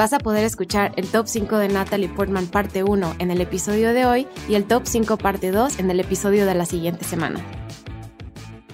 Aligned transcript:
Vas 0.00 0.14
a 0.14 0.18
poder 0.18 0.46
escuchar 0.46 0.94
el 0.96 1.06
top 1.08 1.26
5 1.26 1.58
de 1.58 1.68
Natalie 1.68 2.08
Portman 2.08 2.46
parte 2.46 2.82
1 2.82 3.16
en 3.18 3.30
el 3.30 3.42
episodio 3.42 3.92
de 3.92 4.06
hoy 4.06 4.26
y 4.48 4.54
el 4.54 4.64
top 4.64 4.84
5 4.86 5.18
parte 5.18 5.50
2 5.50 5.78
en 5.78 5.90
el 5.90 6.00
episodio 6.00 6.46
de 6.46 6.54
la 6.54 6.64
siguiente 6.64 7.04
semana. 7.04 7.44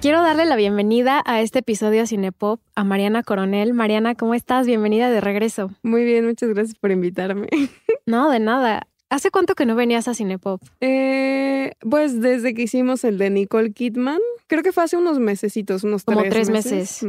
Quiero 0.01 0.23
darle 0.23 0.45
la 0.45 0.54
bienvenida 0.54 1.24
a 1.27 1.41
este 1.41 1.59
episodio 1.59 2.06
Cinepop 2.06 2.60
a 2.77 2.84
Mariana 2.84 3.24
Coronel. 3.24 3.74
Mariana, 3.74 4.15
¿cómo 4.15 4.34
estás? 4.34 4.68
Bienvenida 4.68 5.10
de 5.10 5.20
regreso. 5.20 5.73
Muy 5.82 6.04
bien, 6.04 6.27
muchas 6.27 6.51
gracias 6.51 6.78
por 6.78 6.92
invitarme. 6.92 7.48
No, 8.06 8.30
de 8.30 8.38
nada. 8.38 8.87
¿Hace 9.09 9.30
cuánto 9.30 9.55
que 9.55 9.66
no 9.66 9.77
venías 9.77 10.09
a 10.09 10.15
Cinepop? 10.15 10.60
Eh, 10.80 11.73
pues 11.80 12.20
desde 12.20 12.55
que 12.55 12.62
hicimos 12.62 13.05
el 13.05 13.19
de 13.19 13.30
Nicole 13.30 13.73
Kidman, 13.73 14.19
creo 14.48 14.62
que 14.62 14.73
fue 14.73 14.82
hace 14.82 14.96
unos 14.96 15.20
mesecitos, 15.20 15.84
unos 15.84 16.02
Como 16.05 16.20
tres, 16.23 16.32
tres 16.32 16.51
meses. 16.51 17.06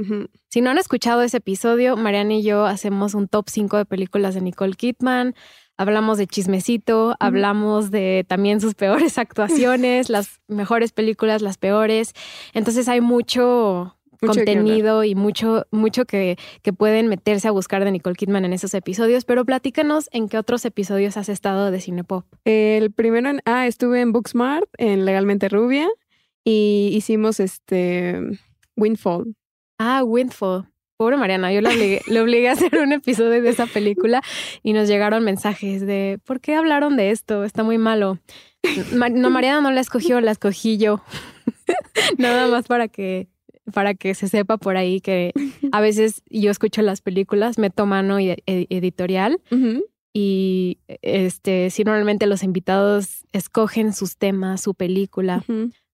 Si 0.49 0.61
no 0.61 0.69
han 0.69 0.77
escuchado 0.77 1.23
ese 1.23 1.37
episodio, 1.37 1.97
Mariana 1.97 2.35
y 2.35 2.43
yo 2.43 2.65
hacemos 2.65 3.15
un 3.15 3.27
top 3.27 3.49
5 3.49 3.77
de 3.77 3.85
películas 3.85 4.35
de 4.35 4.41
Nicole 4.41 4.73
Kidman. 4.73 5.33
Hablamos 5.75 6.17
de 6.17 6.25
chismecito, 6.27 7.15
hablamos 7.19 7.91
de 7.91 8.25
también 8.27 8.61
sus 8.61 8.73
peores 8.73 9.17
actuaciones, 9.17 10.09
las 10.09 10.39
mejores 10.47 10.91
películas, 10.91 11.41
las 11.41 11.57
peores. 11.57 12.13
Entonces 12.53 12.87
hay 12.87 13.01
mucho, 13.01 13.96
Mucho 14.21 14.33
contenido 14.39 15.03
y 15.03 15.15
mucho, 15.15 15.65
mucho 15.71 16.05
que, 16.05 16.37
que 16.61 16.73
pueden 16.73 17.07
meterse 17.07 17.47
a 17.47 17.51
buscar 17.51 17.83
de 17.85 17.91
Nicole 17.91 18.15
Kidman 18.15 18.45
en 18.45 18.53
esos 18.53 18.73
episodios. 18.73 19.25
Pero 19.25 19.45
platícanos 19.45 20.09
en 20.11 20.27
qué 20.29 20.37
otros 20.37 20.65
episodios 20.65 21.17
has 21.17 21.29
estado 21.29 21.71
de 21.71 21.79
Cinepop. 21.81 22.25
El 22.45 22.91
primero, 22.91 23.29
en, 23.29 23.41
ah, 23.45 23.67
estuve 23.67 24.01
en 24.01 24.11
Booksmart, 24.11 24.67
en 24.77 25.05
Legalmente 25.05 25.49
Rubia, 25.49 25.87
y 26.43 26.89
hicimos 26.93 27.39
este 27.39 28.21
Windfall. 28.75 29.35
Ah, 29.77 30.03
Windfall. 30.03 30.65
Pobre 30.97 31.15
Mariana, 31.17 31.53
yo 31.53 31.61
le 31.61 31.69
obligué, 31.69 32.01
le 32.07 32.21
obligué 32.21 32.49
a 32.49 32.53
hacer 32.53 32.75
un 32.79 32.91
episodio 32.91 33.41
de 33.43 33.49
esa 33.49 33.67
película 33.67 34.21
y 34.63 34.73
nos 34.73 34.87
llegaron 34.87 35.23
mensajes 35.23 35.85
de 35.85 36.19
¿por 36.25 36.41
qué 36.41 36.55
hablaron 36.55 36.97
de 36.97 37.11
esto? 37.11 37.43
Está 37.43 37.61
muy 37.63 37.77
malo. 37.77 38.17
Ma- 38.93 39.09
No, 39.09 39.29
Mariana 39.29 39.61
no 39.61 39.69
la 39.71 39.81
escogió, 39.81 40.19
la 40.21 40.31
escogí 40.31 40.77
yo. 40.79 41.01
Nada 42.17 42.47
más 42.47 42.67
para 42.67 42.87
que 42.87 43.27
para 43.73 43.93
que 43.93 44.15
se 44.15 44.27
sepa 44.27 44.57
por 44.57 44.77
ahí 44.77 45.01
que 45.01 45.33
a 45.71 45.81
veces 45.81 46.23
yo 46.29 46.51
escucho 46.51 46.81
las 46.81 47.01
películas, 47.01 47.57
meto 47.57 47.85
mano 47.85 48.19
y- 48.19 48.29
ed- 48.45 48.67
editorial 48.69 49.39
y 50.13 50.79
este 51.01 51.69
sí 51.69 51.83
normalmente 51.83 52.25
los 52.27 52.43
invitados 52.43 53.25
escogen 53.33 53.93
sus 53.93 54.17
temas, 54.17 54.61
su 54.61 54.73
película, 54.73 55.43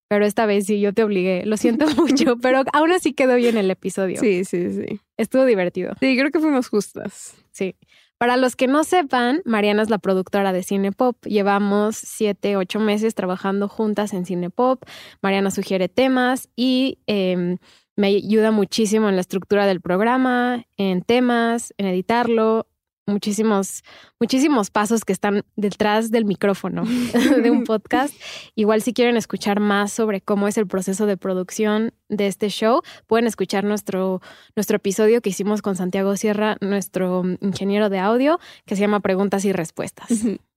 pero 0.08 0.26
esta 0.26 0.46
vez 0.46 0.66
sí 0.68 0.80
yo 0.80 0.94
te 0.94 1.04
obligué. 1.04 1.46
Lo 1.46 1.58
siento 1.58 1.86
mucho, 1.98 2.38
pero 2.38 2.64
aún 2.74 2.92
así 2.92 3.14
quedó 3.14 3.36
bien 3.36 3.58
el 3.58 3.70
episodio. 3.72 4.20
Sí, 4.20 4.46
sí, 4.46 4.72
sí. 4.72 5.00
Estuvo 5.18 5.46
divertido. 5.46 5.94
Sí, 6.00 6.16
creo 6.18 6.32
que 6.32 6.40
fuimos 6.40 6.68
justas. 6.70 7.36
Sí. 7.52 7.76
Para 8.24 8.38
los 8.38 8.56
que 8.56 8.68
no 8.68 8.86
sepan, 8.86 9.42
Mariana 9.44 9.82
es 9.82 9.90
la 9.90 9.98
productora 9.98 10.54
de 10.54 10.64
Cinepop. 10.64 11.26
Llevamos 11.26 11.98
siete, 11.98 12.56
ocho 12.56 12.80
meses 12.80 13.16
trabajando 13.16 13.68
juntas 13.68 14.14
en 14.14 14.26
Cinepop. 14.26 14.82
Mariana 15.22 15.52
sugiere 15.52 15.90
temas 15.90 16.48
y 16.56 17.00
eh, 17.06 17.58
me 17.98 18.08
ayuda 18.08 18.52
muchísimo 18.52 19.10
en 19.10 19.16
la 19.16 19.22
estructura 19.22 19.66
del 19.66 19.82
programa, 19.82 20.64
en 20.78 21.02
temas, 21.02 21.74
en 21.78 21.88
editarlo. 21.88 22.66
Muchísimos, 23.06 23.84
muchísimos 24.18 24.72
pasos 24.72 25.04
que 25.04 25.12
están 25.12 25.44
detrás 25.58 26.10
del 26.10 26.24
micrófono 26.24 26.84
de 27.44 27.52
un 27.52 27.64
podcast. 27.66 28.14
Igual 28.56 28.82
si 28.82 28.94
quieren 28.94 29.18
escuchar 29.18 29.60
más 29.60 29.92
sobre 29.92 30.22
cómo 30.22 30.48
es 30.48 30.58
el 30.58 30.68
proceso 30.68 31.06
de 31.06 31.18
producción 31.18 31.94
de 32.08 32.28
este 32.28 32.48
show, 32.48 32.82
pueden 33.06 33.28
escuchar 33.28 33.66
nuestro, 33.66 34.22
nuestro 34.56 34.78
episodio 34.78 35.22
que 35.22 35.32
hicimos 35.32 35.62
con 35.62 35.76
Santiago 35.76 36.16
Sierra, 36.16 36.56
nuestro 36.62 37.24
mm, 37.24 37.38
ingeniero 37.42 37.90
de 37.90 38.00
audio, 38.00 38.40
que 38.66 38.76
se 38.76 38.82
llama 38.82 39.02
Preguntas 39.02 39.44
y 39.44 39.52
Respuestas. 39.52 40.10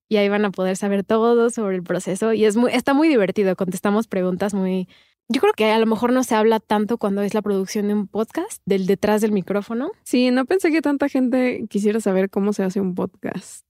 Y 0.09 0.17
ahí 0.19 0.29
van 0.29 0.45
a 0.45 0.51
poder 0.51 0.77
saber 0.77 1.03
todo 1.03 1.51
sobre 1.51 1.75
el 1.75 1.83
proceso. 1.83 2.33
Y 2.33 2.45
es 2.45 2.57
muy, 2.57 2.71
está 2.73 2.95
muy 2.95 3.09
divertido. 3.09 3.57
Contestamos 3.57 4.07
preguntas 4.07 4.55
muy. 4.55 4.89
Yo 5.29 5.41
creo 5.41 5.53
que 5.55 5.71
a 5.73 5.79
lo 5.79 5.87
mejor 5.87 6.13
no 6.13 6.23
se 6.23 6.35
habla 6.37 6.61
tanto 6.61 6.99
cuando 6.99 7.23
es 7.23 7.35
la 7.35 7.43
producción 7.43 7.89
de 7.89 7.95
un 7.95 8.07
podcast, 8.07 8.63
del 8.65 8.87
detrás 8.87 9.21
del 9.21 9.33
micrófono. 9.33 9.91
Sí, 10.05 10.31
no 10.31 10.45
pensé 10.45 10.71
que 10.71 10.83
tanta 10.83 11.09
gente 11.09 11.67
quisiera 11.69 12.01
saber 12.01 12.31
cómo 12.31 12.53
se 12.53 12.63
hace 12.63 12.81
un 12.81 12.95
podcast. 12.95 13.67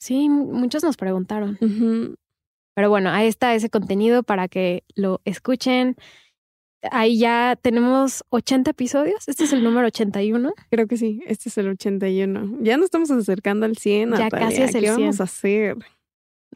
Sí, 0.00 0.28
mu- 0.28 0.52
muchos 0.52 0.84
nos 0.84 0.96
preguntaron. 0.96 1.58
Pero 2.76 2.90
bueno, 2.90 3.10
ahí 3.10 3.26
está 3.26 3.54
ese 3.54 3.68
contenido 3.70 4.22
para 4.22 4.46
que 4.48 4.84
lo 4.94 5.20
escuchen. 5.24 5.96
Ahí 6.92 7.18
ya 7.18 7.58
tenemos 7.60 8.22
80 8.28 8.70
episodios. 8.70 9.26
Este 9.26 9.42
es 9.44 9.52
el 9.52 9.64
número 9.64 9.88
81. 9.88 10.52
Creo 10.70 10.86
que 10.86 10.96
sí, 10.98 11.20
este 11.26 11.48
es 11.48 11.58
el 11.58 11.68
81. 11.70 12.58
Ya 12.60 12.76
nos 12.76 12.84
estamos 12.84 13.10
acercando 13.10 13.66
al 13.66 13.76
100. 13.76 14.10
Ya 14.12 14.18
Natalia. 14.24 14.48
casi 14.48 14.62
es 14.62 14.74
el 14.74 14.82
¿Qué 14.82 14.88
100. 14.88 15.00
vamos 15.00 15.20
a 15.20 15.24
hacer? 15.24 15.76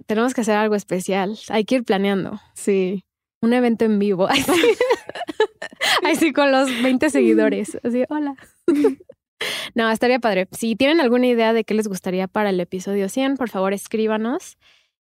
Tenemos 0.06 0.34
que 0.34 0.42
hacer 0.42 0.54
algo 0.56 0.76
especial. 0.76 1.36
Hay 1.48 1.64
que 1.64 1.76
ir 1.76 1.84
planeando. 1.84 2.38
Sí. 2.54 3.02
Un 3.42 3.52
evento 3.52 3.84
en 3.84 3.98
vivo. 3.98 4.26
Ay, 4.30 4.42
sí. 4.42 4.76
Ay, 6.04 6.16
sí, 6.16 6.32
con 6.32 6.52
los 6.52 6.68
20 6.82 7.10
seguidores. 7.10 7.78
Así, 7.82 8.04
hola. 8.08 8.34
No, 9.74 9.90
estaría 9.90 10.18
padre. 10.18 10.48
Si 10.52 10.76
tienen 10.76 11.00
alguna 11.00 11.26
idea 11.26 11.54
de 11.54 11.64
qué 11.64 11.72
les 11.72 11.88
gustaría 11.88 12.28
para 12.28 12.50
el 12.50 12.60
episodio 12.60 13.08
100, 13.08 13.38
por 13.38 13.48
favor 13.48 13.72
escríbanos 13.72 14.58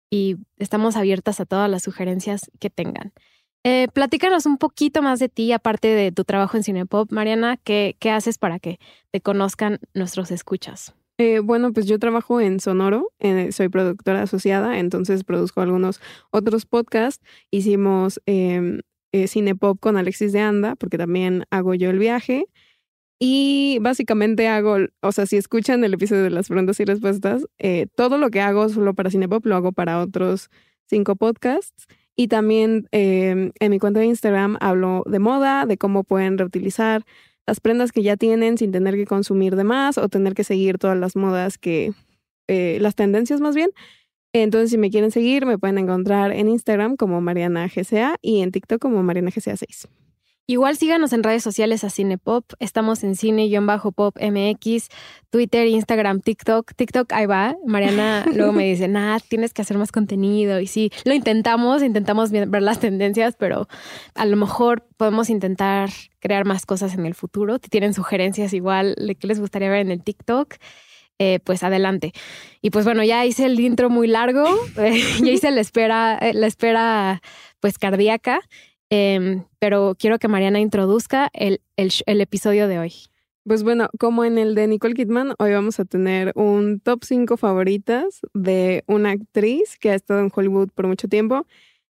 y 0.09 0.35
estamos 0.57 0.97
abiertas 0.97 1.39
a 1.39 1.45
todas 1.45 1.69
las 1.69 1.83
sugerencias 1.83 2.51
que 2.59 2.69
tengan. 2.69 3.13
Eh, 3.63 3.87
platícanos 3.93 4.45
un 4.45 4.57
poquito 4.57 5.01
más 5.01 5.19
de 5.19 5.29
ti, 5.29 5.53
aparte 5.53 5.87
de 5.87 6.11
tu 6.11 6.25
trabajo 6.25 6.57
en 6.57 6.63
Cinepop. 6.63 7.11
Mariana, 7.11 7.57
¿qué, 7.63 7.95
qué 7.99 8.11
haces 8.11 8.37
para 8.37 8.59
que 8.59 8.77
te 9.11 9.21
conozcan 9.21 9.79
nuestros 9.93 10.31
escuchas? 10.31 10.93
Eh, 11.17 11.39
bueno, 11.39 11.71
pues 11.71 11.85
yo 11.85 11.97
trabajo 11.97 12.41
en 12.41 12.59
Sonoro, 12.59 13.11
eh, 13.19 13.51
soy 13.53 13.69
productora 13.69 14.23
asociada, 14.23 14.79
entonces 14.79 15.23
produzco 15.23 15.61
algunos 15.61 16.01
otros 16.31 16.65
podcasts. 16.65 17.23
Hicimos 17.51 18.21
eh, 18.25 18.79
eh, 19.13 19.27
Cinepop 19.29 19.79
con 19.79 19.95
Alexis 19.95 20.33
de 20.33 20.41
Anda, 20.41 20.75
porque 20.75 20.97
también 20.97 21.45
hago 21.51 21.73
yo 21.73 21.89
el 21.89 21.99
viaje. 21.99 22.47
Y 23.19 23.79
básicamente 23.81 24.47
hago, 24.49 24.77
o 25.01 25.11
sea, 25.13 25.25
si 25.25 25.37
escuchan 25.37 25.83
el 25.85 25.93
episodio 25.93 26.23
de 26.23 26.31
las 26.31 26.49
preguntas 26.49 26.79
y 26.81 26.85
respuestas, 26.85 27.45
eh, 27.59 27.87
todo 27.95 28.17
lo 28.17 28.29
que 28.29 28.41
hago 28.41 28.69
solo 28.69 28.93
para 28.93 29.09
Cinepop 29.11 29.45
lo 29.45 29.55
hago 29.55 29.71
para 29.71 30.01
otros 30.01 30.49
cinco 30.89 31.15
podcasts. 31.15 31.85
Y 32.17 32.27
también 32.29 32.87
eh, 32.91 33.51
en 33.59 33.71
mi 33.71 33.79
cuenta 33.79 34.01
de 34.01 34.07
Instagram 34.07 34.57
hablo 34.61 35.03
de 35.07 35.19
moda, 35.19 35.65
de 35.65 35.77
cómo 35.77 36.03
pueden 36.03 36.37
reutilizar 36.37 37.03
las 37.47 37.59
prendas 37.59 37.91
que 37.91 38.01
ya 38.01 38.17
tienen 38.17 38.57
sin 38.57 38.71
tener 38.71 38.95
que 38.95 39.05
consumir 39.05 39.55
de 39.55 39.63
más 39.63 39.97
o 39.97 40.09
tener 40.09 40.33
que 40.33 40.43
seguir 40.43 40.77
todas 40.77 40.97
las 40.97 41.15
modas 41.15 41.57
que, 41.57 41.93
eh, 42.47 42.77
las 42.81 42.95
tendencias 42.95 43.41
más 43.41 43.55
bien. 43.55 43.71
Entonces, 44.33 44.69
si 44.71 44.77
me 44.77 44.89
quieren 44.89 45.11
seguir, 45.11 45.45
me 45.45 45.57
pueden 45.57 45.77
encontrar 45.77 46.33
en 46.33 46.49
Instagram 46.49 46.97
como 46.97 47.21
Mariana 47.21 47.67
GCA 47.67 48.17
y 48.21 48.41
en 48.41 48.51
TikTok 48.51 48.81
como 48.81 49.01
Mariana 49.01 49.31
GCA 49.31 49.55
6. 49.55 49.87
Igual 50.47 50.77
síganos 50.77 51.11
en 51.11 51.23
redes 51.23 51.41
sociales 51.41 51.83
a 51.83 51.89
Cinepop. 51.89 52.45
Estamos 52.59 53.03
en 53.03 53.15
cine-pop 53.15 54.15
MX, 54.21 54.89
Twitter, 55.31 55.65
Instagram, 55.65 56.21
TikTok. 56.21 56.73
TikTok, 56.75 57.11
ahí 57.13 57.25
va. 57.25 57.55
Mariana 57.65 58.25
luego 58.33 58.51
me 58.53 58.65
dice, 58.67 58.87
nah, 58.87 59.17
tienes 59.27 59.53
que 59.53 59.63
hacer 59.63 59.79
más 59.79 59.91
contenido. 59.91 60.59
Y 60.59 60.67
sí, 60.67 60.91
lo 61.03 61.15
intentamos, 61.15 61.81
intentamos 61.81 62.29
ver 62.29 62.61
las 62.61 62.79
tendencias, 62.79 63.35
pero 63.35 63.67
a 64.13 64.25
lo 64.25 64.37
mejor 64.37 64.87
podemos 64.97 65.31
intentar 65.31 65.89
crear 66.19 66.45
más 66.45 66.67
cosas 66.67 66.93
en 66.93 67.07
el 67.07 67.15
futuro. 67.15 67.55
Si 67.55 67.69
tienen 67.69 67.95
sugerencias 67.95 68.53
igual 68.53 68.93
de 68.99 69.15
qué 69.15 69.25
les 69.25 69.39
gustaría 69.39 69.69
ver 69.69 69.79
en 69.79 69.89
el 69.89 70.03
TikTok, 70.03 70.55
eh, 71.17 71.39
pues 71.43 71.63
adelante. 71.63 72.11
Y 72.61 72.71
pues 72.71 72.85
bueno, 72.85 73.01
ya 73.03 73.25
hice 73.25 73.45
el 73.45 73.59
intro 73.59 73.89
muy 73.89 74.07
largo, 74.07 74.45
eh, 74.77 75.01
ya 75.23 75.31
hice 75.31 75.49
la 75.49 75.61
espera, 75.61 76.17
eh, 76.21 76.33
la 76.33 76.45
espera 76.45 77.21
pues 77.61 77.79
cardíaca. 77.79 78.41
Em, 78.97 79.43
pero 79.59 79.97
quiero 79.99 80.19
que 80.19 80.29
Mariana 80.29 80.61
introduzca 80.61 81.29
el, 81.33 81.59
el, 81.75 81.91
el 82.05 82.21
episodio 82.21 82.69
de 82.69 82.79
hoy. 82.79 82.93
Pues 83.43 83.61
bueno, 83.61 83.89
como 83.99 84.23
en 84.23 84.37
el 84.37 84.55
de 84.55 84.67
Nicole 84.67 84.93
Kidman, 84.93 85.33
hoy 85.37 85.51
vamos 85.51 85.81
a 85.81 85.85
tener 85.85 86.31
un 86.35 86.79
top 86.79 87.03
5 87.03 87.35
favoritas 87.35 88.21
de 88.33 88.85
una 88.87 89.11
actriz 89.11 89.77
que 89.81 89.91
ha 89.91 89.95
estado 89.95 90.21
en 90.21 90.31
Hollywood 90.33 90.69
por 90.73 90.87
mucho 90.87 91.09
tiempo. 91.09 91.45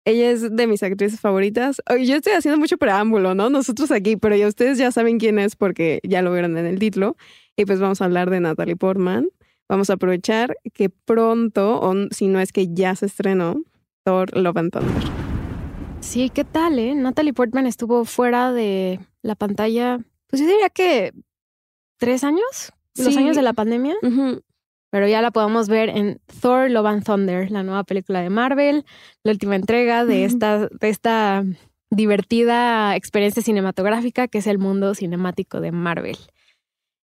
Ella 0.05 0.31
es 0.31 0.55
de 0.55 0.67
mis 0.67 0.83
actrices 0.83 1.21
favoritas. 1.21 1.81
Yo 1.89 2.17
estoy 2.17 2.35
haciendo 2.35 2.61
mucho 2.61 2.77
preámbulo, 2.77 3.35
¿no? 3.35 3.49
Nosotros 3.49 3.91
aquí, 3.93 4.19
pero 4.19 4.37
ya 4.37 4.47
ustedes 4.47 4.77
ya 4.77 4.93
saben 4.93 5.19
quién 5.19 5.39
es 5.39 5.57
porque 5.57 6.01
ya 6.03 6.21
lo 6.21 6.33
vieron 6.35 6.59
en 6.59 6.67
el 6.67 6.79
título. 6.79 7.17
Y 7.57 7.65
pues 7.65 7.81
vamos 7.81 8.03
a 8.03 8.05
hablar 8.05 8.29
de 8.29 8.41
Natalie 8.41 8.77
Portman. 8.77 9.27
vamos 9.71 9.89
a 9.89 9.95
aprovechar 9.95 10.55
que 10.75 10.91
pronto, 10.91 11.81
o 11.81 11.95
si 12.11 12.29
no 12.29 12.41
es 12.41 12.53
que 12.53 12.69
ya 12.75 12.95
se 12.95 13.07
estrenó, 13.07 13.63
Thor 14.05 14.37
Love 14.37 14.57
and 14.59 14.73
Thunder. 14.73 15.20
Sí, 16.01 16.31
¿qué 16.31 16.45
tal, 16.45 16.79
eh? 16.79 16.95
Natalie 16.95 17.33
Portman 17.33 17.67
estuvo 17.67 18.05
fuera 18.05 18.53
de 18.53 19.01
la 19.23 19.35
pantalla, 19.35 19.99
pues 20.29 20.41
yo 20.41 20.49
diría 20.49 20.69
que 20.71 21.13
tres 21.99 22.25
años, 22.25 22.73
los 22.97 23.17
años 23.17 23.37
de 23.37 23.43
la 23.43 23.53
pandemia, 23.53 23.95
pero 24.91 25.07
ya 25.07 25.23
la 25.23 25.31
podemos 25.31 25.69
ver 25.69 25.91
en 25.91 26.21
Thor 26.41 26.71
Love 26.71 26.87
and 26.87 27.05
Thunder, 27.05 27.51
la 27.51 27.63
nueva 27.63 27.85
película 27.85 28.23
de 28.23 28.31
Marvel, 28.31 28.85
la 29.23 29.33
última 29.33 29.57
entrega 29.57 30.05
de 30.05 30.25
esta, 30.25 30.67
de 30.69 30.89
esta 30.89 31.45
divertida 31.91 32.97
experiencia 32.97 33.43
cinematográfica 33.43 34.27
que 34.27 34.39
es 34.39 34.47
el 34.47 34.59
mundo 34.59 34.95
cinemático 34.95 35.61
de 35.61 35.71
Marvel. 35.71 36.17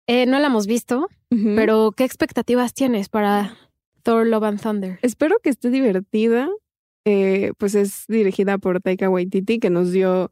Eh, 0.08 0.26
no 0.26 0.40
la 0.40 0.48
hemos 0.48 0.68
visto, 0.68 1.08
pero 1.30 1.92
¿qué 1.92 2.04
expectativas 2.04 2.74
tienes 2.74 3.10
para 3.10 3.58
Thor 4.04 4.26
Love 4.26 4.44
and 4.44 4.62
Thunder? 4.62 5.00
Espero 5.02 5.38
que 5.44 5.50
esté 5.50 5.70
divertida. 5.70 6.50
Eh, 7.10 7.54
pues 7.58 7.74
es 7.74 8.04
dirigida 8.10 8.58
por 8.58 8.82
Taika 8.82 9.10
Waititi, 9.10 9.60
que 9.60 9.70
nos 9.70 9.94
dio 9.94 10.30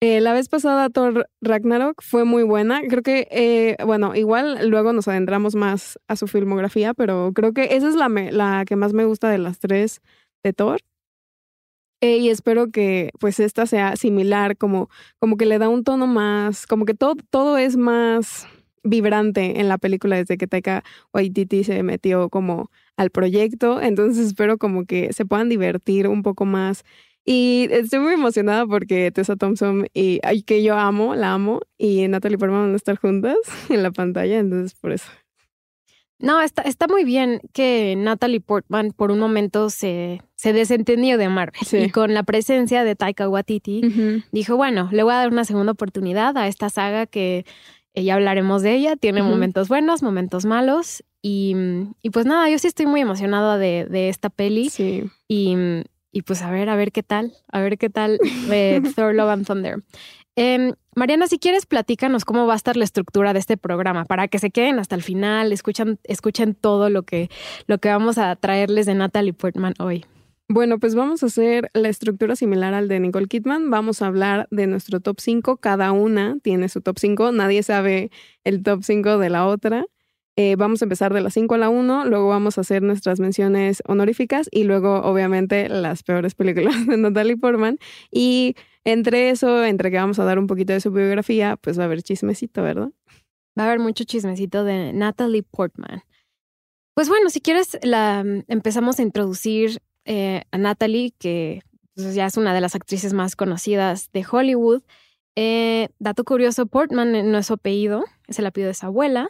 eh, 0.00 0.20
la 0.22 0.32
vez 0.32 0.48
pasada 0.48 0.88
Thor 0.88 1.28
Ragnarok. 1.42 2.02
Fue 2.02 2.24
muy 2.24 2.42
buena. 2.42 2.80
Creo 2.88 3.02
que, 3.02 3.28
eh, 3.30 3.76
bueno, 3.84 4.14
igual 4.16 4.66
luego 4.70 4.94
nos 4.94 5.08
adentramos 5.08 5.54
más 5.56 5.98
a 6.08 6.16
su 6.16 6.26
filmografía, 6.26 6.94
pero 6.94 7.32
creo 7.34 7.52
que 7.52 7.76
esa 7.76 7.88
es 7.88 7.96
la, 7.96 8.08
me- 8.08 8.32
la 8.32 8.64
que 8.66 8.76
más 8.76 8.94
me 8.94 9.04
gusta 9.04 9.28
de 9.28 9.36
las 9.38 9.58
tres 9.58 10.00
de 10.42 10.54
Thor. 10.54 10.80
Eh, 12.00 12.18
y 12.18 12.30
espero 12.30 12.68
que 12.70 13.10
pues 13.20 13.38
esta 13.40 13.66
sea 13.66 13.96
similar, 13.96 14.56
como, 14.56 14.88
como 15.18 15.36
que 15.36 15.46
le 15.46 15.58
da 15.58 15.68
un 15.68 15.84
tono 15.84 16.06
más, 16.06 16.66
como 16.66 16.84
que 16.86 16.94
todo, 16.94 17.16
todo 17.30 17.58
es 17.58 17.76
más 17.76 18.46
vibrante 18.86 19.60
en 19.60 19.68
la 19.68 19.78
película 19.78 20.16
desde 20.16 20.36
que 20.38 20.46
Taika 20.46 20.82
Waititi 21.12 21.64
se 21.64 21.82
metió 21.82 22.28
como 22.30 22.70
al 22.96 23.10
proyecto. 23.10 23.80
Entonces 23.80 24.26
espero 24.26 24.58
como 24.58 24.84
que 24.86 25.12
se 25.12 25.24
puedan 25.26 25.48
divertir 25.48 26.08
un 26.08 26.22
poco 26.22 26.44
más. 26.44 26.84
Y 27.24 27.66
estoy 27.72 27.98
muy 27.98 28.14
emocionada 28.14 28.66
porque 28.66 29.10
Tessa 29.10 29.34
Thompson 29.34 29.88
y 29.92 30.20
ay, 30.22 30.42
que 30.42 30.62
yo 30.62 30.76
amo, 30.78 31.16
la 31.16 31.32
amo, 31.32 31.60
y 31.76 32.06
Natalie 32.06 32.38
Portman 32.38 32.62
van 32.62 32.72
a 32.72 32.76
estar 32.76 32.96
juntas 32.96 33.36
en 33.68 33.82
la 33.82 33.90
pantalla, 33.90 34.38
entonces 34.38 34.78
por 34.78 34.92
eso. 34.92 35.10
No, 36.18 36.40
está, 36.40 36.62
está 36.62 36.86
muy 36.88 37.04
bien 37.04 37.40
que 37.52 37.94
Natalie 37.98 38.40
Portman 38.40 38.92
por 38.92 39.10
un 39.10 39.18
momento 39.18 39.68
se, 39.68 40.22
se 40.34 40.54
desentendió 40.54 41.18
de 41.18 41.28
Marvel 41.28 41.60
Sí. 41.66 41.76
y 41.76 41.90
con 41.90 42.14
la 42.14 42.22
presencia 42.22 42.84
de 42.84 42.96
Taika 42.96 43.28
Waititi 43.28 44.22
dijo, 44.32 44.56
bueno, 44.56 44.88
le 44.92 45.02
voy 45.02 45.12
a 45.12 45.16
dar 45.18 45.28
una 45.30 45.44
segunda 45.44 45.72
oportunidad 45.72 46.38
a 46.38 46.46
esta 46.48 46.70
saga 46.70 47.04
que 47.06 47.44
ya 48.04 48.14
hablaremos 48.14 48.62
de 48.62 48.74
ella, 48.74 48.96
tiene 48.96 49.22
momentos 49.22 49.68
buenos, 49.68 50.02
momentos 50.02 50.44
malos 50.44 51.02
y, 51.22 51.54
y 52.02 52.10
pues 52.10 52.26
nada, 52.26 52.48
yo 52.50 52.58
sí 52.58 52.66
estoy 52.68 52.86
muy 52.86 53.00
emocionada 53.00 53.58
de, 53.58 53.86
de 53.90 54.08
esta 54.08 54.30
peli 54.30 54.68
Sí. 54.70 55.04
y, 55.28 55.56
y 56.12 56.22
pues 56.22 56.42
a 56.42 56.50
ver, 56.50 56.68
a 56.68 56.76
ver 56.76 56.92
qué 56.92 57.02
tal, 57.02 57.32
a 57.50 57.60
ver 57.60 57.78
qué 57.78 57.90
tal 57.90 58.18
eh, 58.50 58.80
Thor 58.96 59.14
Love 59.14 59.30
and 59.30 59.46
Thunder. 59.46 59.82
Em, 60.38 60.74
Mariana, 60.94 61.26
si 61.28 61.38
quieres, 61.38 61.64
platícanos 61.64 62.24
cómo 62.26 62.46
va 62.46 62.52
a 62.52 62.56
estar 62.56 62.76
la 62.76 62.84
estructura 62.84 63.32
de 63.32 63.38
este 63.38 63.56
programa 63.56 64.04
para 64.04 64.28
que 64.28 64.38
se 64.38 64.50
queden 64.50 64.78
hasta 64.78 64.94
el 64.94 65.02
final, 65.02 65.50
escuchan, 65.52 65.98
escuchen 66.04 66.54
todo 66.54 66.90
lo 66.90 67.04
que, 67.04 67.30
lo 67.66 67.78
que 67.78 67.88
vamos 67.88 68.18
a 68.18 68.36
traerles 68.36 68.84
de 68.86 68.94
Natalie 68.94 69.32
Portman 69.32 69.72
hoy. 69.78 70.04
Bueno, 70.48 70.78
pues 70.78 70.94
vamos 70.94 71.24
a 71.24 71.26
hacer 71.26 71.70
la 71.74 71.88
estructura 71.88 72.36
similar 72.36 72.72
al 72.72 72.86
de 72.86 73.00
Nicole 73.00 73.26
Kidman. 73.26 73.68
Vamos 73.68 74.00
a 74.00 74.06
hablar 74.06 74.46
de 74.52 74.68
nuestro 74.68 75.00
top 75.00 75.18
5. 75.18 75.56
Cada 75.56 75.90
una 75.90 76.38
tiene 76.40 76.68
su 76.68 76.80
top 76.80 76.98
5. 77.00 77.32
Nadie 77.32 77.64
sabe 77.64 78.10
el 78.44 78.62
top 78.62 78.84
5 78.84 79.18
de 79.18 79.28
la 79.28 79.44
otra. 79.46 79.86
Eh, 80.36 80.54
vamos 80.56 80.82
a 80.82 80.84
empezar 80.84 81.12
de 81.12 81.20
la 81.20 81.30
5 81.30 81.56
a 81.56 81.58
la 81.58 81.68
1. 81.68 82.04
Luego 82.04 82.28
vamos 82.28 82.58
a 82.58 82.60
hacer 82.60 82.82
nuestras 82.82 83.18
menciones 83.18 83.82
honoríficas 83.86 84.48
y 84.52 84.62
luego, 84.62 85.00
obviamente, 85.02 85.68
las 85.68 86.04
peores 86.04 86.36
películas 86.36 86.86
de 86.86 86.96
Natalie 86.96 87.36
Portman. 87.36 87.78
Y 88.12 88.54
entre 88.84 89.30
eso, 89.30 89.64
entre 89.64 89.90
que 89.90 89.96
vamos 89.96 90.20
a 90.20 90.24
dar 90.24 90.38
un 90.38 90.46
poquito 90.46 90.72
de 90.72 90.80
su 90.80 90.92
biografía, 90.92 91.56
pues 91.56 91.76
va 91.76 91.82
a 91.82 91.86
haber 91.86 92.02
chismecito, 92.02 92.62
¿verdad? 92.62 92.90
Va 93.58 93.64
a 93.64 93.66
haber 93.66 93.80
mucho 93.80 94.04
chismecito 94.04 94.62
de 94.62 94.92
Natalie 94.92 95.42
Portman. 95.42 96.02
Pues 96.94 97.08
bueno, 97.08 97.30
si 97.30 97.40
quieres, 97.40 97.78
la 97.82 98.24
empezamos 98.46 99.00
a 99.00 99.02
introducir 99.02 99.80
eh, 100.06 100.42
a 100.50 100.58
Natalie, 100.58 101.12
que 101.18 101.62
pues, 101.94 102.14
ya 102.14 102.26
es 102.26 102.36
una 102.36 102.54
de 102.54 102.60
las 102.60 102.74
actrices 102.74 103.12
más 103.12 103.36
conocidas 103.36 104.10
de 104.12 104.24
Hollywood. 104.30 104.82
Eh, 105.34 105.88
dato 105.98 106.24
curioso, 106.24 106.64
Portman 106.66 107.30
no 107.30 107.38
es 107.38 107.46
su 107.46 107.52
apellido, 107.54 108.04
es 108.26 108.38
el 108.38 108.46
apellido 108.46 108.68
de 108.68 108.74
su 108.74 108.86
abuela. 108.86 109.28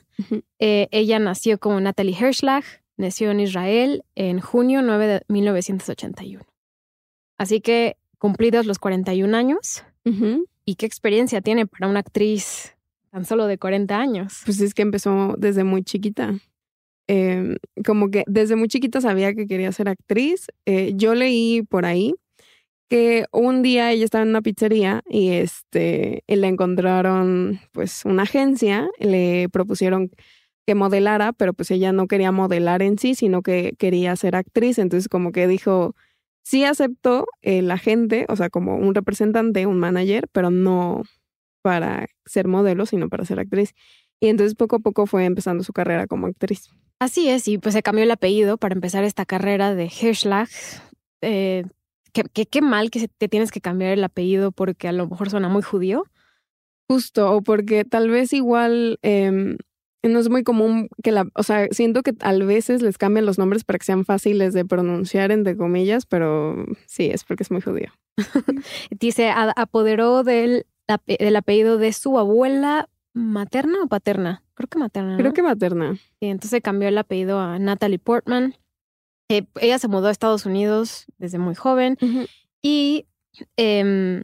Eh, 0.60 0.86
ella 0.92 1.18
nació 1.18 1.58
como 1.58 1.80
Natalie 1.80 2.16
Herschlag, 2.16 2.62
nació 2.96 3.32
en 3.32 3.40
Israel 3.40 4.04
en 4.14 4.40
junio 4.40 4.82
9 4.82 5.06
de 5.06 5.22
1981. 5.28 6.44
Así 7.38 7.60
que 7.60 7.96
cumplidos 8.18 8.66
los 8.66 8.78
41 8.78 9.36
años, 9.36 9.84
Ujú. 10.04 10.46
¿y 10.64 10.76
qué 10.76 10.86
experiencia 10.86 11.40
tiene 11.40 11.66
para 11.66 11.88
una 11.88 12.00
actriz 12.00 12.76
tan 13.10 13.24
solo 13.24 13.46
de 13.46 13.58
40 13.58 13.98
años? 13.98 14.42
Pues 14.44 14.60
es 14.60 14.74
que 14.74 14.82
empezó 14.82 15.34
desde 15.36 15.64
muy 15.64 15.82
chiquita. 15.82 16.34
Eh, 17.08 17.56
como 17.84 18.10
que 18.10 18.24
desde 18.26 18.56
muy 18.56 18.68
chiquita 18.68 19.00
sabía 19.00 19.34
que 19.34 19.46
quería 19.46 19.72
ser 19.72 19.88
actriz. 19.88 20.48
Eh, 20.66 20.92
yo 20.96 21.14
leí 21.14 21.62
por 21.62 21.84
ahí 21.86 22.14
que 22.88 23.26
un 23.32 23.62
día 23.62 23.92
ella 23.92 24.04
estaba 24.04 24.22
en 24.22 24.30
una 24.30 24.42
pizzería 24.42 25.02
y 25.08 25.30
este 25.30 26.22
le 26.28 26.46
encontraron 26.48 27.60
pues 27.72 28.04
una 28.04 28.24
agencia, 28.24 28.88
le 29.00 29.48
propusieron 29.50 30.10
que 30.66 30.74
modelara, 30.74 31.32
pero 31.32 31.54
pues 31.54 31.70
ella 31.70 31.92
no 31.92 32.06
quería 32.08 32.32
modelar 32.32 32.82
en 32.82 32.98
sí, 32.98 33.14
sino 33.14 33.42
que 33.42 33.74
quería 33.78 34.16
ser 34.16 34.36
actriz. 34.36 34.78
Entonces 34.78 35.08
como 35.08 35.32
que 35.32 35.48
dijo, 35.48 35.94
sí 36.42 36.64
aceptó 36.64 37.26
el 37.42 37.70
agente, 37.70 38.26
o 38.28 38.36
sea, 38.36 38.50
como 38.50 38.76
un 38.76 38.94
representante, 38.94 39.66
un 39.66 39.78
manager, 39.78 40.28
pero 40.32 40.50
no 40.50 41.02
para 41.62 42.06
ser 42.26 42.48
modelo, 42.48 42.86
sino 42.86 43.08
para 43.08 43.24
ser 43.24 43.40
actriz. 43.40 43.74
Y 44.20 44.28
entonces 44.28 44.54
poco 44.54 44.76
a 44.76 44.78
poco 44.78 45.06
fue 45.06 45.24
empezando 45.24 45.62
su 45.64 45.72
carrera 45.72 46.06
como 46.06 46.26
actriz. 46.26 46.70
Así 46.98 47.28
es, 47.28 47.46
y 47.48 47.58
pues 47.58 47.74
se 47.74 47.82
cambió 47.82 48.04
el 48.04 48.10
apellido 48.10 48.56
para 48.56 48.74
empezar 48.74 49.04
esta 49.04 49.26
carrera 49.26 49.74
de 49.74 49.84
Herschlag. 50.00 50.48
Eh, 51.22 51.64
qué, 52.12 52.22
qué- 52.32 52.46
qué 52.46 52.62
mal 52.62 52.90
que 52.90 53.08
te 53.08 53.28
tienes 53.28 53.50
que 53.50 53.60
cambiar 53.60 53.92
el 53.92 54.02
apellido 54.04 54.52
porque 54.52 54.88
a 54.88 54.92
lo 54.92 55.06
mejor 55.06 55.28
suena 55.30 55.48
muy 55.48 55.62
judío. 55.62 56.04
Justo, 56.88 57.30
o 57.32 57.42
porque 57.42 57.84
tal 57.84 58.08
vez 58.10 58.32
igual 58.32 58.98
em, 59.02 59.58
no 60.02 60.18
es 60.20 60.30
muy 60.30 60.44
común 60.44 60.88
que 61.02 61.10
la, 61.12 61.26
o 61.34 61.42
sea, 61.42 61.66
siento 61.72 62.02
que 62.02 62.14
a 62.20 62.32
veces 62.32 62.80
les 62.80 62.96
cambian 62.96 63.26
los 63.26 63.38
nombres 63.38 63.64
para 63.64 63.78
que 63.78 63.84
sean 63.84 64.04
fáciles 64.04 64.54
de 64.54 64.64
pronunciar, 64.64 65.32
entre 65.32 65.56
comillas, 65.56 66.06
pero 66.06 66.64
sí, 66.86 67.06
es 67.12 67.24
porque 67.24 67.42
es 67.42 67.50
muy 67.50 67.60
judío. 67.60 67.90
Dice, 68.90 69.30
apoderó 69.30 70.22
del, 70.22 70.64
del 71.06 71.36
apellido 71.36 71.76
de 71.76 71.92
su 71.92 72.18
abuela 72.18 72.88
materna 73.16 73.82
o 73.82 73.86
paterna. 73.86 74.42
Creo 74.54 74.68
que 74.68 74.78
materna. 74.78 75.16
Creo 75.16 75.32
que 75.32 75.42
materna. 75.42 75.98
Y 76.20 76.26
entonces 76.26 76.60
cambió 76.62 76.88
el 76.88 76.98
apellido 76.98 77.40
a 77.40 77.58
Natalie 77.58 77.98
Portman. 77.98 78.54
Eh, 79.28 79.46
ella 79.60 79.78
se 79.78 79.88
mudó 79.88 80.08
a 80.08 80.10
Estados 80.10 80.44
Unidos 80.46 81.06
desde 81.18 81.38
muy 81.38 81.54
joven 81.54 81.96
y 82.62 83.06
em, 83.56 84.22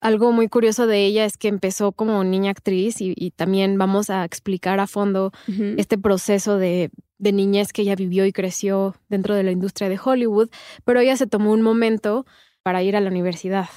algo 0.00 0.32
muy 0.32 0.48
curioso 0.48 0.86
de 0.86 1.06
ella 1.06 1.24
es 1.24 1.38
que 1.38 1.48
empezó 1.48 1.92
como 1.92 2.22
niña 2.24 2.50
actriz 2.50 3.00
y, 3.00 3.14
y 3.16 3.30
también 3.30 3.78
vamos 3.78 4.10
a 4.10 4.24
explicar 4.24 4.80
a 4.80 4.86
fondo 4.86 5.32
este 5.78 5.96
proceso 5.96 6.58
de, 6.58 6.90
de 7.18 7.32
niñez 7.32 7.72
que 7.72 7.82
ella 7.82 7.94
vivió 7.94 8.26
y 8.26 8.32
creció 8.32 8.96
dentro 9.08 9.34
de 9.36 9.44
la 9.44 9.52
industria 9.52 9.88
de 9.88 10.00
Hollywood, 10.04 10.50
pero 10.84 11.00
ella 11.00 11.16
se 11.16 11.28
tomó 11.28 11.52
un 11.52 11.62
momento 11.62 12.26
para 12.62 12.82
ir 12.82 12.96
a 12.96 13.00
la 13.00 13.08
universidad. 13.08 13.68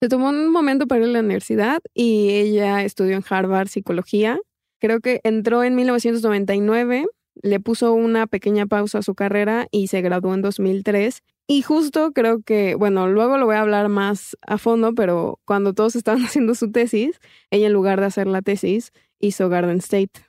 Se 0.00 0.08
tomó 0.08 0.30
un 0.30 0.50
momento 0.50 0.86
para 0.86 1.02
ir 1.02 1.08
a 1.08 1.12
la 1.12 1.20
universidad 1.20 1.80
y 1.92 2.30
ella 2.30 2.82
estudió 2.82 3.16
en 3.16 3.24
Harvard 3.28 3.68
psicología. 3.68 4.40
Creo 4.78 5.00
que 5.00 5.20
entró 5.24 5.62
en 5.62 5.74
1999, 5.76 7.04
le 7.42 7.60
puso 7.60 7.92
una 7.92 8.26
pequeña 8.26 8.64
pausa 8.66 8.98
a 8.98 9.02
su 9.02 9.14
carrera 9.14 9.66
y 9.70 9.88
se 9.88 10.00
graduó 10.00 10.32
en 10.32 10.40
2003. 10.40 11.22
Y 11.46 11.62
justo 11.62 12.12
creo 12.12 12.40
que, 12.42 12.76
bueno, 12.76 13.08
luego 13.08 13.36
lo 13.36 13.44
voy 13.44 13.56
a 13.56 13.60
hablar 13.60 13.90
más 13.90 14.38
a 14.46 14.56
fondo, 14.56 14.94
pero 14.94 15.38
cuando 15.44 15.74
todos 15.74 15.96
estaban 15.96 16.22
haciendo 16.24 16.54
su 16.54 16.72
tesis, 16.72 17.20
ella 17.50 17.66
en 17.66 17.72
lugar 17.74 18.00
de 18.00 18.06
hacer 18.06 18.26
la 18.26 18.40
tesis 18.40 18.92
hizo 19.18 19.50
Garden 19.50 19.78
State. 19.78 20.22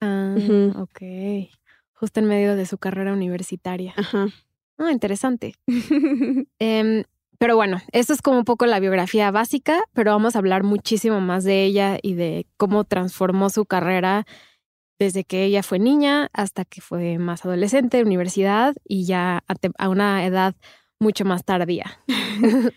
Ah, 0.00 0.36
Ujú. 0.38 0.72
ok. 0.80 1.50
Justo 1.92 2.20
en 2.20 2.26
medio 2.26 2.56
de 2.56 2.64
su 2.64 2.78
carrera 2.78 3.12
universitaria. 3.12 3.92
Ajá. 3.96 4.28
Ah, 4.78 4.90
interesante. 4.92 5.54
pero 7.38 7.54
bueno, 7.54 7.80
esto 7.92 8.12
es 8.12 8.20
como 8.20 8.38
un 8.38 8.44
poco 8.44 8.66
la 8.66 8.80
biografía 8.80 9.30
básica, 9.30 9.80
pero 9.92 10.10
vamos 10.10 10.34
a 10.34 10.40
hablar 10.40 10.64
muchísimo 10.64 11.20
más 11.20 11.44
de 11.44 11.64
ella 11.64 11.98
y 12.02 12.14
de 12.14 12.46
cómo 12.56 12.84
transformó 12.84 13.48
su 13.48 13.64
carrera 13.64 14.26
desde 14.98 15.22
que 15.24 15.44
ella 15.44 15.62
fue 15.62 15.78
niña 15.78 16.28
hasta 16.32 16.64
que 16.64 16.80
fue 16.80 17.18
más 17.18 17.44
adolescente, 17.44 18.02
universidad 18.02 18.74
y 18.84 19.06
ya 19.06 19.44
a 19.78 19.88
una 19.88 20.26
edad 20.26 20.56
mucho 20.98 21.24
más 21.24 21.44
tardía. 21.44 22.00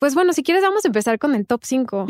pues 0.00 0.14
bueno, 0.14 0.32
si 0.32 0.42
quieres 0.42 0.62
vamos 0.62 0.84
a 0.84 0.88
empezar 0.88 1.18
con 1.18 1.34
el 1.34 1.46
top 1.46 1.60
5. 1.64 2.06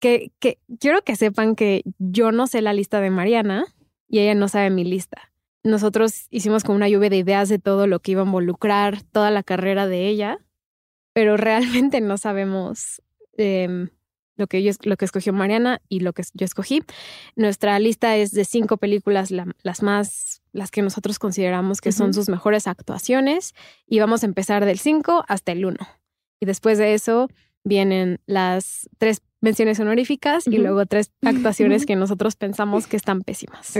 Que, 0.00 0.30
que 0.38 0.60
quiero 0.78 1.02
que 1.02 1.16
sepan 1.16 1.56
que 1.56 1.82
yo 1.98 2.30
no 2.30 2.46
sé 2.46 2.62
la 2.62 2.72
lista 2.72 3.00
de 3.00 3.10
Mariana 3.10 3.66
y 4.08 4.20
ella 4.20 4.34
no 4.34 4.46
sabe 4.46 4.70
mi 4.70 4.84
lista. 4.84 5.32
nosotros 5.64 6.26
hicimos 6.30 6.62
como 6.62 6.76
una 6.76 6.88
lluvia 6.88 7.10
de 7.10 7.16
ideas 7.16 7.48
de 7.48 7.58
todo 7.58 7.86
lo 7.86 7.98
que 7.98 8.12
iba 8.12 8.22
a 8.22 8.26
involucrar 8.26 9.02
toda 9.02 9.30
la 9.30 9.42
carrera 9.42 9.88
de 9.88 10.06
ella, 10.06 10.38
pero 11.18 11.36
realmente 11.36 12.00
no 12.00 12.16
sabemos 12.16 13.02
em, 13.36 13.88
lo, 14.36 14.46
que 14.46 14.62
yo, 14.62 14.70
lo 14.84 14.96
que 14.96 15.04
escogió 15.04 15.32
Mariana 15.32 15.82
y 15.88 15.98
lo 15.98 16.12
que 16.12 16.22
yo 16.32 16.44
escogí. 16.44 16.84
Nuestra 17.34 17.76
lista 17.80 18.16
es 18.16 18.30
de 18.30 18.44
cinco 18.44 18.76
películas, 18.76 19.32
las 19.32 19.82
más, 19.82 20.42
las 20.52 20.70
que 20.70 20.80
nosotros 20.80 21.18
consideramos 21.18 21.80
que 21.80 21.90
son 21.90 22.14
sus 22.14 22.28
mejores 22.28 22.68
actuaciones, 22.68 23.56
y 23.84 23.98
vamos 23.98 24.22
a 24.22 24.26
empezar 24.26 24.64
del 24.64 24.78
5 24.78 25.24
hasta 25.26 25.50
el 25.50 25.64
1. 25.64 25.76
Y 26.38 26.46
después 26.46 26.78
de 26.78 26.94
eso 26.94 27.28
vienen 27.64 28.20
las 28.26 28.88
tres 28.98 29.20
menciones 29.40 29.80
honoríficas 29.80 30.46
y 30.46 30.58
luego 30.58 30.86
tres 30.86 31.10
actuaciones 31.22 31.84
que 31.84 31.96
nosotros 31.96 32.36
pensamos 32.36 32.86
que 32.86 32.96
están 32.96 33.22
pésimas. 33.22 33.76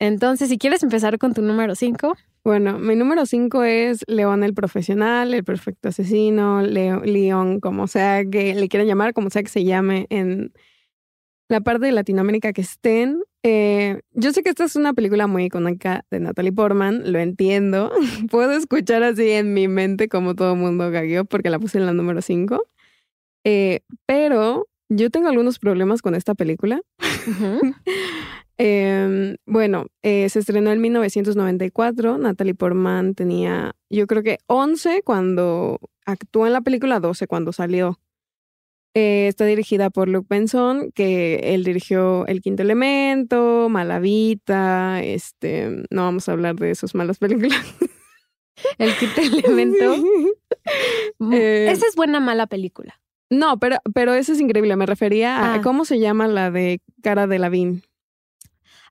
Entonces, 0.00 0.48
si 0.48 0.56
quieres 0.56 0.82
empezar 0.82 1.18
con 1.18 1.34
tu 1.34 1.42
número 1.42 1.74
5. 1.74 2.16
Bueno, 2.42 2.78
mi 2.78 2.96
número 2.96 3.26
5 3.26 3.64
es 3.64 4.02
León 4.08 4.42
el 4.42 4.54
profesional, 4.54 5.34
el 5.34 5.44
perfecto 5.44 5.90
asesino, 5.90 6.62
León, 6.62 7.60
como 7.60 7.86
sea 7.86 8.24
que 8.24 8.54
le 8.54 8.68
quieran 8.68 8.88
llamar, 8.88 9.12
como 9.12 9.28
sea 9.28 9.42
que 9.42 9.50
se 9.50 9.62
llame 9.62 10.06
en 10.08 10.54
la 11.50 11.60
parte 11.60 11.84
de 11.84 11.92
Latinoamérica 11.92 12.54
que 12.54 12.62
estén. 12.62 13.22
Eh, 13.42 14.00
yo 14.12 14.32
sé 14.32 14.42
que 14.42 14.48
esta 14.48 14.64
es 14.64 14.74
una 14.74 14.94
película 14.94 15.26
muy 15.26 15.44
icónica 15.44 16.04
de 16.10 16.20
Natalie 16.20 16.52
Portman, 16.52 17.12
lo 17.12 17.18
entiendo. 17.18 17.92
Puedo 18.30 18.52
escuchar 18.52 19.02
así 19.02 19.30
en 19.30 19.52
mi 19.52 19.68
mente 19.68 20.08
como 20.08 20.34
todo 20.34 20.56
mundo 20.56 20.90
gagueó 20.90 21.26
porque 21.26 21.50
la 21.50 21.58
puse 21.58 21.76
en 21.76 21.84
la 21.84 21.92
número 21.92 22.22
5. 22.22 22.64
Eh, 23.44 23.80
pero 24.06 24.66
yo 24.90 25.08
tengo 25.08 25.28
algunos 25.28 25.58
problemas 25.58 26.02
con 26.02 26.14
esta 26.14 26.34
película. 26.34 26.82
Em, 28.62 29.36
bueno, 29.46 29.86
eh, 30.02 30.28
se 30.28 30.38
estrenó 30.40 30.70
en 30.70 30.82
1994. 30.82 32.18
Natalie 32.18 32.54
Portman 32.54 33.14
tenía, 33.14 33.74
yo 33.88 34.06
creo 34.06 34.22
que 34.22 34.36
11 34.48 35.02
cuando 35.02 35.80
actuó 36.04 36.46
en 36.46 36.52
la 36.52 36.60
película, 36.60 37.00
12 37.00 37.26
cuando 37.26 37.54
salió. 37.54 37.98
Eh, 38.92 39.28
está 39.28 39.46
dirigida 39.46 39.88
por 39.88 40.10
Luke 40.10 40.26
Benson, 40.28 40.92
que 40.92 41.54
él 41.54 41.64
dirigió 41.64 42.26
El 42.26 42.42
Quinto 42.42 42.62
Elemento, 42.62 43.70
Malavita, 43.70 45.02
este, 45.02 45.84
no 45.90 46.02
vamos 46.02 46.28
a 46.28 46.32
hablar 46.32 46.56
de 46.56 46.74
sus 46.74 46.94
malas 46.94 47.18
películas. 47.18 47.64
El 48.76 48.94
Quinto 48.94 49.20
Elemento. 49.22 49.96
Eh, 51.32 51.68
Esa 51.70 51.86
es 51.86 51.96
buena 51.96 52.20
mala 52.20 52.46
película. 52.46 53.00
No, 53.30 53.58
pero, 53.58 53.76
pero 53.94 54.14
eso 54.14 54.32
es 54.32 54.40
increíble. 54.40 54.74
Me 54.76 54.86
refería 54.86 55.38
a 55.38 55.54
ah. 55.54 55.60
cómo 55.62 55.84
se 55.84 55.98
llama 55.98 56.26
la 56.26 56.50
de 56.50 56.80
Cara 57.02 57.26
de 57.26 57.38
Lavín. 57.38 57.82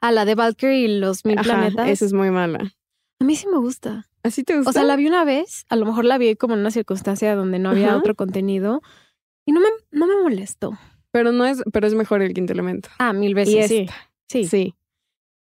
A 0.01 0.12
la 0.12 0.24
de 0.24 0.36
Valkyrie 0.36 0.86
y 0.86 1.00
los 1.00 1.25
mil 1.25 1.36
planetas. 1.36 1.89
Esa 1.89 2.05
es 2.05 2.13
muy 2.13 2.31
mala. 2.31 2.74
A 3.19 3.25
mí 3.25 3.36
sí 3.36 3.48
me 3.48 3.58
gusta. 3.58 4.08
¿Así 4.24 4.43
te 4.43 4.55
gusta? 4.55 4.69
O 4.69 4.74
sea, 4.74 4.84
la 4.84 4.96
vi 4.96 5.08
una 5.08 5.25
vez, 5.25 5.65
a 5.69 5.75
lo 5.75 5.86
mejor 5.86 6.05
la 6.05 6.17
vi 6.17 6.36
como 6.36 6.53
en 6.53 6.62
una 6.62 6.72
circunstancia 6.72 7.36
donde 7.36 7.60
no 7.60 7.69
había 7.69 7.98
otro 7.98 8.15
contenido 8.15 8.81
y 9.46 9.51
no 9.51 9.60
me, 9.60 9.67
no 9.91 10.08
me 10.08 10.15
molestó. 10.22 10.77
Pero 11.12 11.31
no 11.31 11.46
es, 11.46 11.62
pero 11.74 11.88
es 11.88 11.96
mejor 11.96 12.22
el 12.22 12.34
quinto 12.34 12.53
elemento. 12.53 12.89
Ah, 12.98 13.12
mil 13.12 13.36
veces. 13.36 13.67
sí. 13.67 13.89
sí. 14.27 14.46
Sí. 14.46 14.75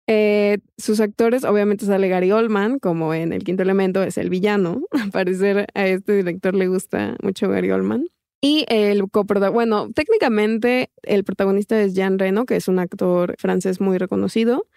Eh, 0.08 0.58
sus 0.78 1.00
actores, 1.00 1.44
obviamente 1.46 1.86
sale 1.86 2.10
Gary 2.10 2.32
Oldman, 2.32 2.80
como 2.80 3.14
en 3.14 3.32
El 3.32 3.44
Quinto 3.44 3.64
Elemento 3.64 4.04
es 4.04 4.18
el 4.18 4.30
villano. 4.30 4.82
Al 4.92 5.12
parecer 5.12 5.68
a 5.74 5.88
este 5.88 6.14
director 6.14 6.54
le 6.56 6.68
gusta 6.68 7.16
mucho 7.22 7.48
Gary 7.48 7.72
Oldman. 7.72 8.08
Y 8.42 8.66
el 8.70 9.10
coprotagonista, 9.12 9.54
bueno, 9.54 9.92
técnicamente 9.94 10.90
el 11.04 11.24
protagonista 11.24 11.80
es 11.80 11.94
Jean 11.94 12.18
Reno, 12.18 12.46
que 12.46 12.56
es 12.56 12.68
un 12.68 12.80
actor 12.80 13.36
francés 13.38 13.80
muy 13.80 14.00
reconocido, 14.00 14.68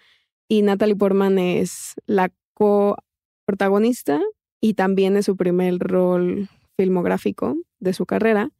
y 0.47 0.61
Natalie 0.61 0.95
Portman 0.95 1.39
es 1.39 1.95
la 2.05 2.31
coprotagonista 2.53 4.21
y 4.61 4.75
también 4.75 5.17
es 5.17 5.25
su 5.25 5.35
primer 5.35 5.79
rol 5.79 6.47
filmográfico 6.77 7.57
de 7.79 7.93
su 7.93 8.05
carrera. 8.05 8.51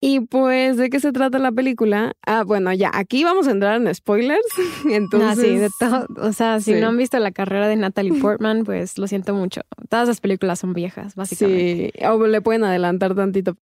Y 0.00 0.20
pues, 0.20 0.76
¿de 0.76 0.90
qué 0.90 1.00
se 1.00 1.10
trata 1.10 1.38
la 1.38 1.52
película? 1.52 2.12
Ah, 2.26 2.44
bueno, 2.44 2.72
ya, 2.72 2.90
aquí 2.92 3.24
vamos 3.24 3.48
a 3.48 3.50
entrar 3.50 3.80
en 3.80 3.94
spoilers. 3.94 4.46
Entonces. 4.90 5.44
sí, 5.44 5.56
de 5.56 5.70
todo. 5.78 6.06
O 6.18 6.32
sea, 6.32 6.60
si 6.60 6.74
no 6.74 6.88
han 6.88 6.96
visto 6.96 7.18
la 7.18 7.32
carrera 7.32 7.66
de 7.66 7.76
Natalie 7.76 8.12
Portman, 8.20 8.64
pues 8.64 8.98
lo 8.98 9.06
siento 9.06 9.34
mucho. 9.34 9.62
Todas 9.88 10.08
las 10.08 10.20
películas 10.20 10.58
son 10.58 10.74
viejas, 10.74 11.14
básicamente. 11.14 11.92
Sí, 11.98 12.04
o 12.06 12.26
le 12.26 12.40
pueden 12.42 12.64
adelantar 12.64 13.14
tantito. 13.14 13.56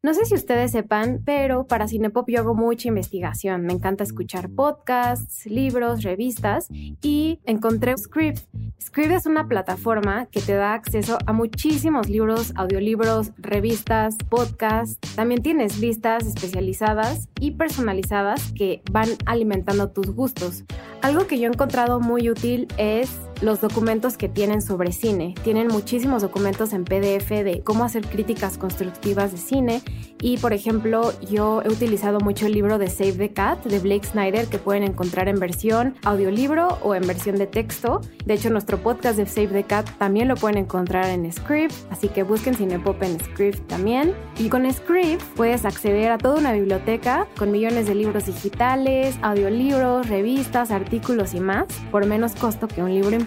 No 0.00 0.14
sé 0.14 0.24
si 0.26 0.34
ustedes 0.34 0.70
sepan, 0.70 1.22
pero 1.24 1.66
para 1.66 1.88
Cinepop 1.88 2.28
yo 2.30 2.38
hago 2.38 2.54
mucha 2.54 2.86
investigación. 2.88 3.62
Me 3.62 3.72
encanta 3.72 4.04
escuchar 4.04 4.48
podcasts, 4.48 5.44
libros, 5.46 6.02
revistas 6.02 6.68
y 6.70 7.40
encontré 7.44 7.96
Script. 7.96 8.38
Script 8.80 9.10
es 9.10 9.26
una 9.26 9.48
plataforma 9.48 10.26
que 10.26 10.40
te 10.40 10.54
da 10.54 10.74
acceso 10.74 11.18
a 11.26 11.32
muchísimos 11.32 12.08
libros, 12.08 12.52
audiolibros, 12.54 13.32
revistas, 13.38 14.16
podcasts. 14.28 14.98
También 15.16 15.42
tienes 15.42 15.80
listas 15.80 16.26
especializadas 16.26 17.28
y 17.40 17.50
personalizadas 17.52 18.52
que 18.52 18.82
van 18.92 19.08
alimentando 19.26 19.90
tus 19.90 20.10
gustos. 20.14 20.64
Algo 21.02 21.26
que 21.26 21.38
yo 21.38 21.48
he 21.48 21.52
encontrado 21.52 21.98
muy 22.00 22.30
útil 22.30 22.68
es 22.76 23.10
los 23.40 23.60
documentos 23.60 24.16
que 24.16 24.28
tienen 24.28 24.62
sobre 24.62 24.92
cine. 24.92 25.34
Tienen 25.44 25.68
muchísimos 25.68 26.22
documentos 26.22 26.72
en 26.72 26.84
PDF 26.84 27.28
de 27.28 27.62
cómo 27.64 27.84
hacer 27.84 28.06
críticas 28.06 28.58
constructivas 28.58 29.32
de 29.32 29.38
cine. 29.38 29.82
Y 30.20 30.38
por 30.38 30.52
ejemplo, 30.52 31.12
yo 31.30 31.62
he 31.62 31.68
utilizado 31.68 32.18
mucho 32.20 32.46
el 32.46 32.52
libro 32.52 32.78
de 32.78 32.88
Save 32.88 33.12
the 33.12 33.32
Cat 33.32 33.64
de 33.64 33.78
Blake 33.78 34.06
Snyder 34.06 34.46
que 34.46 34.58
pueden 34.58 34.82
encontrar 34.82 35.28
en 35.28 35.38
versión 35.38 35.94
audiolibro 36.04 36.78
o 36.82 36.94
en 36.94 37.06
versión 37.06 37.36
de 37.36 37.46
texto. 37.46 38.00
De 38.24 38.34
hecho, 38.34 38.50
nuestro 38.50 38.78
podcast 38.78 39.16
de 39.16 39.26
Save 39.26 39.48
the 39.48 39.64
Cat 39.64 39.88
también 39.98 40.26
lo 40.26 40.34
pueden 40.34 40.58
encontrar 40.58 41.06
en 41.06 41.30
Script, 41.32 41.74
así 41.90 42.08
que 42.08 42.24
busquen 42.24 42.54
Cinepop 42.54 43.00
en 43.02 43.20
Script 43.20 43.68
también. 43.68 44.14
Y 44.38 44.48
con 44.48 44.70
Script 44.72 45.22
puedes 45.36 45.64
acceder 45.64 46.10
a 46.10 46.18
toda 46.18 46.38
una 46.38 46.52
biblioteca 46.52 47.28
con 47.38 47.52
millones 47.52 47.86
de 47.86 47.94
libros 47.94 48.26
digitales, 48.26 49.16
audiolibros, 49.22 50.08
revistas, 50.08 50.70
artículos 50.70 51.34
y 51.34 51.40
más 51.40 51.66
por 51.90 52.06
menos 52.06 52.34
costo 52.34 52.68
que 52.68 52.82
un 52.82 52.92
libro 52.92 53.14
en 53.16 53.24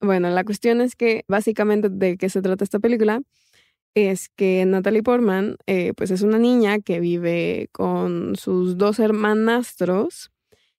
Bueno, 0.00 0.28
la 0.28 0.44
cuestión 0.44 0.82
es 0.82 0.94
que 0.94 1.24
básicamente 1.26 1.88
de 1.88 2.18
qué 2.18 2.28
se 2.28 2.42
trata 2.42 2.62
esta 2.62 2.78
película 2.78 3.22
es 3.94 4.28
que 4.28 4.66
Natalie 4.66 5.02
Portman 5.02 5.56
eh, 5.66 5.94
pues 5.96 6.10
es 6.10 6.20
una 6.20 6.38
niña 6.38 6.80
que 6.80 7.00
vive 7.00 7.70
con 7.72 8.36
sus 8.36 8.76
dos 8.76 8.98
hermanastros 8.98 10.30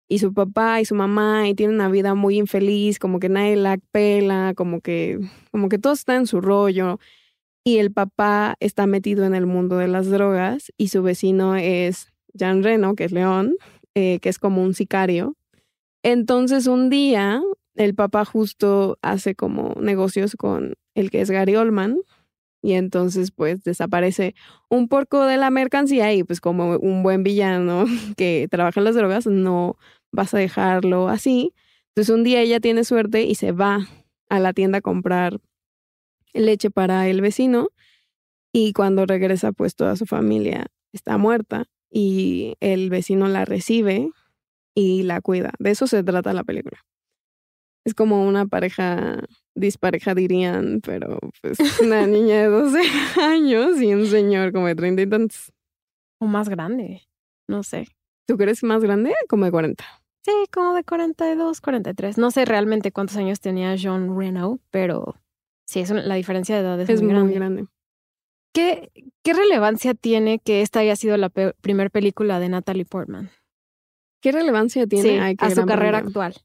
y 0.08 0.20
su 0.20 0.34
papá 0.34 0.80
y 0.80 0.86
su 0.86 0.96
mamá 0.96 1.50
y 1.50 1.54
tiene 1.54 1.74
una 1.74 1.90
vida 1.90 2.16
muy 2.16 2.38
infeliz, 2.38 3.00
como 3.00 3.20
que 3.20 3.30
nadie 3.30 3.56
la 3.56 3.78
pela, 3.92 4.54
como 4.56 4.82
que, 4.82 5.20
como 5.52 5.70
que 5.70 5.78
todo 5.78 5.94
está 5.94 6.16
en 6.16 6.28
su 6.28 6.42
rollo. 6.42 7.00
Y 7.64 7.80
el 7.80 7.92
papá 7.92 8.56
está 8.62 8.88
metido 8.88 9.26
en 9.26 9.36
el 9.36 9.46
mundo 9.46 9.78
de 9.78 9.90
las 9.90 10.10
drogas 10.10 10.72
y 10.78 10.88
su 10.88 11.04
vecino 11.04 11.58
es 11.58 12.14
Jan 12.38 12.64
Reno, 12.64 12.96
que 12.96 13.04
es 13.04 13.12
León, 13.12 13.56
eh, 13.96 14.20
que 14.22 14.30
es 14.30 14.40
como 14.40 14.64
un 14.64 14.74
sicario. 14.74 15.36
Entonces 16.04 16.68
un 16.68 16.90
día 16.90 17.42
el 17.76 17.94
papá 17.94 18.26
justo 18.26 18.98
hace 19.02 19.36
como 19.36 19.76
negocios 19.80 20.36
con 20.36 20.76
el 20.96 21.12
que 21.12 21.22
es 21.22 21.30
Gary 21.30 21.56
Oldman 21.56 21.98
y 22.62 22.74
entonces 22.74 23.32
pues 23.32 23.64
desaparece 23.64 24.36
un 24.70 24.88
poco 24.88 25.26
de 25.26 25.38
la 25.38 25.52
mercancía 25.52 26.14
y 26.14 26.24
pues 26.24 26.42
como 26.42 26.78
un 26.78 27.04
buen 27.04 27.24
villano 27.24 27.86
que 28.18 28.48
trabaja 28.50 28.80
en 28.80 28.86
las 28.86 28.96
drogas 28.96 29.28
no 29.28 29.78
vas 30.12 30.34
a 30.34 30.38
dejarlo 30.38 31.10
así. 31.10 31.54
Entonces 31.90 32.14
un 32.14 32.24
día 32.24 32.42
ella 32.42 32.60
tiene 32.60 32.84
suerte 32.84 33.24
y 33.24 33.36
se 33.36 33.52
va 33.52 33.88
a 34.30 34.40
la 34.40 34.54
tienda 34.54 34.80
a 34.80 34.82
comprar 34.82 35.40
leche 36.34 36.70
para 36.70 37.08
el 37.08 37.22
vecino 37.22 37.70
y 38.52 38.74
cuando 38.74 39.06
regresa 39.06 39.52
pues 39.52 39.76
toda 39.76 39.96
su 39.96 40.06
familia 40.06 40.68
está 40.94 41.18
muerta 41.18 41.66
y 41.90 42.56
el 42.60 42.90
vecino 42.90 43.28
la 43.28 43.46
recibe 43.46 44.10
y 44.76 45.04
la 45.04 45.22
cuida. 45.22 45.54
De 45.60 45.72
eso 45.72 45.88
se 45.88 46.04
trata 46.04 46.34
la 46.34 46.44
película. 46.44 46.78
Es 47.86 47.94
como 47.94 48.28
una 48.28 48.46
pareja 48.46 49.24
dispareja 49.58 50.14
dirían, 50.14 50.82
pero 50.84 51.20
pues 51.42 51.58
una 51.82 52.06
niña 52.08 52.42
de 52.42 52.48
12 52.48 52.82
años 53.22 53.82
y 53.82 53.94
un 53.94 54.06
señor 54.06 54.54
como 54.54 54.68
de 54.68 54.76
30 54.76 55.02
y 55.02 55.10
tantos. 55.10 55.52
O 56.20 56.26
más 56.26 56.50
grande, 56.50 57.02
no 57.48 57.64
sé. 57.64 57.88
¿Tú 58.28 58.38
crees 58.38 58.62
más 58.64 58.84
grande? 58.84 59.14
Como 59.30 59.46
de 59.46 59.52
40. 59.52 59.84
Sí, 60.24 60.32
como 60.52 60.74
de 60.74 60.84
42, 60.84 61.62
43. 61.62 62.18
No 62.18 62.32
sé 62.32 62.44
realmente 62.44 62.92
cuántos 62.92 63.16
años 63.16 63.40
tenía 63.40 63.76
John 63.82 64.20
Reno, 64.20 64.60
pero 64.70 65.16
sí, 65.66 65.80
es 65.80 65.90
la 65.90 66.16
diferencia 66.16 66.56
de 66.56 66.62
edad 66.62 66.80
es, 66.82 67.02
muy, 67.02 67.14
grande. 67.14 67.34
grande. 67.34 67.66
¿Qué, 68.54 68.92
¿Qué, 69.24 69.34
relevancia 69.34 69.94
tiene 69.94 70.40
que 70.40 70.62
esta 70.62 70.82
haya 70.82 70.98
sido 70.98 71.16
la 71.16 71.30
primera 71.30 71.90
película 71.90 72.42
de 72.42 72.50
Natalie 72.50 72.84
Portman? 72.84 73.30
¿Qué 74.22 74.34
relevancia 74.34 74.86
tiene 74.88 75.36
a 75.40 75.50
su 75.50 75.66
carrera 75.66 76.00
actual? 76.00 76.36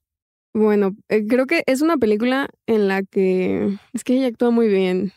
Bueno, 0.54 0.94
eh, 1.08 1.26
creo 1.26 1.46
que 1.46 1.64
es 1.66 1.82
una 1.82 1.96
película 1.96 2.48
en 2.66 2.86
la 2.86 3.02
que 3.02 3.78
es 3.92 4.04
que 4.04 4.14
ella 4.14 4.28
actúa 4.28 4.50
muy 4.50 4.68
bien. 4.68 5.12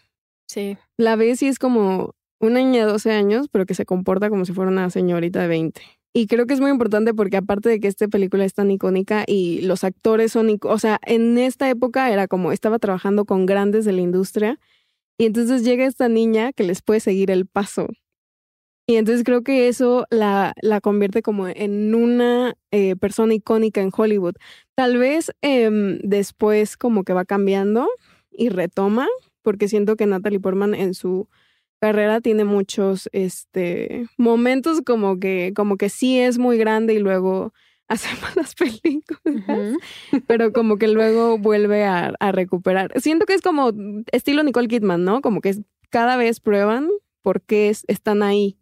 Sí. 0.47 0.77
La 0.97 1.15
ves 1.15 1.43
y 1.43 1.47
es 1.47 1.59
como 1.59 2.15
una 2.39 2.59
niña 2.59 2.85
de 2.85 2.91
12 2.91 3.11
años, 3.11 3.47
pero 3.51 3.65
que 3.65 3.75
se 3.75 3.85
comporta 3.85 4.29
como 4.29 4.45
si 4.45 4.53
fuera 4.53 4.71
una 4.71 4.89
señorita 4.89 5.41
de 5.41 5.47
20. 5.49 5.81
Y 6.17 6.27
creo 6.27 6.47
que 6.47 6.53
es 6.53 6.61
muy 6.61 6.71
importante 6.71 7.13
porque 7.13 7.35
aparte 7.35 7.67
de 7.67 7.81
que 7.81 7.89
esta 7.89 8.07
película 8.07 8.45
es 8.45 8.53
tan 8.53 8.71
icónica 8.71 9.25
y 9.27 9.59
los 9.63 9.83
actores 9.83 10.31
son, 10.31 10.57
o 10.61 10.79
sea, 10.79 10.97
en 11.05 11.37
esta 11.37 11.69
época 11.69 12.09
era 12.09 12.29
como 12.29 12.53
estaba 12.53 12.79
trabajando 12.79 13.25
con 13.25 13.45
grandes 13.45 13.83
de 13.83 13.91
la 13.91 13.99
industria 13.99 14.57
y 15.17 15.25
entonces 15.25 15.65
llega 15.65 15.85
esta 15.85 16.07
niña 16.07 16.53
que 16.53 16.63
les 16.63 16.81
puede 16.81 17.01
seguir 17.01 17.31
el 17.31 17.45
paso. 17.45 17.89
Y 18.87 18.95
entonces 18.95 19.25
creo 19.25 19.43
que 19.43 19.67
eso 19.67 20.05
la, 20.09 20.53
la 20.61 20.79
convierte 20.79 21.21
como 21.21 21.49
en 21.49 21.93
una 21.93 22.55
eh, 22.71 22.95
persona 22.95 23.33
icónica 23.33 23.81
en 23.81 23.91
Hollywood. 23.93 24.35
Tal 24.73 24.97
vez 24.97 25.33
em, 25.41 25.99
después 26.01 26.77
como 26.77 27.03
que 27.03 27.11
va 27.11 27.25
cambiando 27.25 27.89
y 28.31 28.47
retoma, 28.47 29.05
porque 29.41 29.67
siento 29.67 29.97
que 29.97 30.05
Natalie 30.05 30.39
Portman 30.39 30.75
en 30.75 30.93
su 30.93 31.27
carrera 31.85 32.19
tiene 32.19 32.45
muchos 32.45 33.07
este, 33.11 34.07
momentos 34.17 34.81
como 34.81 35.19
que, 35.19 35.53
como 35.55 35.77
que 35.77 35.89
sí 35.89 36.19
es 36.19 36.39
muy 36.39 36.57
grande 36.57 36.95
y 36.95 36.99
luego 36.99 37.53
hace 37.87 38.09
malas 38.21 38.55
películas, 38.55 39.77
pero 40.25 40.51
como 40.51 40.77
que 40.77 40.87
luego 40.87 41.37
vuelve 41.37 41.83
a, 41.83 42.11
a, 42.19 42.31
recuperar. 42.31 42.99
Siento 42.99 43.27
que 43.27 43.35
es 43.35 43.41
como 43.43 43.71
estilo 44.11 44.41
Nicole 44.41 44.67
Kidman, 44.67 45.03
¿no? 45.03 45.21
Como 45.21 45.41
que 45.41 45.55
cada 45.91 46.17
vez 46.17 46.39
prueban 46.39 46.89
por 47.21 47.43
qué 47.43 47.69
están 47.69 48.23
ahí 48.23 48.57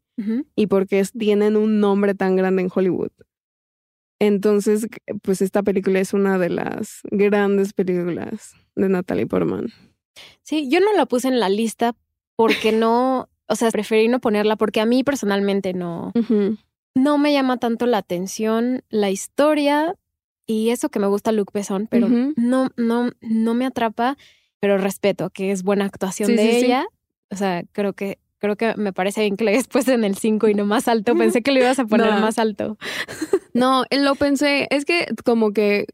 y 0.56 0.68
por 0.68 0.86
qué 0.86 1.02
tienen 1.18 1.56
un 1.56 1.80
nombre 1.80 2.16
tan 2.16 2.36
grande 2.36 2.64
en 2.64 2.70
Hollywood. 2.74 3.12
Entonces, 4.20 4.88
pues 5.22 5.42
esta 5.42 5.64
película 5.64 6.02
es 6.02 6.14
una 6.14 6.38
de 6.38 6.50
las 6.50 7.00
grandes 7.10 7.72
películas 7.72 8.54
de 8.76 8.90
Natalie 8.90 9.28
Portman. 9.28 9.68
Sí, 10.42 10.70
yo 10.70 10.82
no 10.82 10.92
la 10.94 11.06
puse 11.06 11.30
en 11.30 11.40
la 11.40 11.48
lista 11.48 11.96
porque 12.36 12.72
no, 12.72 13.30
o 13.48 13.56
sea, 13.56 13.72
preferí 13.72 14.08
no 14.08 14.20
ponerla 14.20 14.56
porque 14.56 14.82
a 14.82 14.86
mí 14.86 15.04
personalmente 15.04 15.74
no, 15.74 16.12
no 16.96 17.18
me 17.18 17.34
llama 17.34 17.58
tanto 17.58 17.86
la 17.86 18.00
atención 18.00 18.84
la 18.90 19.10
historia 19.10 19.96
y 20.46 20.70
eso 20.70 20.90
que 20.90 21.00
me 21.00 21.08
gusta 21.08 21.32
Luke 21.32 21.52
Besson, 21.54 21.88
pero 21.88 22.08
no, 22.08 22.70
no, 22.76 23.12
no 23.22 23.54
me 23.54 23.66
atrapa, 23.66 24.18
pero 24.60 24.78
respeto 24.78 25.30
que 25.30 25.52
es 25.52 25.64
buena 25.64 25.86
actuación 25.86 26.36
de 26.36 26.58
ella. 26.58 26.86
O 27.30 27.36
sea, 27.36 27.64
creo 27.72 27.94
que 27.94 28.20
creo 28.44 28.58
que 28.58 28.76
me 28.76 28.92
parece 28.92 29.22
bien 29.22 29.38
que 29.38 29.46
le 29.46 29.52
hayas 29.52 29.70
puesto 29.70 29.94
en 29.94 30.04
el 30.04 30.18
5 30.18 30.50
y 30.50 30.54
no 30.54 30.66
más 30.66 30.90
alto. 30.90 31.16
Pensé 31.16 31.42
que 31.42 31.54
lo 31.54 31.60
ibas 31.60 31.80
a 31.80 31.86
poner 31.86 32.08
más 32.20 32.38
alto. 32.38 32.78
no, 33.54 33.86
lo 33.90 34.16
pensé. 34.16 34.68
Es 34.70 34.84
que 34.84 35.08
como 35.24 35.54
que 35.54 35.86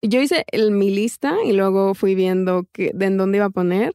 yo 0.00 0.22
hice 0.22 0.46
el, 0.50 0.70
mi 0.70 0.88
lista 0.88 1.36
y 1.44 1.52
luego 1.52 1.94
fui 1.94 2.14
viendo 2.14 2.64
que, 2.72 2.90
de 2.94 3.04
en 3.04 3.18
dónde 3.18 3.36
iba 3.36 3.46
a 3.46 3.50
poner. 3.50 3.94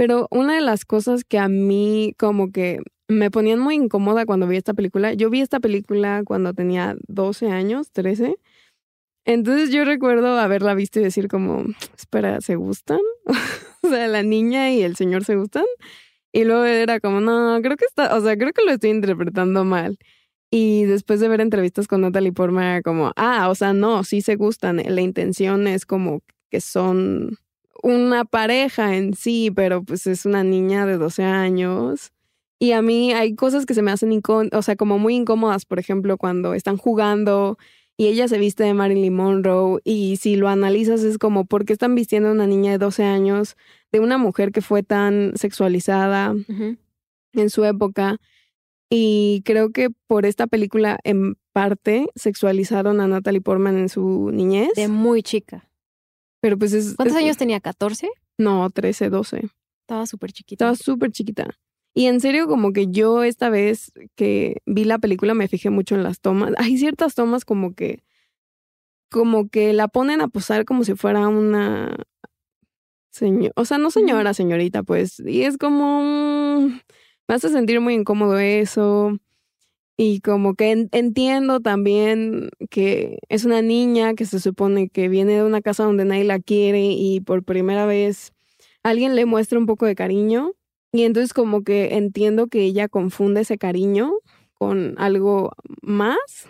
Pero 0.00 0.28
una 0.30 0.54
de 0.54 0.62
las 0.62 0.86
cosas 0.86 1.24
que 1.24 1.38
a 1.38 1.48
mí 1.48 2.14
como 2.18 2.52
que 2.52 2.80
me 3.06 3.30
ponían 3.30 3.58
muy 3.58 3.74
incómoda 3.74 4.24
cuando 4.24 4.46
vi 4.46 4.56
esta 4.56 4.72
película, 4.72 5.12
yo 5.12 5.28
vi 5.28 5.42
esta 5.42 5.60
película 5.60 6.22
cuando 6.24 6.54
tenía 6.54 6.96
12 7.06 7.50
años, 7.50 7.90
13. 7.92 8.36
Entonces 9.26 9.70
yo 9.70 9.84
recuerdo 9.84 10.38
haberla 10.38 10.72
visto 10.72 11.00
y 11.00 11.02
decir 11.02 11.28
como, 11.28 11.66
espera, 11.98 12.40
¿se 12.40 12.56
gustan? 12.56 13.00
o 13.82 13.88
sea, 13.90 14.08
la 14.08 14.22
niña 14.22 14.72
y 14.72 14.80
el 14.80 14.96
señor 14.96 15.26
se 15.26 15.36
gustan. 15.36 15.66
Y 16.32 16.44
luego 16.44 16.64
era 16.64 16.98
como, 16.98 17.20
no, 17.20 17.60
creo 17.60 17.76
que 17.76 17.84
está, 17.84 18.16
o 18.16 18.22
sea, 18.22 18.38
creo 18.38 18.54
que 18.54 18.64
lo 18.64 18.70
estoy 18.72 18.88
interpretando 18.88 19.66
mal. 19.66 19.98
Y 20.50 20.84
después 20.84 21.20
de 21.20 21.28
ver 21.28 21.42
entrevistas 21.42 21.88
con 21.88 22.00
Natalie 22.00 22.32
Portman 22.32 22.64
era 22.64 22.80
como, 22.80 23.12
ah, 23.16 23.50
o 23.50 23.54
sea, 23.54 23.74
no, 23.74 24.02
sí 24.04 24.22
se 24.22 24.36
gustan. 24.36 24.78
La 24.82 25.02
intención 25.02 25.66
es 25.66 25.84
como 25.84 26.22
que 26.50 26.62
son 26.62 27.36
una 27.82 28.24
pareja 28.24 28.96
en 28.96 29.14
sí, 29.14 29.50
pero 29.54 29.82
pues 29.82 30.06
es 30.06 30.26
una 30.26 30.44
niña 30.44 30.86
de 30.86 30.96
12 30.96 31.24
años. 31.24 32.12
Y 32.58 32.72
a 32.72 32.82
mí 32.82 33.12
hay 33.12 33.34
cosas 33.34 33.64
que 33.64 33.74
se 33.74 33.82
me 33.82 33.90
hacen, 33.90 34.20
o 34.52 34.62
sea, 34.62 34.76
como 34.76 34.98
muy 34.98 35.16
incómodas, 35.16 35.64
por 35.64 35.78
ejemplo, 35.78 36.18
cuando 36.18 36.52
están 36.54 36.76
jugando 36.76 37.56
y 37.96 38.06
ella 38.06 38.28
se 38.28 38.38
viste 38.38 38.64
de 38.64 38.72
Marilyn 38.72 39.14
Monroe 39.14 39.80
y 39.84 40.16
si 40.16 40.36
lo 40.36 40.48
analizas 40.48 41.02
es 41.02 41.18
como, 41.18 41.44
¿por 41.44 41.64
qué 41.64 41.74
están 41.74 41.94
vistiendo 41.94 42.30
a 42.30 42.32
una 42.32 42.46
niña 42.46 42.72
de 42.72 42.78
12 42.78 43.04
años 43.04 43.56
de 43.92 44.00
una 44.00 44.16
mujer 44.16 44.52
que 44.52 44.62
fue 44.62 44.82
tan 44.82 45.32
sexualizada 45.36 46.34
en 47.34 47.50
su 47.50 47.64
época? 47.64 48.16
Y 48.90 49.42
creo 49.44 49.70
que 49.70 49.88
por 50.06 50.26
esta 50.26 50.46
película, 50.46 50.98
en 51.04 51.36
parte, 51.52 52.08
sexualizaron 52.14 53.00
a 53.00 53.06
Natalie 53.06 53.40
Portman 53.40 53.76
en 53.78 53.88
su 53.88 54.30
niñez. 54.32 54.70
De 54.76 54.88
muy 54.88 55.22
chica. 55.22 55.69
Pero 56.40 56.58
pues 56.58 56.72
es... 56.72 56.94
¿Cuántos 56.94 57.16
años 57.16 57.36
tenía? 57.36 57.60
¿14? 57.60 58.08
No, 58.38 58.68
13, 58.70 59.10
12. 59.10 59.50
Estaba 59.82 60.06
súper 60.06 60.32
chiquita. 60.32 60.64
Estaba 60.64 60.76
súper 60.76 61.10
chiquita. 61.12 61.58
Y 61.94 62.06
en 62.06 62.20
serio, 62.20 62.46
como 62.46 62.72
que 62.72 62.86
yo 62.88 63.24
esta 63.24 63.50
vez 63.50 63.92
que 64.14 64.62
vi 64.64 64.84
la 64.84 64.98
película 64.98 65.34
me 65.34 65.48
fijé 65.48 65.70
mucho 65.70 65.94
en 65.94 66.02
las 66.02 66.20
tomas. 66.20 66.52
Hay 66.58 66.78
ciertas 66.78 67.14
tomas 67.14 67.44
como 67.44 67.74
que, 67.74 68.02
como 69.10 69.48
que 69.48 69.72
la 69.72 69.88
ponen 69.88 70.20
a 70.20 70.28
posar 70.28 70.64
como 70.64 70.84
si 70.84 70.94
fuera 70.94 71.28
una 71.28 71.96
señora, 73.10 73.52
o 73.56 73.64
sea, 73.64 73.78
no 73.78 73.90
señora, 73.90 74.34
señorita, 74.34 74.82
pues. 74.84 75.20
Y 75.20 75.42
es 75.42 75.58
como, 75.58 76.70
me 77.28 77.34
hace 77.34 77.48
sentir 77.48 77.80
muy 77.80 77.94
incómodo 77.94 78.38
eso. 78.38 79.18
Y 80.02 80.20
como 80.20 80.54
que 80.54 80.88
entiendo 80.92 81.60
también 81.60 82.48
que 82.70 83.18
es 83.28 83.44
una 83.44 83.60
niña 83.60 84.14
que 84.14 84.24
se 84.24 84.40
supone 84.40 84.88
que 84.88 85.10
viene 85.10 85.34
de 85.34 85.44
una 85.44 85.60
casa 85.60 85.84
donde 85.84 86.06
nadie 86.06 86.24
la 86.24 86.38
quiere 86.40 86.86
y 86.92 87.20
por 87.20 87.44
primera 87.44 87.84
vez 87.84 88.32
alguien 88.82 89.14
le 89.14 89.26
muestra 89.26 89.58
un 89.58 89.66
poco 89.66 89.84
de 89.84 89.94
cariño 89.94 90.52
y 90.90 91.02
entonces 91.02 91.34
como 91.34 91.64
que 91.64 91.96
entiendo 91.96 92.46
que 92.46 92.62
ella 92.62 92.88
confunde 92.88 93.42
ese 93.42 93.58
cariño 93.58 94.12
con 94.54 94.94
algo 94.96 95.52
más. 95.82 96.48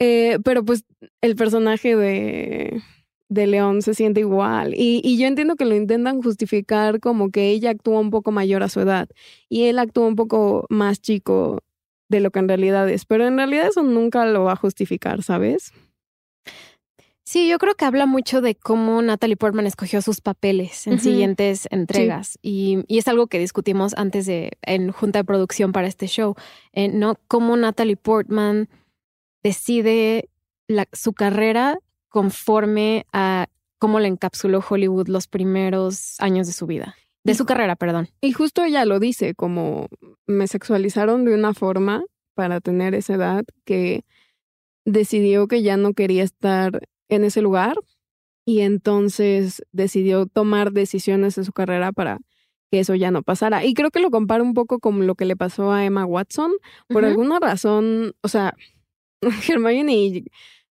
Eh, 0.00 0.38
pero 0.44 0.64
pues 0.64 0.84
el 1.20 1.36
personaje 1.36 1.94
de, 1.94 2.82
de 3.28 3.46
León 3.46 3.82
se 3.82 3.94
siente 3.94 4.18
igual. 4.18 4.74
Y, 4.74 5.00
y, 5.04 5.16
yo 5.16 5.28
entiendo 5.28 5.54
que 5.54 5.64
lo 5.64 5.76
intentan 5.76 6.22
justificar 6.22 6.98
como 6.98 7.30
que 7.30 7.50
ella 7.50 7.70
actúa 7.70 8.00
un 8.00 8.10
poco 8.10 8.32
mayor 8.32 8.64
a 8.64 8.68
su 8.68 8.80
edad 8.80 9.08
y 9.48 9.66
él 9.66 9.78
actúa 9.78 10.08
un 10.08 10.16
poco 10.16 10.66
más 10.70 11.00
chico 11.00 11.62
de 12.08 12.20
lo 12.20 12.30
que 12.30 12.38
en 12.38 12.48
realidad 12.48 12.88
es. 12.88 13.04
Pero 13.04 13.26
en 13.26 13.36
realidad 13.36 13.68
eso 13.68 13.82
nunca 13.82 14.24
lo 14.26 14.44
va 14.44 14.52
a 14.52 14.56
justificar, 14.56 15.22
¿sabes? 15.22 15.72
Sí, 17.28 17.46
yo 17.46 17.58
creo 17.58 17.74
que 17.74 17.84
habla 17.84 18.06
mucho 18.06 18.40
de 18.40 18.54
cómo 18.54 19.02
Natalie 19.02 19.36
Portman 19.36 19.66
escogió 19.66 20.00
sus 20.00 20.22
papeles 20.22 20.86
en 20.86 20.98
siguientes 20.98 21.68
entregas 21.70 22.38
y, 22.40 22.86
es 22.88 23.06
algo 23.06 23.26
que 23.26 23.38
discutimos 23.38 23.92
antes 23.98 24.24
de 24.24 24.52
en 24.62 24.92
junta 24.92 25.18
de 25.18 25.24
producción 25.24 25.72
para 25.72 25.88
este 25.88 26.06
show, 26.06 26.36
eh, 26.72 26.88
no 26.88 27.16
cómo 27.28 27.54
Natalie 27.58 27.98
Portman 27.98 28.70
decide 29.42 30.30
su 30.94 31.12
carrera 31.12 31.78
conforme 32.08 33.04
a 33.12 33.48
cómo 33.78 34.00
la 34.00 34.08
encapsuló 34.08 34.64
Hollywood 34.66 35.08
los 35.08 35.28
primeros 35.28 36.18
años 36.20 36.46
de 36.46 36.54
su 36.54 36.66
vida, 36.66 36.96
de 37.28 37.34
su 37.34 37.44
carrera, 37.44 37.76
perdón. 37.76 38.08
Y 38.20 38.32
justo 38.32 38.64
ella 38.64 38.84
lo 38.84 38.98
dice, 38.98 39.34
como 39.34 39.88
me 40.26 40.46
sexualizaron 40.46 41.24
de 41.24 41.34
una 41.34 41.54
forma 41.54 42.04
para 42.34 42.60
tener 42.60 42.94
esa 42.94 43.14
edad 43.14 43.44
que 43.64 44.04
decidió 44.84 45.46
que 45.48 45.62
ya 45.62 45.76
no 45.76 45.92
quería 45.92 46.22
estar 46.22 46.80
en 47.08 47.24
ese 47.24 47.42
lugar 47.42 47.76
y 48.46 48.60
entonces 48.60 49.62
decidió 49.72 50.26
tomar 50.26 50.72
decisiones 50.72 51.36
en 51.36 51.44
su 51.44 51.52
carrera 51.52 51.92
para 51.92 52.18
que 52.70 52.80
eso 52.80 52.94
ya 52.94 53.10
no 53.10 53.22
pasara. 53.22 53.64
Y 53.64 53.74
creo 53.74 53.90
que 53.90 54.00
lo 54.00 54.10
comparo 54.10 54.42
un 54.42 54.54
poco 54.54 54.78
con 54.78 55.06
lo 55.06 55.14
que 55.14 55.24
le 55.24 55.36
pasó 55.36 55.72
a 55.72 55.84
Emma 55.84 56.06
Watson. 56.06 56.52
Por 56.88 57.04
alguna 57.04 57.40
razón, 57.40 58.14
o 58.22 58.28
sea, 58.28 58.54
Hermione 59.48 60.24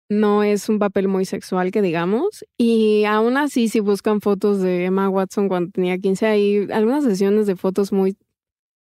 no 0.09 0.43
es 0.43 0.69
un 0.69 0.79
papel 0.79 1.07
muy 1.07 1.25
sexual 1.25 1.71
que 1.71 1.81
digamos. 1.81 2.45
Y 2.57 3.05
aún 3.05 3.37
así, 3.37 3.69
si 3.69 3.79
buscan 3.79 4.21
fotos 4.21 4.61
de 4.61 4.85
Emma 4.85 5.09
Watson 5.09 5.47
cuando 5.47 5.71
tenía 5.71 5.97
15, 5.97 6.25
hay 6.25 6.67
algunas 6.71 7.03
sesiones 7.03 7.47
de 7.47 7.55
fotos 7.55 7.91
muy... 7.91 8.17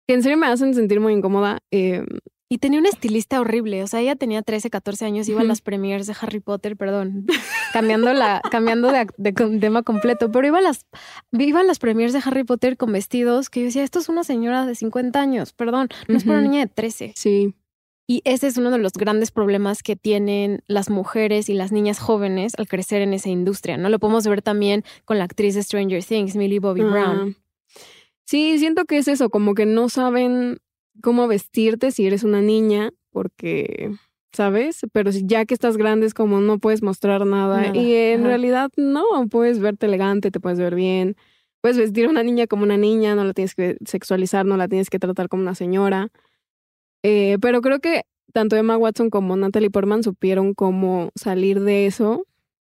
que 0.06 0.14
en 0.14 0.22
serio 0.22 0.38
me 0.38 0.46
hacen 0.46 0.74
sentir 0.74 1.00
muy 1.00 1.12
incómoda. 1.12 1.58
Eh, 1.70 2.04
y 2.52 2.58
tenía 2.58 2.80
una 2.80 2.88
estilista 2.88 3.40
horrible, 3.40 3.84
o 3.84 3.86
sea, 3.86 4.00
ella 4.00 4.16
tenía 4.16 4.42
13, 4.42 4.70
14 4.70 5.04
años, 5.04 5.28
iba 5.28 5.40
a 5.40 5.44
las 5.44 5.60
premiers 5.60 6.08
de 6.08 6.16
Harry 6.20 6.40
Potter, 6.40 6.76
perdón, 6.76 7.26
cambiando 7.72 8.12
la 8.12 8.42
cambiando 8.50 8.90
de, 8.90 9.32
tema 9.60 9.84
completo, 9.84 10.32
pero 10.32 10.48
iba 10.48 10.58
a 10.58 10.60
las 10.60 10.84
iba 11.30 11.60
a 11.60 11.62
las 11.62 11.78
premiers 11.78 12.12
de 12.12 12.20
Harry 12.24 12.42
Potter 12.42 12.76
con 12.76 12.90
vestidos 12.90 13.50
que 13.50 13.60
yo 13.60 13.66
decía, 13.66 13.84
esto 13.84 14.00
es 14.00 14.08
una 14.08 14.24
señora 14.24 14.66
de 14.66 14.74
50 14.74 15.20
años, 15.20 15.52
perdón, 15.52 15.90
no 16.08 16.16
es 16.16 16.24
para 16.24 16.40
una 16.40 16.48
niña 16.48 16.60
de 16.62 16.66
13. 16.66 17.12
Sí. 17.14 17.54
Y 18.10 18.22
ese 18.24 18.48
es 18.48 18.56
uno 18.56 18.72
de 18.72 18.78
los 18.78 18.94
grandes 18.94 19.30
problemas 19.30 19.84
que 19.84 19.94
tienen 19.94 20.64
las 20.66 20.90
mujeres 20.90 21.48
y 21.48 21.54
las 21.54 21.70
niñas 21.70 22.00
jóvenes 22.00 22.54
al 22.58 22.66
crecer 22.66 23.02
en 23.02 23.14
esa 23.14 23.28
industria, 23.28 23.76
¿no? 23.76 23.88
Lo 23.88 24.00
podemos 24.00 24.26
ver 24.26 24.42
también 24.42 24.82
con 25.04 25.18
la 25.18 25.22
actriz 25.22 25.54
de 25.54 25.62
Stranger 25.62 26.02
Things, 26.02 26.34
Millie 26.34 26.58
Bobby 26.58 26.82
Brown. 26.82 27.36
Sí, 28.26 28.58
siento 28.58 28.84
que 28.84 28.98
es 28.98 29.06
eso, 29.06 29.30
como 29.30 29.54
que 29.54 29.64
no 29.64 29.88
saben 29.88 30.58
cómo 31.00 31.28
vestirte 31.28 31.92
si 31.92 32.04
eres 32.04 32.24
una 32.24 32.42
niña, 32.42 32.90
porque, 33.12 33.92
¿sabes? 34.32 34.80
Pero 34.90 35.12
ya 35.12 35.44
que 35.44 35.54
estás 35.54 35.76
grande 35.76 36.06
es 36.06 36.12
como 36.12 36.40
no 36.40 36.58
puedes 36.58 36.82
mostrar 36.82 37.24
nada. 37.24 37.76
Y 37.76 37.94
en 37.94 38.24
realidad 38.24 38.72
no, 38.76 39.04
puedes 39.30 39.60
verte 39.60 39.86
elegante, 39.86 40.32
te 40.32 40.40
puedes 40.40 40.58
ver 40.58 40.74
bien. 40.74 41.14
Puedes 41.60 41.78
vestir 41.78 42.06
a 42.06 42.10
una 42.10 42.24
niña 42.24 42.48
como 42.48 42.64
una 42.64 42.76
niña, 42.76 43.14
no 43.14 43.22
la 43.22 43.34
tienes 43.34 43.54
que 43.54 43.76
sexualizar, 43.86 44.46
no 44.46 44.56
la 44.56 44.66
tienes 44.66 44.90
que 44.90 44.98
tratar 44.98 45.28
como 45.28 45.42
una 45.42 45.54
señora. 45.54 46.10
Eh, 47.02 47.38
pero 47.40 47.60
creo 47.60 47.80
que 47.80 48.02
tanto 48.32 48.56
Emma 48.56 48.76
Watson 48.76 49.10
como 49.10 49.36
Natalie 49.36 49.70
Portman 49.70 50.02
supieron 50.02 50.54
cómo 50.54 51.10
salir 51.14 51.60
de 51.60 51.86
eso 51.86 52.26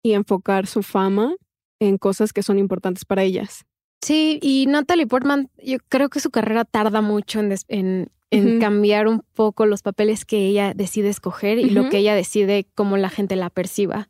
y 0.02 0.12
enfocar 0.12 0.66
su 0.66 0.82
fama 0.82 1.34
en 1.80 1.98
cosas 1.98 2.32
que 2.32 2.42
son 2.42 2.58
importantes 2.58 3.04
para 3.04 3.22
ellas. 3.22 3.64
Sí, 4.00 4.38
y 4.42 4.66
Natalie 4.66 5.06
Portman, 5.06 5.48
yo 5.62 5.78
creo 5.88 6.08
que 6.08 6.20
su 6.20 6.30
carrera 6.30 6.64
tarda 6.64 7.00
mucho 7.00 7.40
en, 7.40 8.08
en, 8.30 8.60
cambiar 8.60 9.06
un 9.06 9.22
poco 9.34 9.66
los 9.66 9.82
papeles 9.82 10.24
que 10.24 10.46
ella 10.46 10.72
decide 10.74 11.08
escoger 11.08 11.58
y 11.58 11.70
lo 11.70 11.88
que 11.88 11.98
ella 11.98 12.14
decide 12.14 12.66
cómo 12.74 12.96
la 12.96 13.10
gente 13.10 13.36
la 13.36 13.50
perciba 13.50 14.08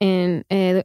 en, 0.00 0.44
eh, 0.48 0.84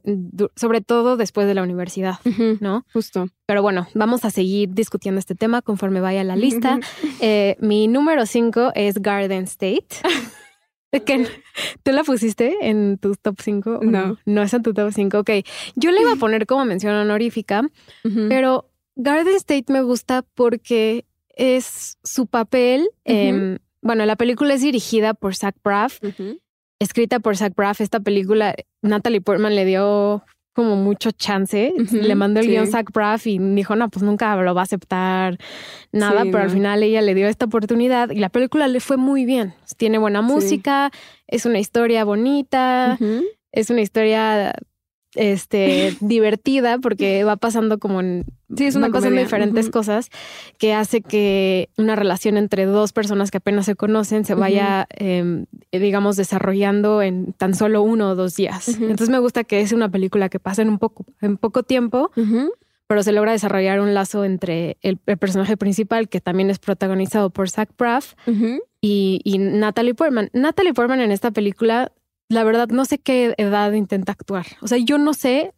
sobre 0.56 0.80
todo 0.80 1.16
después 1.16 1.46
de 1.46 1.54
la 1.54 1.62
universidad, 1.62 2.16
¿no? 2.60 2.84
Justo. 2.92 3.28
Pero 3.46 3.62
bueno, 3.62 3.86
vamos 3.94 4.24
a 4.24 4.30
seguir 4.30 4.70
discutiendo 4.70 5.18
este 5.18 5.34
tema 5.34 5.62
conforme 5.62 6.00
vaya 6.00 6.24
la 6.24 6.36
lista. 6.36 6.78
Eh, 7.20 7.56
mi 7.60 7.88
número 7.88 8.26
cinco 8.26 8.72
es 8.74 9.00
Garden 9.00 9.44
State. 9.44 9.86
¿Tú 11.82 11.92
la 11.92 12.04
pusiste 12.04 12.54
en 12.60 12.98
tu 12.98 13.14
top 13.14 13.36
5? 13.40 13.80
No. 13.82 14.18
No 14.26 14.42
es 14.42 14.52
en 14.52 14.62
tu 14.62 14.74
top 14.74 14.92
5. 14.92 15.18
Ok. 15.20 15.30
Yo 15.74 15.90
le 15.90 16.02
iba 16.02 16.12
a 16.12 16.16
poner 16.20 16.46
como 16.46 16.64
mención 16.64 16.94
honorífica, 16.94 17.62
pero 18.28 18.70
Garden 18.96 19.36
State 19.36 19.66
me 19.68 19.82
gusta 19.82 20.22
porque 20.34 21.06
es 21.34 21.96
su 22.04 22.26
papel. 22.26 22.88
bueno, 23.80 24.04
la 24.06 24.16
película 24.16 24.54
es 24.54 24.60
dirigida 24.62 25.14
por 25.14 25.34
Zach 25.34 25.56
Braff 25.64 25.98
escrita 26.82 27.20
por 27.20 27.36
Zach 27.36 27.54
Braff, 27.54 27.80
esta 27.80 28.00
película, 28.00 28.54
Natalie 28.82 29.20
Portman 29.20 29.54
le 29.54 29.64
dio 29.64 30.24
como 30.54 30.76
mucho 30.76 31.10
chance. 31.12 31.72
le 31.92 32.14
mandó 32.14 32.40
el 32.40 32.46
guion 32.46 32.66
Zach 32.66 32.90
Braff 32.92 33.26
y 33.26 33.38
dijo, 33.38 33.74
no, 33.76 33.88
pues 33.88 34.02
nunca 34.02 34.36
lo 34.36 34.54
va 34.54 34.62
a 34.62 34.64
aceptar 34.64 35.38
nada, 35.92 36.24
pero 36.24 36.40
al 36.40 36.50
final 36.50 36.82
ella 36.82 37.00
le 37.00 37.14
dio 37.14 37.26
esta 37.28 37.46
oportunidad 37.46 38.10
y 38.10 38.16
la 38.16 38.28
película 38.28 38.68
le 38.68 38.80
fue 38.80 38.96
muy 38.96 39.24
bien. 39.24 39.54
Tiene 39.76 39.98
buena 39.98 40.22
música, 40.22 40.90
es 41.26 41.46
una 41.46 41.58
historia 41.58 42.04
bonita, 42.04 42.98
es 43.52 43.70
una 43.70 43.80
historia 43.80 44.52
este, 45.14 45.96
divertida 46.00 46.78
porque 46.78 47.24
va 47.24 47.36
pasando 47.36 47.78
como 47.78 48.00
en... 48.00 48.24
Sí, 48.56 48.66
es 48.66 48.76
una 48.76 48.90
cosa 48.90 49.08
de 49.08 49.18
diferentes 49.18 49.70
cosas 49.70 50.10
que 50.58 50.74
hace 50.74 51.00
que 51.00 51.70
una 51.78 51.96
relación 51.96 52.36
entre 52.36 52.66
dos 52.66 52.92
personas 52.92 53.30
que 53.30 53.38
apenas 53.38 53.64
se 53.64 53.76
conocen 53.76 54.26
se 54.26 54.34
vaya, 54.34 54.86
em, 54.90 55.46
digamos, 55.70 56.16
desarrollando 56.16 57.00
en 57.00 57.32
tan 57.32 57.54
solo 57.54 57.82
uno 57.82 58.10
o 58.10 58.14
dos 58.14 58.36
días. 58.36 58.68
Entonces 58.68 59.08
me 59.08 59.18
gusta 59.18 59.44
que 59.44 59.62
es 59.62 59.72
una 59.72 59.90
película 59.90 60.28
que 60.28 60.38
pasa 60.38 60.60
en 60.60 60.68
un 60.68 60.78
poco, 60.78 61.06
en 61.22 61.38
poco 61.38 61.62
tiempo, 61.62 62.10
pero 62.86 63.02
se 63.02 63.12
logra 63.12 63.32
desarrollar 63.32 63.80
un 63.80 63.94
lazo 63.94 64.26
entre 64.26 64.76
el, 64.82 64.98
personaje 64.98 65.56
principal, 65.56 66.10
que 66.10 66.20
también 66.20 66.50
es 66.50 66.58
protagonizado 66.58 67.30
por 67.30 67.48
Zach 67.48 67.70
Braff, 67.78 68.14
y, 68.82 69.20
y 69.24 69.38
Natalie 69.38 69.94
Portman. 69.94 70.28
Natalie 70.34 70.74
Portman 70.74 71.00
en 71.00 71.10
esta 71.10 71.30
película 71.30 71.90
la 72.32 72.44
verdad 72.44 72.68
no 72.68 72.84
sé 72.84 72.98
qué 72.98 73.34
edad 73.36 73.72
intenta 73.72 74.12
actuar. 74.12 74.46
O 74.60 74.68
sea, 74.68 74.78
yo 74.78 74.98
no 74.98 75.14
sé 75.14 75.52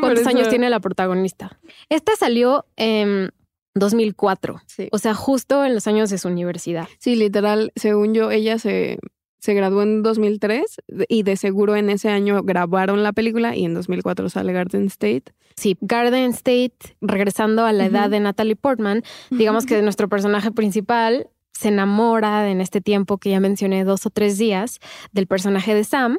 cuántos 0.00 0.26
años 0.26 0.48
tiene 0.48 0.70
la 0.70 0.80
protagonista. 0.80 1.58
Esta 1.88 2.14
salió 2.16 2.64
en 2.76 3.30
2004. 3.74 4.60
O 4.90 4.98
sea, 4.98 5.14
justo 5.14 5.64
en 5.64 5.74
los 5.74 5.86
años 5.86 6.10
de 6.10 6.18
su 6.18 6.28
universidad. 6.28 6.88
Sí, 6.98 7.16
literal, 7.16 7.72
según 7.74 8.14
yo, 8.14 8.30
ella 8.30 8.58
se, 8.58 8.98
se 9.38 9.54
graduó 9.54 9.82
en 9.82 10.02
2003 10.02 10.62
y 11.08 11.24
de 11.24 11.36
seguro 11.36 11.74
en 11.74 11.90
ese 11.90 12.08
año 12.08 12.42
grabaron 12.44 13.02
la 13.02 13.12
película 13.12 13.56
y 13.56 13.64
en 13.64 13.74
2004 13.74 14.28
sale 14.28 14.52
Garden 14.52 14.86
State. 14.86 15.24
Sí, 15.56 15.76
Garden 15.80 16.30
State, 16.30 16.96
regresando 17.00 17.64
a 17.64 17.72
la 17.72 17.86
edad 17.86 18.10
de 18.10 18.20
Natalie 18.20 18.56
Portman, 18.56 19.02
digamos 19.30 19.66
que 19.66 19.82
nuestro 19.82 20.08
personaje 20.08 20.52
principal 20.52 21.28
se 21.52 21.68
enamora 21.68 22.50
en 22.50 22.60
este 22.60 22.80
tiempo 22.80 23.18
que 23.18 23.30
ya 23.30 23.40
mencioné 23.40 23.84
dos 23.84 24.06
o 24.06 24.10
tres 24.10 24.38
días 24.38 24.78
del 25.12 25.26
personaje 25.26 25.74
de 25.74 25.84
Sam, 25.84 26.18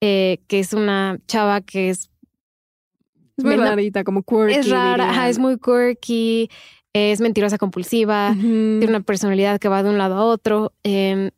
eh, 0.00 0.38
que 0.46 0.58
es 0.58 0.72
una 0.72 1.18
chava 1.26 1.60
que 1.60 1.90
es... 1.90 2.10
Es 3.36 3.44
muy 3.44 3.56
rarita, 3.56 4.02
como 4.02 4.24
quirky. 4.24 4.54
Es 4.54 4.68
rara, 4.68 5.28
es 5.28 5.38
muy 5.38 5.58
quirky, 5.58 6.50
es 6.92 7.20
mentirosa 7.20 7.56
compulsiva, 7.56 8.34
tiene 8.38 8.88
una 8.88 9.00
personalidad 9.00 9.60
que 9.60 9.68
va 9.68 9.82
de 9.84 9.90
un 9.90 9.98
lado 9.98 10.16
a 10.16 10.24
otro. 10.24 10.72
Em, 10.82 11.30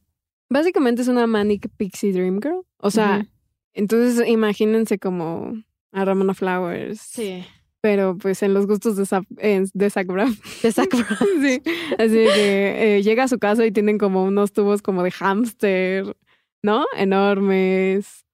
Básicamente 0.48 1.02
es 1.02 1.08
una 1.08 1.26
manic 1.26 1.68
pixie 1.76 2.12
dream 2.12 2.40
girl. 2.40 2.62
O 2.78 2.90
sea, 2.90 3.24
entonces 3.74 4.26
imagínense 4.26 4.98
como 4.98 5.52
a 5.92 6.04
Ramona 6.04 6.34
Flowers. 6.34 7.00
Sí 7.00 7.44
pero 7.80 8.16
pues 8.16 8.42
en 8.42 8.54
los 8.54 8.66
gustos 8.66 8.96
de, 8.96 9.06
Zach, 9.06 9.24
de 9.28 9.90
Zach 9.90 10.06
Braff. 10.06 10.62
De 10.62 10.72
Zach 10.72 10.90
Braff. 10.92 11.22
sí. 11.40 11.62
Así 11.98 12.14
que 12.14 12.96
eh, 12.96 13.02
llega 13.02 13.24
a 13.24 13.28
su 13.28 13.38
casa 13.38 13.64
y 13.64 13.72
tienen 13.72 13.98
como 13.98 14.24
unos 14.24 14.52
tubos 14.52 14.82
como 14.82 15.02
de 15.02 15.10
hámster, 15.10 16.16
¿no? 16.62 16.84
Enormes. 16.96 18.24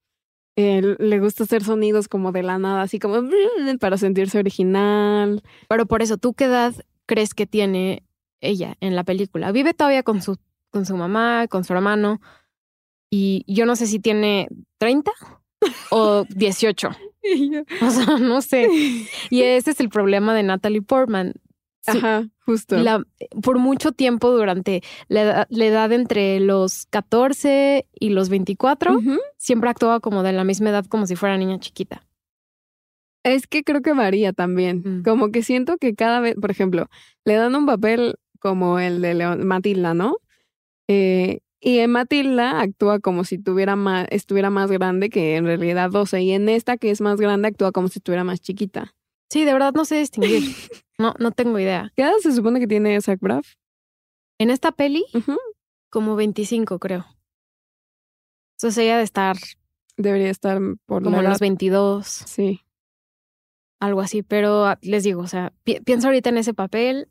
le 0.57 1.21
gusta 1.21 1.45
hacer 1.45 1.63
sonidos 1.63 2.09
como 2.09 2.33
de 2.33 2.43
la 2.43 2.59
nada, 2.59 2.83
así 2.83 2.99
como 2.99 3.23
para 3.81 3.99
sentirse 3.99 4.39
original. 4.39 5.43
Pero 5.69 5.87
por 5.87 6.03
eso, 6.03 6.17
¿tú 6.17 6.35
qué 6.35 6.45
edad 6.47 6.75
crees 7.07 7.35
que 7.35 7.47
tiene 7.47 8.03
ella 8.41 8.77
en 8.81 8.97
la 8.97 9.05
película? 9.05 9.53
Vive 9.53 9.75
todavía 9.75 10.03
con 10.03 10.23
su, 10.23 10.39
con 10.71 10.87
su 10.87 10.97
mamá, 10.97 11.47
con 11.49 11.65
su 11.65 11.73
hermano. 11.73 12.21
Y 13.11 13.45
yo 13.47 13.67
no 13.67 13.77
sé 13.77 13.87
si 13.87 14.01
tiene 14.01 14.49
30 14.79 15.13
o 15.91 16.25
18. 16.31 16.91
O 17.83 17.91
sea, 17.91 18.19
no 18.21 18.41
sé. 18.41 18.69
Y 19.31 19.43
ese 19.43 19.71
es 19.71 19.81
el 19.81 19.89
problema 19.89 20.35
de 20.35 20.43
Natalie 20.43 20.83
Portman. 20.83 21.35
Ajá, 21.89 22.27
justo. 22.45 22.77
por 23.43 23.59
mucho 23.59 23.93
tiempo 23.93 24.33
durante 24.33 24.83
la 25.09 25.47
edad, 25.49 25.93
entre 25.93 26.41
los 26.41 26.87
14 26.87 27.87
y 27.95 28.09
los 28.09 28.29
24, 28.29 29.01
siempre 29.37 29.71
actuaba 29.71 30.01
como 30.01 30.25
de 30.25 30.33
la 30.33 30.43
misma 30.43 30.71
edad, 30.71 30.85
como 30.87 31.07
si 31.07 31.15
fuera 31.15 31.39
niña 31.39 31.61
chiquita. 31.61 32.05
Es 33.23 33.47
que 33.47 33.65
creo 33.65 33.83
que 33.83 33.93
varía 33.93 34.33
también. 34.33 34.83
Mm. 34.85 35.03
Como 35.03 35.31
que 35.33 35.43
siento 35.43 35.79
que 35.79 35.95
cada 35.95 36.21
vez, 36.21 36.37
por 36.41 36.51
ejemplo, 36.51 36.89
le 37.25 37.35
dan 37.35 37.57
un 37.57 37.67
papel 37.67 38.15
como 38.39 38.79
el 38.79 39.01
de 39.01 39.37
Matilda, 39.37 39.95
¿no? 39.95 40.19
Eh, 40.89 41.41
y 41.61 41.79
en 41.79 41.91
Matilda 41.91 42.61
actúa 42.61 43.01
como 43.01 43.25
si 43.25 43.39
tuviera 43.39 43.77
más, 43.77 44.07
estuviera 44.11 44.51
más 44.51 44.71
grande 44.71 45.11
que 45.11 45.37
en 45.37 45.47
realidad 45.47 45.91
12. 45.91 46.23
Y 46.23 46.33
en 46.33 46.49
esta, 46.49 46.77
que 46.77 46.91
es 46.91 47.01
más 47.01 47.21
grande, 47.21 47.49
actúa 47.49 47.73
como 47.73 47.89
si 47.89 47.99
estuviera 47.99 48.25
más 48.25 48.41
chiquita. 48.41 48.95
Sí, 49.31 49.45
de 49.45 49.53
verdad 49.53 49.73
no 49.75 49.85
sé 49.85 49.97
distinguir. 49.99 50.43
no, 50.99 51.15
no 51.19 51.33
tengo 51.33 51.59
idea. 51.59 51.93
¿Qué 51.97 52.03
edad 52.03 52.13
se 52.21 52.33
supone 52.33 52.61
que 52.61 52.67
tiene 52.67 53.01
Zach 53.01 53.19
Braff? 53.21 53.55
En 54.39 54.51
esta 54.51 54.71
peli, 54.71 55.05
como 55.91 56.15
25, 56.15 56.79
creo. 56.79 57.07
Entonces 58.57 58.85
ella 58.85 58.99
de 58.99 59.05
estar. 59.05 59.37
Debería 59.97 60.29
estar 60.29 60.61
por 60.85 61.03
como 61.03 61.23
los 61.23 61.41
22. 61.41 62.07
Sí 62.07 62.66
algo 63.87 64.01
así, 64.01 64.23
pero 64.23 64.67
ah, 64.67 64.79
les 64.83 65.05
digo, 65.05 65.23
o 65.23 65.27
sea, 65.27 65.53
pienso 65.85 66.09
ahorita 66.09 66.31
en 66.31 66.39
ese 66.39 66.55
papel 66.55 67.09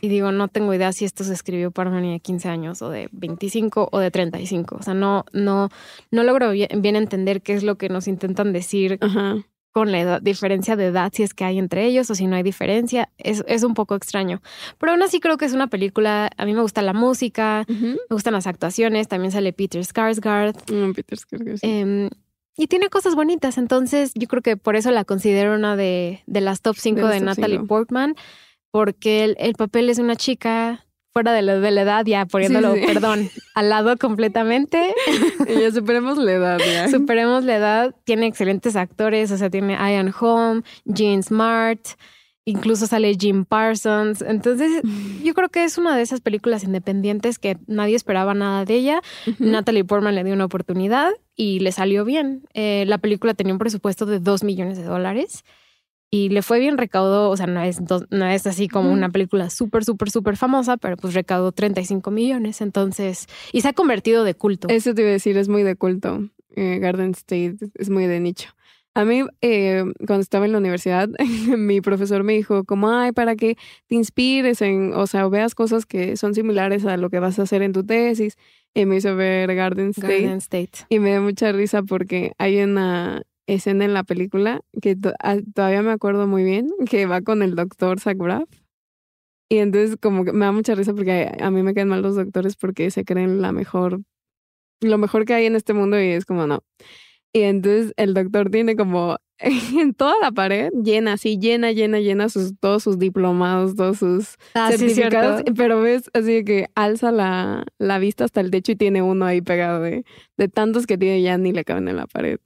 y 0.00 0.08
digo, 0.08 0.32
no 0.32 0.48
tengo 0.48 0.74
idea 0.74 0.92
si 0.92 1.04
esto 1.04 1.24
se 1.24 1.32
escribió 1.32 1.70
para 1.70 1.90
una 1.90 2.00
niña 2.00 2.14
de 2.14 2.20
15 2.20 2.48
años 2.48 2.82
o 2.82 2.90
de 2.90 3.08
25 3.12 3.88
o 3.90 3.98
de 3.98 4.10
35, 4.10 4.76
o 4.78 4.82
sea, 4.82 4.94
no, 4.94 5.24
no, 5.32 5.68
no 6.10 6.22
logro 6.22 6.50
bien, 6.50 6.96
entender 6.96 7.42
qué 7.42 7.54
es 7.54 7.62
lo 7.62 7.76
que 7.76 7.88
nos 7.88 8.08
intentan 8.08 8.52
decir 8.52 8.98
con 9.72 9.90
la 9.90 10.20
diferencia 10.20 10.76
de 10.76 10.86
edad, 10.86 11.10
si 11.14 11.22
es 11.22 11.32
que 11.32 11.44
hay 11.44 11.58
entre 11.58 11.86
ellos 11.86 12.10
o 12.10 12.14
si 12.14 12.26
no 12.26 12.36
hay 12.36 12.42
diferencia, 12.42 13.08
es, 13.16 13.42
es 13.48 13.62
un 13.64 13.74
poco 13.74 13.94
extraño, 13.94 14.42
pero 14.78 14.92
aún 14.92 15.02
así 15.02 15.18
creo 15.18 15.38
que 15.38 15.46
es 15.46 15.54
una 15.54 15.68
película, 15.68 16.30
a 16.36 16.44
mí 16.44 16.52
me 16.52 16.60
gusta 16.60 16.82
la 16.82 16.92
música, 16.92 17.64
me 17.68 17.96
gustan 18.10 18.34
las 18.34 18.46
actuaciones, 18.46 19.08
también 19.08 19.32
sale 19.32 19.52
Peter 19.52 19.82
Skarsgård. 19.82 20.54
Mm, 20.70 20.92
Peter 20.92 21.18
Skarsgård. 21.18 21.58
Em, 21.62 22.10
y 22.56 22.66
tiene 22.66 22.88
cosas 22.88 23.14
bonitas, 23.14 23.58
entonces 23.58 24.12
yo 24.14 24.28
creo 24.28 24.42
que 24.42 24.56
por 24.56 24.76
eso 24.76 24.90
la 24.90 25.04
considero 25.04 25.54
una 25.54 25.76
de, 25.76 26.22
de 26.26 26.40
las 26.40 26.60
top 26.60 26.76
5 26.78 27.06
de, 27.08 27.20
Natalie 27.20 27.60
Portman, 27.60 28.14
porque 28.70 29.34
el, 29.38 29.54
papel 29.54 29.88
es 29.88 29.98
una 29.98 30.16
chica 30.16 30.84
fuera 31.12 31.32
de 31.32 31.42
la, 31.42 31.58
de 31.58 31.70
la 31.70 31.82
edad, 31.82 32.04
ya 32.04 32.26
poniéndolo, 32.26 32.74
perdón, 32.74 33.30
al 33.54 33.68
lado 33.70 33.96
completamente. 33.96 34.94
ya 35.48 35.70
superemos 35.72 36.18
la 36.18 36.32
edad, 36.32 36.58
ya. 36.58 36.88
Superemos 36.90 37.44
la 37.44 37.56
edad, 37.56 37.94
tiene 38.04 38.26
excelentes 38.26 38.76
actores, 38.76 39.30
o 39.30 39.36
sea, 39.38 39.50
tiene 39.50 39.74
Ian 39.74 40.12
Holm, 40.18 40.62
Jean 40.84 41.22
Smart, 41.22 41.80
Incluso 42.44 42.88
sale 42.88 43.14
Jim 43.14 43.44
Parsons. 43.44 44.20
Entonces, 44.20 44.82
yo 45.22 45.34
creo 45.34 45.48
que 45.48 45.64
es 45.64 45.78
una 45.78 45.96
de 45.96 46.02
esas 46.02 46.20
películas 46.20 46.64
independientes 46.64 47.38
que 47.38 47.56
nadie 47.66 47.94
esperaba 47.94 48.34
nada 48.34 48.64
de 48.64 48.74
ella. 48.74 49.00
Natalie 49.38 49.84
Portman 49.84 50.14
le 50.14 50.24
dio 50.24 50.34
una 50.34 50.46
oportunidad 50.46 51.12
y 51.42 51.58
le 51.58 51.72
salió 51.72 52.04
bien. 52.04 52.46
Eh, 52.54 52.84
la 52.86 52.98
película 52.98 53.34
tenía 53.34 53.52
un 53.52 53.58
presupuesto 53.58 54.06
de 54.06 54.20
2 54.20 54.44
millones 54.44 54.78
de 54.78 54.84
dólares 54.84 55.42
y 56.08 56.28
le 56.28 56.42
fue 56.42 56.60
bien, 56.60 56.78
recaudó, 56.78 57.30
o 57.30 57.36
sea, 57.36 57.48
no 57.48 57.60
es, 57.62 57.80
no 58.10 58.26
es 58.26 58.46
así 58.46 58.68
como 58.68 58.92
una 58.92 59.08
película 59.08 59.50
súper, 59.50 59.84
súper, 59.84 60.10
súper 60.12 60.36
famosa, 60.36 60.76
pero 60.76 60.96
pues 60.96 61.14
recaudó 61.14 61.50
35 61.50 62.12
millones. 62.12 62.60
Entonces, 62.60 63.26
y 63.52 63.62
se 63.62 63.68
ha 63.68 63.72
convertido 63.72 64.22
de 64.22 64.34
culto. 64.34 64.68
Eso 64.68 64.94
te 64.94 65.02
iba 65.02 65.08
a 65.08 65.14
decir, 65.14 65.36
es 65.36 65.48
muy 65.48 65.64
de 65.64 65.74
culto. 65.74 66.28
Eh, 66.54 66.78
Garden 66.78 67.10
State 67.10 67.56
es 67.74 67.90
muy 67.90 68.06
de 68.06 68.20
nicho. 68.20 68.50
A 68.94 69.06
mí, 69.06 69.22
eh, 69.40 69.84
cuando 70.06 70.20
estaba 70.20 70.44
en 70.44 70.52
la 70.52 70.58
universidad, 70.58 71.08
mi 71.56 71.80
profesor 71.80 72.24
me 72.24 72.34
dijo 72.34 72.64
como, 72.64 72.90
ay, 72.90 73.12
para 73.12 73.36
que 73.36 73.56
te 73.86 73.94
inspires 73.94 74.60
en, 74.60 74.92
o 74.92 75.06
sea, 75.06 75.28
veas 75.28 75.54
cosas 75.54 75.86
que 75.86 76.16
son 76.16 76.34
similares 76.34 76.84
a 76.84 76.96
lo 76.98 77.08
que 77.08 77.18
vas 77.18 77.38
a 77.38 77.42
hacer 77.42 77.62
en 77.62 77.72
tu 77.72 77.84
tesis. 77.84 78.36
Y 78.74 78.86
me 78.86 78.96
hizo 78.96 79.14
ver 79.16 79.54
Garden 79.54 79.90
State. 79.90 80.34
State. 80.36 80.86
Y 80.88 80.98
me 80.98 81.12
da 81.12 81.20
mucha 81.20 81.52
risa 81.52 81.82
porque 81.82 82.32
hay 82.38 82.62
una 82.62 83.22
escena 83.46 83.84
en 83.84 83.94
la 83.94 84.04
película 84.04 84.60
que 84.80 84.96
ah, 85.20 85.36
todavía 85.54 85.82
me 85.82 85.90
acuerdo 85.90 86.26
muy 86.26 86.44
bien, 86.44 86.70
que 86.88 87.06
va 87.06 87.22
con 87.22 87.42
el 87.42 87.54
doctor 87.54 88.00
Zach 88.00 88.16
Y 89.48 89.58
entonces 89.58 89.96
como 90.00 90.24
que 90.24 90.32
me 90.32 90.44
da 90.44 90.52
mucha 90.52 90.74
risa 90.74 90.94
porque 90.94 91.32
a 91.38 91.50
mí 91.50 91.62
me 91.62 91.74
quedan 91.74 91.88
mal 91.88 92.02
los 92.02 92.16
doctores 92.16 92.56
porque 92.56 92.90
se 92.90 93.04
creen 93.04 93.42
la 93.42 93.52
mejor, 93.52 94.00
lo 94.80 94.98
mejor 94.98 95.24
que 95.24 95.34
hay 95.34 95.46
en 95.46 95.56
este 95.56 95.74
mundo 95.74 96.00
y 96.00 96.08
es 96.08 96.24
como 96.24 96.46
no. 96.46 96.62
Y 97.32 97.42
entonces 97.42 97.94
el 97.96 98.14
doctor 98.14 98.50
tiene 98.50 98.76
como 98.76 99.16
en 99.38 99.94
toda 99.94 100.14
la 100.20 100.30
pared 100.30 100.70
llena, 100.72 101.14
así 101.14 101.38
llena, 101.38 101.72
llena, 101.72 101.98
llena 101.98 102.28
sus, 102.28 102.58
todos 102.58 102.82
sus 102.82 102.98
diplomados, 102.98 103.74
todos 103.74 103.98
sus 103.98 104.36
ah, 104.54 104.70
certificados. 104.70 105.42
pero 105.56 105.80
ves 105.80 106.10
así 106.12 106.44
que 106.44 106.68
alza 106.74 107.10
la, 107.10 107.64
la, 107.78 107.98
vista 107.98 108.24
hasta 108.24 108.40
el 108.40 108.50
techo 108.50 108.72
y 108.72 108.76
tiene 108.76 109.02
uno 109.02 109.24
ahí 109.24 109.40
pegado 109.40 109.80
de, 109.80 110.04
de 110.36 110.48
tantos 110.48 110.86
que 110.86 110.98
tiene 110.98 111.22
ya 111.22 111.38
ni 111.38 111.52
le 111.52 111.64
caben 111.64 111.88
en 111.88 111.96
la 111.96 112.06
pared. 112.06 112.38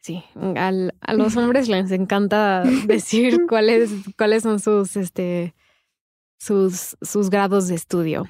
Sí, 0.00 0.24
al, 0.56 0.94
a 1.02 1.12
los 1.12 1.36
hombres 1.36 1.68
les 1.68 1.90
encanta 1.90 2.62
decir 2.86 3.40
cuáles, 3.46 3.90
cuáles 4.16 4.42
son 4.42 4.58
sus, 4.58 4.96
este, 4.96 5.54
sus, 6.38 6.96
sus 7.02 7.28
grados 7.28 7.68
de 7.68 7.74
estudio 7.74 8.24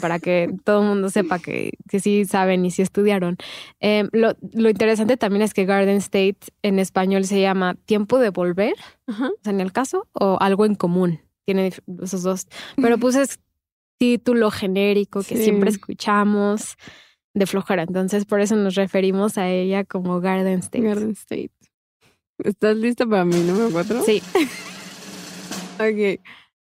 para 0.00 0.18
que 0.18 0.52
todo 0.64 0.82
el 0.82 0.88
mundo 0.88 1.10
sepa 1.10 1.38
que, 1.38 1.72
que 1.88 2.00
sí 2.00 2.24
saben 2.24 2.64
y 2.64 2.70
sí 2.70 2.82
estudiaron. 2.82 3.36
Em, 3.80 4.08
lo, 4.12 4.34
lo, 4.52 4.68
interesante 4.68 5.16
también 5.16 5.42
es 5.42 5.54
que 5.54 5.64
Garden 5.64 5.96
State 5.96 6.38
en 6.62 6.78
español 6.78 7.24
se 7.24 7.40
llama 7.40 7.74
Tiempo 7.84 8.18
de 8.18 8.30
Volver, 8.30 8.74
en 9.44 9.60
el 9.60 9.72
caso, 9.72 10.08
o 10.12 10.38
Algo 10.40 10.66
en 10.66 10.74
Común. 10.74 11.20
Tiene 11.44 11.72
esos 12.02 12.22
dos. 12.22 12.46
Pero 12.76 12.96
es 13.08 13.40
título 13.98 14.50
genérico 14.50 15.22
que 15.22 15.36
siempre 15.36 15.70
escuchamos 15.70 16.76
de 17.34 17.46
flojera. 17.46 17.82
Entonces, 17.82 18.24
por 18.24 18.40
eso 18.40 18.56
nos 18.56 18.74
referimos 18.74 19.38
a 19.38 19.48
ella 19.48 19.84
como 19.84 20.20
Garden 20.20 20.58
State. 20.58 20.84
Garden 20.84 21.10
State. 21.12 21.52
¿Estás 22.38 22.76
lista 22.76 23.06
para 23.06 23.24
mi 23.24 23.36
número 23.40 23.70
cuatro? 23.70 24.02
Sí. 24.02 24.20
ok. 25.74 26.20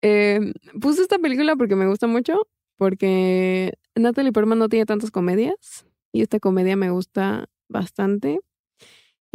Eh, 0.05 0.53
puse 0.79 1.01
esta 1.01 1.17
película 1.17 1.55
porque 1.55 1.75
me 1.75 1.87
gusta 1.87 2.07
mucho 2.07 2.47
porque 2.77 3.73
Natalie 3.95 4.31
Portman 4.31 4.59
no 4.59 4.69
tiene 4.69 4.85
tantas 4.85 5.11
comedias 5.11 5.85
y 6.11 6.21
esta 6.21 6.39
comedia 6.39 6.75
me 6.75 6.89
gusta 6.89 7.49
bastante. 7.69 8.39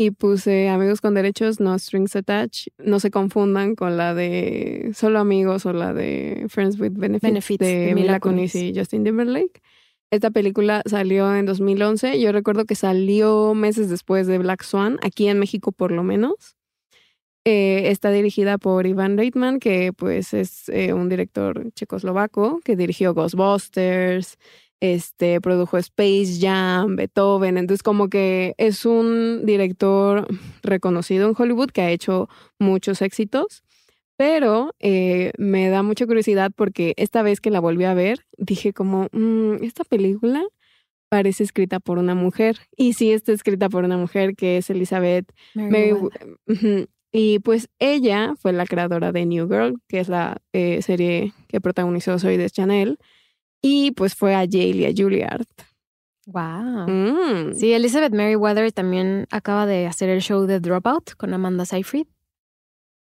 Y 0.01 0.13
puse 0.13 0.69
Amigos 0.69 1.01
con 1.01 1.15
Derechos, 1.15 1.59
No 1.59 1.77
Strings 1.77 2.15
Attached. 2.15 2.73
No 2.79 3.01
se 3.01 3.11
confundan 3.11 3.75
con 3.75 3.97
la 3.97 4.15
de 4.15 4.93
Solo 4.95 5.19
Amigos 5.19 5.67
o 5.67 5.73
la 5.73 5.93
de 5.93 6.47
Friends 6.49 6.79
with 6.79 6.93
Benefits, 6.93 7.59
de, 7.59 7.93
Mila 7.97 8.21
Kunis 8.21 8.55
y 8.55 8.73
Justin 8.73 9.03
Timberlake. 9.03 9.61
Esta 10.13 10.31
película 10.31 10.83
salió 10.87 11.35
en 11.35 11.47
2011. 11.47 12.21
Yo 12.21 12.31
recuerdo 12.31 12.65
que 12.65 12.77
salió 12.77 13.55
meses 13.55 13.91
después 13.91 14.29
de 14.29 14.39
Black 14.39 14.63
Swan, 14.63 14.99
aquí 15.03 15.27
en 15.27 15.41
México 15.41 15.73
por 15.73 15.91
lo 15.91 16.05
menos. 16.05 16.58
Eh, 17.51 17.89
está 17.89 18.11
dirigida 18.11 18.59
por 18.59 18.87
Ivan 18.87 19.17
Reitman, 19.17 19.59
que 19.59 19.95
pues 19.95 20.35
es 20.35 20.69
eh, 20.69 20.93
un 20.93 21.09
director 21.09 21.73
checoslovaco 21.73 22.61
que 22.63 22.77
dirigió 22.77 23.15
Ghostbusters, 23.15 24.37
este, 24.81 25.41
produjo 25.41 25.79
Space 25.79 26.41
Jam, 26.43 26.97
Beethoven. 26.97 27.57
Entonces, 27.57 27.83
como 27.83 28.11
que 28.11 28.53
es 28.59 28.85
un 28.85 29.47
director 29.47 30.29
reconocido 30.63 31.27
en 31.27 31.35
Hollywood 31.39 31.71
que 31.71 31.81
ha 31.81 31.91
hecho 31.91 32.29
muchos 32.59 33.01
éxitos. 33.01 33.63
Pero 34.19 34.75
eh, 34.79 35.33
me 35.39 35.71
da 35.71 35.83
mucha 35.83 36.05
curiosidad 36.05 36.53
porque 36.55 36.93
esta 36.99 37.23
vez 37.23 37.41
que 37.41 37.51
la 37.51 37.61
volví 37.61 37.85
a 37.85 37.95
ver, 37.95 38.27
dije 38.37 38.75
como, 38.75 39.09
mm, 39.13 39.65
esta 39.65 39.85
película 39.85 40.45
parece 41.09 41.45
escrita 41.45 41.81
por 41.81 41.97
una 41.97 42.15
mujer. 42.15 42.59
Y 42.77 42.93
sí 42.93 43.11
está 43.11 43.33
escrita 43.33 43.71
por 43.71 43.85
una 43.85 43.97
mujer 43.97 44.37
que 44.37 44.59
es 44.59 44.69
Elizabeth 44.69 45.33
y 47.13 47.39
pues 47.39 47.69
ella 47.79 48.35
fue 48.39 48.53
la 48.53 48.67
creadora 48.67 49.13
de 49.13 49.25
New 49.25 49.49
Girl, 49.49 49.81
que 49.89 50.01
es 50.01 50.09
la 50.09 50.39
eh, 50.53 50.83
serie 50.83 51.33
que 51.49 51.61
protagonizó 51.61 52.19
Soy 52.19 52.37
de 52.37 52.51
Chanel. 52.51 52.99
Y 53.61 53.93
pues 53.93 54.15
fue 54.15 54.35
a 54.35 54.45
Yale 54.45 54.77
y 54.77 54.87
a 54.87 54.93
Juilliard. 54.97 55.47
Wow. 56.27 56.87
Mm. 56.87 57.55
Sí, 57.55 57.73
Elizabeth 57.73 58.13
Merriweather 58.13 58.71
también 58.71 59.27
acaba 59.31 59.67
de 59.67 59.87
hacer 59.87 60.11
el 60.11 60.21
show 60.21 60.45
de 60.47 60.61
Dropout 60.61 61.15
con 61.17 61.33
Amanda 61.33 61.65
Seyfried. 61.65 62.07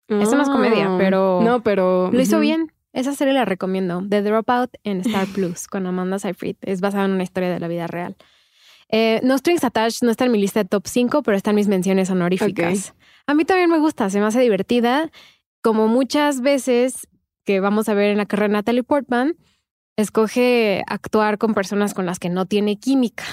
Esa 0.09 0.35
no 0.35 0.43
es 0.43 0.49
comedia, 0.49 0.87
ah. 0.89 0.97
pero. 0.99 1.41
No, 1.43 1.63
pero. 1.63 2.11
Lo 2.11 2.21
hizo 2.21 2.41
bien. 2.41 2.73
Esa 2.93 3.15
serie 3.15 3.33
la 3.33 3.45
recomiendo. 3.45 4.03
The 4.09 4.23
Dropout 4.23 4.71
en 4.83 5.03
Star 5.03 5.27
Plus 5.35 5.69
con 5.69 5.87
Amanda 5.87 6.19
Seyfried. 6.19 6.57
Es 6.63 6.81
basada 6.81 7.05
en 7.05 7.13
una 7.13 7.23
historia 7.23 7.51
de 7.51 7.61
la 7.61 7.69
vida 7.69 7.87
real. 7.87 8.17
Eh, 8.93 9.21
no 9.23 9.39
Strings 9.39 9.63
Attached 9.63 10.03
no 10.03 10.11
está 10.11 10.25
en 10.25 10.33
mi 10.33 10.41
lista 10.41 10.63
de 10.63 10.69
top 10.69 10.87
5, 10.87 11.23
pero 11.23 11.37
están 11.37 11.55
mis 11.55 11.69
menciones 11.69 12.11
honoríficas. 12.11 12.95
A 13.27 13.35
mí 13.35 13.45
también 13.45 13.71
me 13.71 13.79
gusta, 13.79 14.11
se 14.11 14.19
me 14.19 14.27
hace 14.27 14.41
divertida. 14.41 15.11
Como 15.63 15.87
muchas 15.87 16.41
veces 16.41 17.07
que 17.45 17.61
vamos 17.61 17.89
a 17.89 17.95
ver 17.95 18.11
en 18.11 18.19
la 18.19 18.27
carrera 18.27 18.49
de 18.49 18.53
Natalie 18.55 18.83
Portman, 18.83 19.37
escoge 19.97 20.83
actuar 20.87 21.39
con 21.39 21.55
personas 21.55 21.95
con 21.95 22.07
las 22.07 22.19
que 22.19 22.31
no 22.31 22.47
tiene 22.47 22.79
química, 22.79 23.25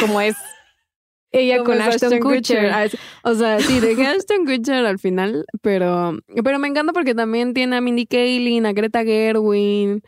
como 0.00 0.20
es 0.20 0.36
ella 1.30 1.62
con 1.62 1.80
Ashton, 1.80 2.18
Kutcher. 2.20 2.72
O 3.22 3.34
sea, 3.34 3.60
sí, 3.60 3.80
dejé 3.80 4.06
a 4.06 4.12
Ashton 4.12 4.46
Kutcher 4.46 4.84
al 4.86 4.98
final, 4.98 5.44
pero, 5.62 6.18
pero 6.42 6.58
me 6.58 6.68
encanta 6.68 6.92
porque 6.92 7.14
también 7.14 7.54
tiene 7.54 7.76
a 7.76 7.80
Mindy 7.80 8.06
Kaling, 8.06 8.66
a 8.66 8.72
Greta 8.72 9.04
Gerwin 9.04 10.02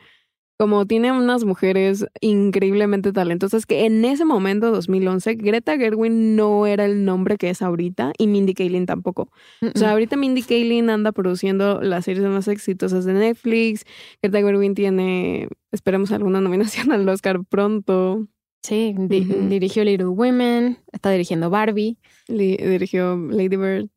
como 0.58 0.86
tiene 0.86 1.12
unas 1.12 1.44
mujeres 1.44 2.06
increíblemente 2.20 3.12
talentosas 3.12 3.66
que 3.66 3.84
en 3.84 4.04
ese 4.04 4.24
momento, 4.24 4.70
2011, 4.70 5.34
Greta 5.34 5.76
Gerwin 5.76 6.34
no 6.36 6.66
era 6.66 6.86
el 6.86 7.04
nombre 7.04 7.36
que 7.36 7.50
es 7.50 7.62
ahorita 7.62 8.12
y 8.18 8.26
Mindy 8.26 8.54
Kaling 8.54 8.86
tampoco. 8.86 9.30
O 9.62 9.78
sea, 9.78 9.92
ahorita 9.92 10.16
Mindy 10.16 10.42
Kaling 10.42 10.88
anda 10.88 11.12
produciendo 11.12 11.80
las 11.82 12.06
series 12.06 12.26
más 12.26 12.48
exitosas 12.48 13.04
de 13.04 13.12
Netflix. 13.12 13.84
Greta 14.22 14.38
Gerwin 14.38 14.74
tiene, 14.74 15.48
esperemos, 15.72 16.10
alguna 16.12 16.40
nominación 16.40 16.90
al 16.92 17.08
Oscar 17.08 17.44
pronto. 17.44 18.26
Sí, 18.62 18.94
dirigió 18.98 19.84
Little 19.84 20.08
Women, 20.08 20.78
está 20.92 21.10
dirigiendo 21.10 21.50
Barbie. 21.50 21.98
dirigió 22.26 23.16
Lady 23.16 23.56
Bird. 23.56 23.90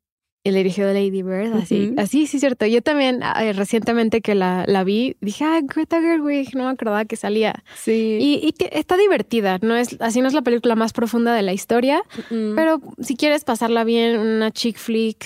El 0.46 0.56
dirigió 0.56 0.88
de 0.88 0.94
Lady 0.94 1.22
Bird, 1.22 1.54
así, 1.54 1.94
así, 1.98 2.26
sí, 2.26 2.40
cierto. 2.40 2.66
Yo 2.66 2.82
también, 2.82 3.22
recientemente 3.56 4.22
que 4.22 4.36
la, 4.36 4.64
la, 4.68 4.86
vi, 4.86 5.18
dije, 5.20 5.44
ah, 5.44 5.60
Greta 5.62 6.02
Gerwig, 6.02 6.56
no 6.56 6.64
me 6.64 6.70
acordaba 6.70 7.04
que 7.04 7.18
salía. 7.18 7.64
Sí. 7.76 8.18
Y, 8.22 8.40
y 8.42 8.54
que 8.54 8.70
está 8.72 8.96
divertida, 8.96 9.60
no 9.62 9.76
es, 9.76 9.98
así 10.00 10.22
no 10.22 10.30
es 10.30 10.34
la 10.34 10.42
película 10.42 10.76
más 10.76 10.94
profunda 10.94 11.34
de 11.34 11.42
la 11.42 11.52
historia, 11.52 12.02
pero 12.30 12.80
si 13.00 13.18
quieres 13.18 13.44
pasarla 13.44 13.84
bien, 13.84 14.18
una 14.18 14.52
chick 14.52 14.78
flick. 14.78 15.26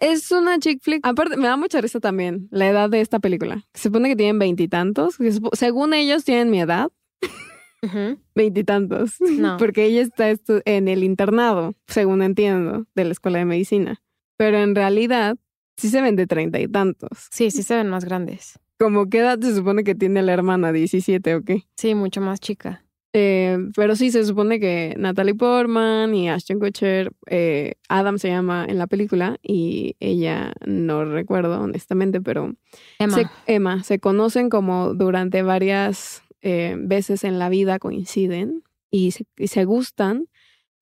Es 0.00 0.30
una 0.30 0.58
chick 0.58 0.82
flick. 0.82 1.06
Aparte, 1.06 1.36
me 1.36 1.46
da 1.46 1.56
mucha 1.56 1.80
risa 1.80 2.00
también 2.00 2.48
la 2.50 2.68
edad 2.68 2.90
de 2.90 3.00
esta 3.00 3.18
película. 3.18 3.64
Se 3.74 3.84
supone 3.84 4.08
que 4.08 4.16
tienen 4.16 4.38
veintitantos. 4.38 5.16
Según 5.52 5.94
ellos, 5.94 6.24
tienen 6.24 6.50
mi 6.50 6.60
edad. 6.60 6.90
Veintitantos. 8.34 9.20
No. 9.20 9.56
Porque 9.58 9.84
ella 9.84 10.02
está 10.02 10.32
en 10.64 10.88
el 10.88 11.04
internado, 11.04 11.74
según 11.86 12.22
entiendo, 12.22 12.86
de 12.94 13.04
la 13.04 13.12
escuela 13.12 13.38
de 13.38 13.44
medicina. 13.44 14.00
Pero 14.36 14.58
en 14.58 14.74
realidad 14.74 15.36
sí 15.76 15.88
se 15.88 16.00
ven 16.00 16.16
de 16.16 16.26
treinta 16.26 16.60
y 16.60 16.68
tantos. 16.68 17.28
Sí, 17.30 17.50
sí 17.50 17.62
se 17.62 17.76
ven 17.76 17.88
más 17.88 18.04
grandes. 18.04 18.58
¿Cómo 18.78 19.08
qué 19.08 19.18
edad 19.18 19.38
se 19.40 19.54
supone 19.54 19.84
que 19.84 19.94
tiene 19.94 20.22
la 20.22 20.32
hermana? 20.32 20.72
¿17 20.72 21.36
o 21.36 21.42
qué? 21.42 21.64
Sí, 21.76 21.94
mucho 21.94 22.20
más 22.20 22.40
chica. 22.40 22.84
Eh, 23.16 23.56
pero 23.76 23.94
sí, 23.94 24.10
se 24.10 24.24
supone 24.24 24.58
que 24.58 24.96
Natalie 24.98 25.36
Portman 25.36 26.12
y 26.12 26.28
Ashton 26.28 26.58
Kutcher, 26.58 27.12
eh, 27.30 27.74
Adam 27.88 28.18
se 28.18 28.28
llama 28.28 28.66
en 28.68 28.76
la 28.76 28.88
película 28.88 29.38
y 29.40 29.94
ella 30.00 30.52
no 30.66 31.04
recuerdo 31.04 31.60
honestamente, 31.60 32.20
pero 32.20 32.56
Emma, 32.98 33.16
se, 33.16 33.26
Emma, 33.46 33.84
se 33.84 34.00
conocen 34.00 34.50
como 34.50 34.94
durante 34.94 35.42
varias 35.42 36.24
eh, 36.42 36.74
veces 36.76 37.22
en 37.22 37.38
la 37.38 37.48
vida 37.48 37.78
coinciden 37.78 38.64
y 38.90 39.12
se, 39.12 39.26
y 39.36 39.46
se 39.46 39.64
gustan, 39.64 40.26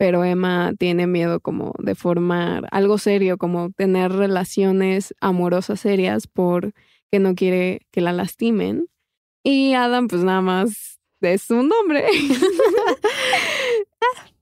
pero 0.02 0.24
Emma 0.24 0.72
tiene 0.76 1.06
miedo 1.06 1.38
como 1.38 1.74
de 1.78 1.94
formar 1.94 2.66
algo 2.72 2.98
serio, 2.98 3.38
como 3.38 3.70
tener 3.70 4.10
relaciones 4.10 5.14
amorosas 5.20 5.78
serias 5.78 6.26
porque 6.26 6.72
no 7.20 7.36
quiere 7.36 7.82
que 7.92 8.00
la 8.00 8.12
lastimen. 8.12 8.88
Y 9.44 9.74
Adam 9.74 10.08
pues 10.08 10.24
nada 10.24 10.40
más 10.40 10.98
es 11.20 11.48
un 11.50 11.68
nombre. 11.68 12.04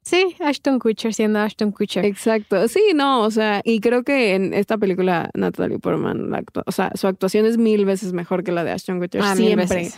Sí, 0.03 0.35
Ashton 0.41 0.81
Kutcher 0.81 1.15
siendo 1.15 1.39
Ashton 1.39 1.71
Kutcher. 1.71 2.05
Exacto. 2.05 2.67
Sí, 2.67 2.83
no, 2.97 3.23
o 3.23 3.31
sea, 3.31 3.61
y 3.63 3.79
creo 3.79 4.03
que 4.03 4.35
en 4.35 4.55
esta 4.55 4.77
película 4.77 5.31
Natalie 5.35 5.79
Portman, 5.79 6.33
o 6.67 6.73
sea, 6.73 6.91
su 6.97 7.07
actuación 7.07 7.47
es 7.47 7.59
mil 7.59 7.85
veces 7.85 8.13
mejor 8.13 8.43
que 8.43 8.51
la 8.51 8.65
de 8.65 8.73
Ashton 8.73 8.99
Kutcher. 8.99 9.21
Ah, 9.23 9.37
siempre. 9.37 9.91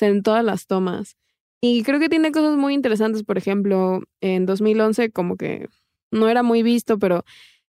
En 0.00 0.22
todas 0.24 0.44
las 0.44 0.66
tomas. 0.66 1.16
Y 1.62 1.82
creo 1.82 2.00
que 2.00 2.08
tiene 2.08 2.32
cosas 2.32 2.56
muy 2.56 2.74
interesantes. 2.74 3.22
Por 3.22 3.38
ejemplo, 3.38 4.02
en 4.20 4.46
2011 4.46 5.10
como 5.10 5.36
que 5.36 5.68
no 6.10 6.28
era 6.28 6.42
muy 6.42 6.62
visto, 6.62 6.98
pero 6.98 7.24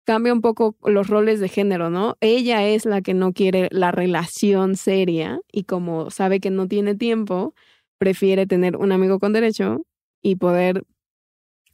cambia 0.05 0.33
un 0.33 0.41
poco 0.41 0.77
los 0.85 1.09
roles 1.09 1.41
de 1.41 1.49
género, 1.49 1.91
¿no? 1.91 2.17
Ella 2.21 2.67
es 2.67 2.87
la 2.87 3.03
que 3.03 3.15
no 3.15 3.33
quiere 3.33 3.69
la 3.73 3.93
relación 3.93 4.77
seria 4.77 5.41
y 5.53 5.65
como 5.65 6.11
sabe 6.11 6.41
que 6.41 6.51
no 6.51 6.69
tiene 6.69 6.95
tiempo, 6.95 7.55
prefiere 7.99 8.47
tener 8.47 8.77
un 8.77 8.93
amigo 8.93 9.19
con 9.19 9.33
derecho 9.33 9.83
y 10.23 10.37
poder 10.37 10.85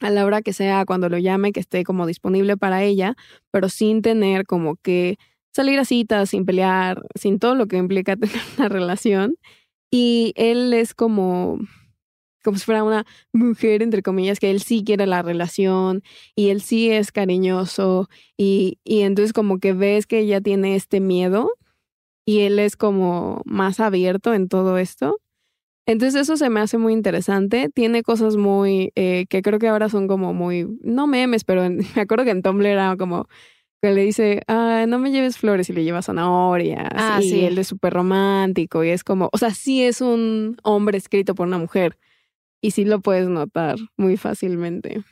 a 0.00 0.10
la 0.10 0.26
hora 0.26 0.42
que 0.42 0.52
sea, 0.52 0.84
cuando 0.84 1.08
lo 1.08 1.18
llame, 1.18 1.52
que 1.52 1.60
esté 1.60 1.84
como 1.84 2.06
disponible 2.06 2.56
para 2.56 2.82
ella, 2.82 3.14
pero 3.50 3.68
sin 3.68 4.02
tener 4.02 4.46
como 4.46 4.76
que 4.76 5.16
salir 5.54 5.78
a 5.78 5.84
citas, 5.84 6.30
sin 6.30 6.44
pelear, 6.44 7.02
sin 7.14 7.38
todo 7.38 7.54
lo 7.54 7.66
que 7.66 7.76
implica 7.76 8.16
tener 8.16 8.36
una 8.58 8.68
relación. 8.68 9.36
Y 9.90 10.32
él 10.36 10.72
es 10.74 10.94
como, 10.94 11.58
como 12.42 12.58
si 12.58 12.64
fuera 12.64 12.84
una 12.84 13.04
mujer, 13.32 13.82
entre 13.82 14.02
comillas, 14.02 14.38
que 14.38 14.50
él 14.50 14.62
sí 14.62 14.84
quiere 14.84 15.06
la 15.06 15.22
relación 15.22 16.02
y 16.34 16.48
él 16.50 16.60
sí 16.60 16.90
es 16.90 17.12
cariñoso 17.12 18.08
y, 18.36 18.78
y 18.84 19.02
entonces 19.02 19.32
como 19.32 19.58
que 19.58 19.72
ves 19.72 20.06
que 20.06 20.20
ella 20.20 20.40
tiene 20.40 20.76
este 20.76 21.00
miedo 21.00 21.50
y 22.26 22.40
él 22.40 22.58
es 22.58 22.76
como 22.76 23.42
más 23.44 23.80
abierto 23.80 24.34
en 24.34 24.48
todo 24.48 24.78
esto. 24.78 25.18
Entonces 25.86 26.22
eso 26.22 26.36
se 26.36 26.48
me 26.48 26.60
hace 26.60 26.78
muy 26.78 26.92
interesante. 26.92 27.68
Tiene 27.68 28.02
cosas 28.02 28.36
muy, 28.36 28.92
eh, 28.94 29.26
que 29.28 29.42
creo 29.42 29.58
que 29.58 29.68
ahora 29.68 29.88
son 29.88 30.06
como 30.06 30.32
muy, 30.32 30.66
no 30.82 31.06
memes, 31.06 31.44
pero 31.44 31.68
me 31.96 32.00
acuerdo 32.02 32.24
que 32.24 32.30
en 32.30 32.42
Tumblr 32.42 32.66
era 32.66 32.96
como 32.96 33.26
que 33.82 33.90
le 33.90 34.02
dice, 34.02 34.42
ah, 34.46 34.84
no 34.86 35.00
me 35.00 35.10
lleves 35.10 35.38
flores 35.38 35.68
y 35.68 35.72
le 35.72 35.82
llevas 35.82 36.06
zanahorias. 36.06 36.88
Ah, 36.94 37.20
y 37.20 37.44
él 37.44 37.58
es 37.58 37.66
súper 37.66 37.92
romántico 37.92 38.84
y 38.84 38.90
es 38.90 39.02
como, 39.02 39.28
o 39.32 39.38
sea, 39.38 39.50
sí 39.50 39.82
es 39.82 40.00
un 40.00 40.56
hombre 40.62 40.98
escrito 40.98 41.34
por 41.34 41.48
una 41.48 41.58
mujer 41.58 41.98
y 42.62 42.70
sí 42.70 42.86
lo 42.86 43.00
puedes 43.00 43.28
notar 43.28 43.76
muy 43.98 44.16
fácilmente. 44.16 45.04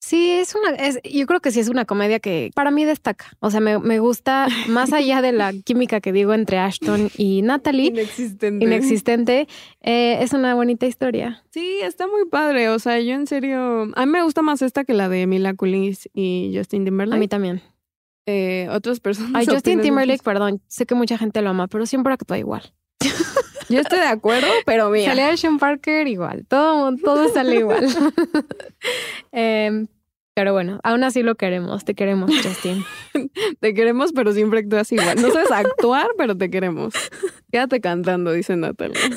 Sí, 0.00 0.30
es 0.30 0.54
una, 0.54 0.70
es, 0.76 1.00
yo 1.02 1.26
creo 1.26 1.40
que 1.40 1.50
sí 1.50 1.58
es 1.58 1.68
una 1.68 1.84
comedia 1.84 2.20
que 2.20 2.50
para 2.54 2.70
mí 2.70 2.84
destaca. 2.84 3.26
O 3.40 3.50
sea, 3.50 3.60
me, 3.60 3.78
me 3.78 3.98
gusta 3.98 4.46
más 4.68 4.92
allá 4.92 5.20
de 5.20 5.32
la 5.32 5.52
química 5.52 6.00
que 6.00 6.12
digo 6.12 6.34
entre 6.34 6.58
Ashton 6.58 7.10
y 7.16 7.42
Natalie. 7.42 7.88
Inexistente. 7.88 8.64
Inexistente. 8.64 9.48
Eh, 9.80 10.18
es 10.20 10.32
una 10.32 10.54
bonita 10.54 10.86
historia. 10.86 11.42
Sí, 11.50 11.80
está 11.82 12.06
muy 12.06 12.26
padre. 12.26 12.68
O 12.68 12.78
sea, 12.78 13.00
yo 13.00 13.14
en 13.14 13.26
serio, 13.26 13.88
a 13.94 14.06
mí 14.06 14.12
me 14.12 14.22
gusta 14.22 14.40
más 14.40 14.62
esta 14.62 14.84
que 14.84 14.94
la 14.94 15.08
de 15.08 15.26
Mila 15.26 15.54
Kunis 15.54 16.08
y 16.14 16.52
Justin 16.54 16.84
Timberlake. 16.84 17.16
A 17.16 17.20
mí 17.20 17.28
también. 17.28 17.60
Eh, 18.24 18.68
otras 18.70 19.00
personas. 19.00 19.32
Ay, 19.34 19.46
Justin 19.50 19.80
Timberlake, 19.80 20.22
perdón, 20.22 20.62
sé 20.68 20.86
que 20.86 20.94
mucha 20.94 21.18
gente 21.18 21.42
lo 21.42 21.50
ama, 21.50 21.66
pero 21.66 21.86
siempre 21.86 22.12
actúa 22.12 22.38
igual. 22.38 22.62
Yo 23.68 23.80
estoy 23.80 23.98
de 23.98 24.06
acuerdo, 24.06 24.48
pero 24.64 24.90
mira. 24.90 25.14
Sale 25.14 25.36
Sean 25.36 25.58
Parker 25.58 26.08
igual. 26.08 26.46
Todo, 26.46 26.96
todo 26.96 27.28
sale 27.28 27.56
igual. 27.56 27.86
Em, 29.32 29.86
pero 30.34 30.52
bueno, 30.52 30.80
aún 30.84 31.04
así 31.04 31.22
lo 31.22 31.34
queremos. 31.34 31.84
Te 31.84 31.94
queremos, 31.94 32.30
Justin. 32.30 32.84
te 33.60 33.74
queremos, 33.74 34.12
pero 34.12 34.32
siempre 34.32 34.60
actúas 34.60 34.90
igual. 34.92 35.20
No 35.20 35.30
sabes 35.30 35.50
actuar, 35.50 36.08
pero 36.16 36.36
te 36.36 36.50
queremos. 36.50 36.94
Quédate 37.50 37.80
cantando, 37.80 38.32
dice 38.32 38.56
Natalia. 38.56 39.00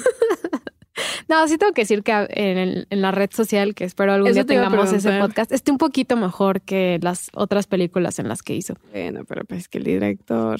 No, 1.28 1.48
sí 1.48 1.58
tengo 1.58 1.72
que 1.72 1.84
decir 1.84 2.04
que 2.04 2.12
en, 2.30 2.86
la 2.89 3.12
red 3.12 3.30
social, 3.32 3.74
que 3.74 3.86
espero 3.86 4.12
algún 4.12 4.34
día 4.34 4.46
tengamos 4.46 4.91
ese 4.91 5.17
podcast, 5.20 5.52
esté 5.52 5.72
un 5.72 5.78
poquito 5.78 6.17
mejor 6.17 6.62
que 6.62 7.00
las 7.02 7.30
otras 7.34 7.65
películas 7.65 8.20
en 8.20 8.28
las 8.28 8.44
que 8.44 8.56
hizo. 8.56 8.76
Bueno, 8.91 9.24
pero 9.26 9.46
pues 9.46 9.70
que 9.70 9.78
el 9.78 9.86
director. 9.86 10.60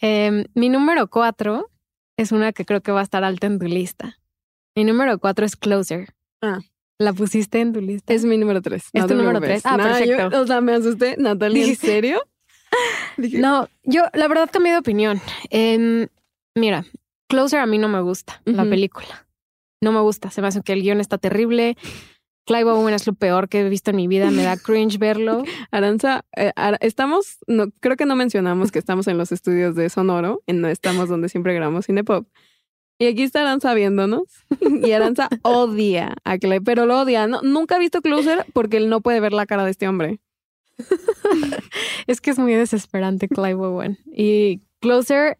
Em, 0.00 0.44
mi 0.54 0.68
número 0.68 1.08
cuatro 1.08 1.70
es 2.16 2.32
una 2.32 2.52
que 2.52 2.64
creo 2.64 2.82
que 2.82 2.92
va 2.92 3.00
a 3.00 3.02
estar 3.02 3.24
alta 3.24 3.46
en 3.46 3.58
tu 3.58 3.66
lista. 3.66 4.18
Mi 4.74 4.84
número 4.84 5.18
cuatro 5.18 5.46
es 5.46 5.56
Closer. 5.56 6.14
Ah. 6.42 6.60
¿La 6.98 7.12
pusiste 7.12 7.60
en 7.60 7.72
tu 7.72 7.80
lista? 7.80 8.14
Es 8.14 8.24
mi 8.24 8.38
número 8.38 8.62
tres. 8.62 8.88
Es 8.92 9.06
tu 9.06 9.14
número 9.14 9.40
tres. 9.40 9.62
Ah, 9.64 9.76
perfecto. 9.76 10.40
o 10.40 10.46
sea, 10.46 10.60
me 10.60 10.72
asusté. 10.72 11.16
Natalia, 11.18 11.66
¿en 11.66 11.76
serio? 11.76 12.22
No, 13.16 13.68
yo 13.84 14.02
la 14.12 14.28
verdad 14.28 14.50
cambié 14.52 14.72
de 14.72 14.78
opinión. 14.78 15.22
Em, 15.48 16.08
mira, 16.54 16.84
Closer 17.28 17.60
a 17.60 17.66
mí 17.66 17.78
no 17.78 17.88
me 17.88 18.00
gusta 18.00 18.42
la 18.44 18.64
película. 18.64 19.26
No 19.80 19.92
me 19.92 20.00
gusta. 20.00 20.30
Se 20.30 20.42
me 20.42 20.48
hace 20.48 20.60
que 20.62 20.74
el 20.74 20.82
guion 20.82 21.00
está 21.00 21.16
terrible. 21.16 21.78
Clive 22.46 22.70
Owen 22.70 22.94
es 22.94 23.06
lo 23.08 23.12
peor 23.12 23.48
que 23.48 23.60
he 23.60 23.68
visto 23.68 23.90
en 23.90 23.96
mi 23.96 24.06
vida, 24.06 24.30
me 24.30 24.44
da 24.44 24.56
cringe 24.64 24.98
verlo. 24.98 25.42
Aranza, 25.72 26.24
eh, 26.36 26.52
estamos, 26.80 27.38
no, 27.48 27.66
creo 27.80 27.96
que 27.96 28.06
no 28.06 28.14
mencionamos 28.14 28.70
que 28.70 28.78
estamos 28.78 29.08
en 29.08 29.18
los 29.18 29.32
estudios 29.32 29.74
de 29.74 29.90
Sonoro, 29.90 30.42
en 30.46 30.60
no 30.60 30.68
estamos 30.68 31.08
donde 31.08 31.28
siempre 31.28 31.54
grabamos 31.54 31.86
Cinepop. 31.86 32.26
Y 32.98 33.06
aquí 33.06 33.24
está 33.24 33.42
Aranza 33.42 33.74
viéndonos. 33.74 34.22
Y 34.60 34.92
Aranza 34.92 35.28
odia 35.42 36.14
a 36.24 36.38
Clive, 36.38 36.62
pero 36.62 36.86
lo 36.86 37.00
odia. 37.00 37.26
No, 37.26 37.42
nunca 37.42 37.76
ha 37.76 37.78
visto 37.78 38.00
Closer 38.00 38.46
porque 38.54 38.78
él 38.78 38.88
no 38.88 39.02
puede 39.02 39.20
ver 39.20 39.34
la 39.34 39.44
cara 39.44 39.64
de 39.64 39.72
este 39.72 39.88
hombre. 39.88 40.20
es 42.06 42.20
que 42.20 42.30
es 42.30 42.38
muy 42.38 42.54
desesperante 42.54 43.28
Clive 43.28 43.54
Owen. 43.54 43.98
Y 44.06 44.62
Closer 44.80 45.36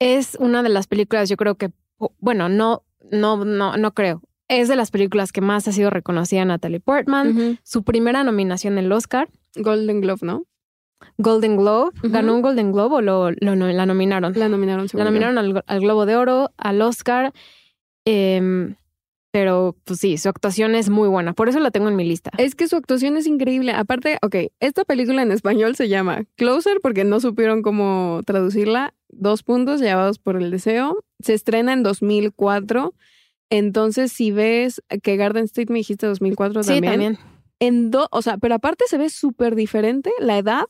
es 0.00 0.36
una 0.38 0.62
de 0.62 0.68
las 0.68 0.86
películas, 0.86 1.28
yo 1.28 1.36
creo 1.36 1.54
que, 1.54 1.70
bueno, 2.18 2.48
no, 2.48 2.84
no, 3.10 3.44
no, 3.44 3.76
no 3.76 3.94
creo 3.94 4.22
es 4.48 4.68
de 4.68 4.76
las 4.76 4.90
películas 4.90 5.32
que 5.32 5.40
más 5.40 5.68
ha 5.68 5.72
sido 5.72 5.90
reconocida 5.90 6.44
Natalie 6.44 6.80
Portman. 6.80 7.58
Su 7.62 7.82
primera 7.84 8.24
nominación 8.24 8.78
en 8.78 8.86
el 8.86 8.92
Oscar. 8.92 9.28
Golden 9.54 10.00
Globe, 10.00 10.20
¿no? 10.22 10.44
Golden 11.18 11.56
Globe. 11.56 11.92
¿Ganó 12.02 12.34
un 12.34 12.42
Golden 12.42 12.72
Globe 12.72 12.96
o 12.96 13.00
lo, 13.00 13.30
la 13.30 13.86
nominaron? 13.86 14.32
La 14.34 14.48
nominaron, 14.48 14.86
La 14.92 15.04
nominaron 15.04 15.62
al, 15.66 15.80
Globo 15.80 16.06
de 16.06 16.16
Oro, 16.16 16.50
al 16.56 16.80
Oscar. 16.82 17.32
Em, 18.04 18.76
pero 19.30 19.76
pues 19.84 20.00
sí, 20.00 20.16
su 20.16 20.28
actuación 20.28 20.74
es 20.74 20.88
muy 20.88 21.08
buena. 21.08 21.34
Por 21.34 21.48
eso 21.48 21.60
la 21.60 21.70
tengo 21.70 21.88
en 21.88 21.96
mi 21.96 22.04
lista. 22.04 22.30
Es 22.38 22.54
que 22.54 22.68
su 22.68 22.76
actuación 22.76 23.16
es 23.16 23.26
increíble. 23.26 23.72
Aparte, 23.72 24.18
ok, 24.22 24.36
esta 24.60 24.84
película 24.84 25.22
en 25.22 25.30
español 25.30 25.76
se 25.76 25.88
llama 25.88 26.24
Closer 26.36 26.78
porque 26.82 27.04
no 27.04 27.20
supieron 27.20 27.62
cómo 27.62 28.22
traducirla. 28.24 28.94
Dos 29.08 29.42
puntos 29.42 29.80
llevados 29.80 30.18
por 30.18 30.36
el 30.36 30.50
deseo. 30.50 31.04
Se 31.20 31.34
estrena 31.34 31.74
en 31.74 31.82
2004 31.82 32.94
entonces, 33.50 34.12
si 34.12 34.30
ves 34.30 34.82
que 35.02 35.16
Garden 35.16 35.44
State 35.44 35.72
me 35.72 35.78
dijiste 35.78 36.06
2004 36.06 36.62
también. 36.62 36.84
Sí, 36.84 36.90
también. 36.90 37.18
En 37.60 37.90
do, 37.90 38.08
o 38.10 38.22
sea, 38.22 38.38
pero 38.38 38.54
aparte 38.54 38.84
se 38.86 38.98
ve 38.98 39.10
súper 39.10 39.54
diferente 39.54 40.10
la 40.20 40.38
edad. 40.38 40.64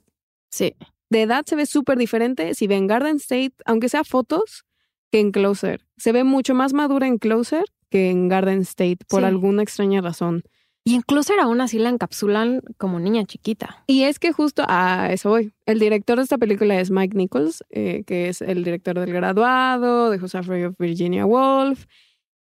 Sí. 0.50 0.74
De 1.10 1.22
edad 1.22 1.44
se 1.46 1.56
ve 1.56 1.66
súper 1.66 1.98
diferente 1.98 2.54
si 2.54 2.66
ven 2.66 2.86
Garden 2.86 3.16
State, 3.16 3.54
aunque 3.64 3.88
sea 3.88 4.04
fotos, 4.04 4.64
que 5.10 5.20
en 5.20 5.32
Closer. 5.32 5.86
Se 5.96 6.12
ve 6.12 6.24
mucho 6.24 6.54
más 6.54 6.72
madura 6.72 7.06
en 7.06 7.18
Closer 7.18 7.64
que 7.90 8.10
en 8.10 8.28
Garden 8.28 8.60
State, 8.60 8.98
por 9.08 9.24
alguna 9.24 9.62
extraña 9.62 10.00
razón. 10.02 10.42
Y 10.84 10.94
en 10.94 11.02
Closer 11.02 11.40
aún 11.40 11.60
así 11.60 11.78
la 11.78 11.88
encapsulan 11.88 12.62
como 12.76 13.00
niña 13.00 13.24
chiquita. 13.24 13.82
Y 13.86 14.04
es 14.04 14.18
que 14.18 14.32
justo 14.32 14.64
a 14.68 15.12
eso 15.12 15.30
voy. 15.30 15.52
El 15.66 15.78
director 15.78 16.16
de 16.16 16.22
esta 16.22 16.38
película 16.38 16.78
es 16.80 16.90
Mike 16.90 17.16
Nichols, 17.16 17.64
eh, 17.70 18.04
que 18.06 18.28
es 18.28 18.40
el 18.40 18.64
director 18.64 18.98
del 18.98 19.12
graduado, 19.12 20.10
de 20.10 20.18
Joseph 20.18 20.48
of 20.48 20.74
Virginia 20.78 21.26
Woolf 21.26 21.86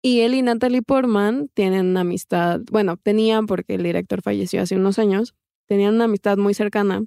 y 0.01 0.21
él 0.21 0.33
y 0.33 0.41
Natalie 0.41 0.81
Portman 0.81 1.49
tienen 1.53 1.87
una 1.87 2.01
amistad, 2.01 2.61
bueno, 2.71 2.97
tenían 2.97 3.47
porque 3.47 3.75
el 3.75 3.83
director 3.83 4.21
falleció 4.21 4.61
hace 4.61 4.75
unos 4.75 4.97
años, 4.99 5.35
tenían 5.67 5.95
una 5.95 6.05
amistad 6.05 6.37
muy 6.37 6.53
cercana. 6.53 7.03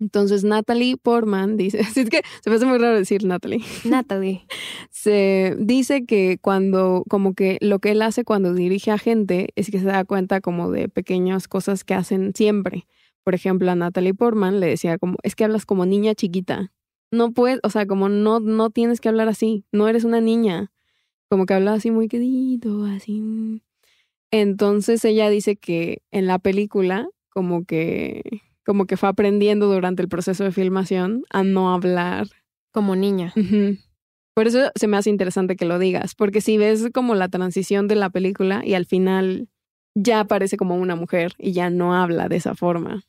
Entonces 0.00 0.44
Natalie 0.44 0.96
Portman 0.96 1.56
dice, 1.56 1.80
así 1.88 2.00
es 2.00 2.10
que 2.10 2.22
se 2.42 2.50
me 2.50 2.56
hace 2.56 2.66
muy 2.66 2.78
raro 2.78 2.96
decir 2.96 3.24
Natalie. 3.24 3.64
Natalie. 3.84 4.46
Se 4.90 5.56
dice 5.58 6.06
que 6.06 6.38
cuando, 6.40 7.04
como 7.08 7.34
que 7.34 7.58
lo 7.60 7.80
que 7.80 7.90
él 7.90 8.02
hace 8.02 8.24
cuando 8.24 8.54
dirige 8.54 8.92
a 8.92 8.98
gente 8.98 9.48
es 9.56 9.70
que 9.70 9.78
se 9.78 9.86
da 9.86 10.04
cuenta 10.04 10.40
como 10.40 10.70
de 10.70 10.88
pequeñas 10.88 11.48
cosas 11.48 11.84
que 11.84 11.94
hacen 11.94 12.32
siempre. 12.34 12.86
Por 13.24 13.34
ejemplo, 13.34 13.70
a 13.70 13.74
Natalie 13.74 14.14
Portman 14.14 14.60
le 14.60 14.68
decía 14.68 14.98
como, 14.98 15.16
es 15.22 15.34
que 15.34 15.44
hablas 15.44 15.66
como 15.66 15.84
niña 15.84 16.14
chiquita. 16.14 16.72
No 17.10 17.32
puedes, 17.32 17.60
o 17.62 17.70
sea, 17.70 17.86
como 17.86 18.08
no, 18.08 18.40
no 18.40 18.70
tienes 18.70 19.00
que 19.00 19.08
hablar 19.08 19.28
así, 19.28 19.64
no 19.72 19.88
eres 19.88 20.04
una 20.04 20.20
niña 20.20 20.72
como 21.28 21.46
que 21.46 21.54
habla 21.54 21.74
así 21.74 21.90
muy 21.90 22.08
quedito, 22.08 22.84
así. 22.84 23.62
Entonces 24.30 25.04
ella 25.04 25.30
dice 25.30 25.56
que 25.56 26.02
en 26.10 26.26
la 26.26 26.38
película, 26.38 27.08
como 27.30 27.64
que, 27.64 28.22
como 28.64 28.86
que 28.86 28.96
fue 28.96 29.08
aprendiendo 29.08 29.72
durante 29.72 30.02
el 30.02 30.08
proceso 30.08 30.44
de 30.44 30.52
filmación 30.52 31.24
a 31.30 31.42
no 31.42 31.72
hablar. 31.72 32.28
Como 32.70 32.94
niña. 32.94 33.32
Por 34.34 34.46
eso 34.46 34.70
se 34.74 34.86
me 34.86 34.96
hace 34.96 35.10
interesante 35.10 35.56
que 35.56 35.64
lo 35.64 35.78
digas, 35.78 36.14
porque 36.14 36.40
si 36.40 36.58
ves 36.58 36.90
como 36.92 37.14
la 37.14 37.28
transición 37.28 37.88
de 37.88 37.96
la 37.96 38.10
película 38.10 38.62
y 38.64 38.74
al 38.74 38.86
final 38.86 39.48
ya 39.94 40.24
parece 40.26 40.56
como 40.56 40.76
una 40.76 40.94
mujer 40.94 41.32
y 41.38 41.52
ya 41.52 41.70
no 41.70 41.94
habla 41.94 42.28
de 42.28 42.36
esa 42.36 42.54
forma. 42.54 43.02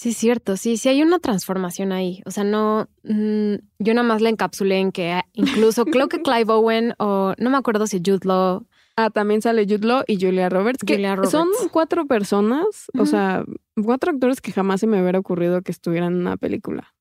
Sí, 0.00 0.08
es 0.08 0.16
cierto, 0.16 0.56
sí, 0.56 0.78
sí 0.78 0.88
hay 0.88 1.02
una 1.02 1.18
transformación 1.18 1.92
ahí. 1.92 2.22
O 2.24 2.30
sea, 2.30 2.42
no, 2.42 2.88
mm, 3.02 3.56
yo 3.80 3.92
nada 3.92 4.08
más 4.08 4.22
la 4.22 4.30
encapsulé 4.30 4.78
en 4.78 4.92
que 4.92 5.20
incluso 5.34 5.84
creo 5.84 6.08
que 6.08 6.22
Clive 6.22 6.50
Owen 6.50 6.94
o 6.98 7.34
no 7.36 7.50
me 7.50 7.58
acuerdo 7.58 7.86
si 7.86 7.98
Jude 7.98 8.26
Law. 8.26 8.66
Ah, 8.96 9.10
también 9.10 9.42
sale 9.42 9.64
Jude 9.64 9.86
Law 9.86 10.04
y 10.06 10.18
Julia 10.18 10.48
Roberts, 10.48 10.82
que 10.86 10.94
Julia 10.94 11.16
Roberts. 11.16 11.32
son 11.32 11.48
cuatro 11.70 12.06
personas, 12.06 12.86
o 12.98 13.04
sea, 13.04 13.44
cuatro 13.84 14.12
actores 14.12 14.40
que 14.40 14.52
jamás 14.52 14.80
se 14.80 14.86
me 14.86 15.02
hubiera 15.02 15.18
ocurrido 15.18 15.60
que 15.60 15.70
estuvieran 15.70 16.14
en 16.14 16.20
una 16.20 16.38
película. 16.38 16.94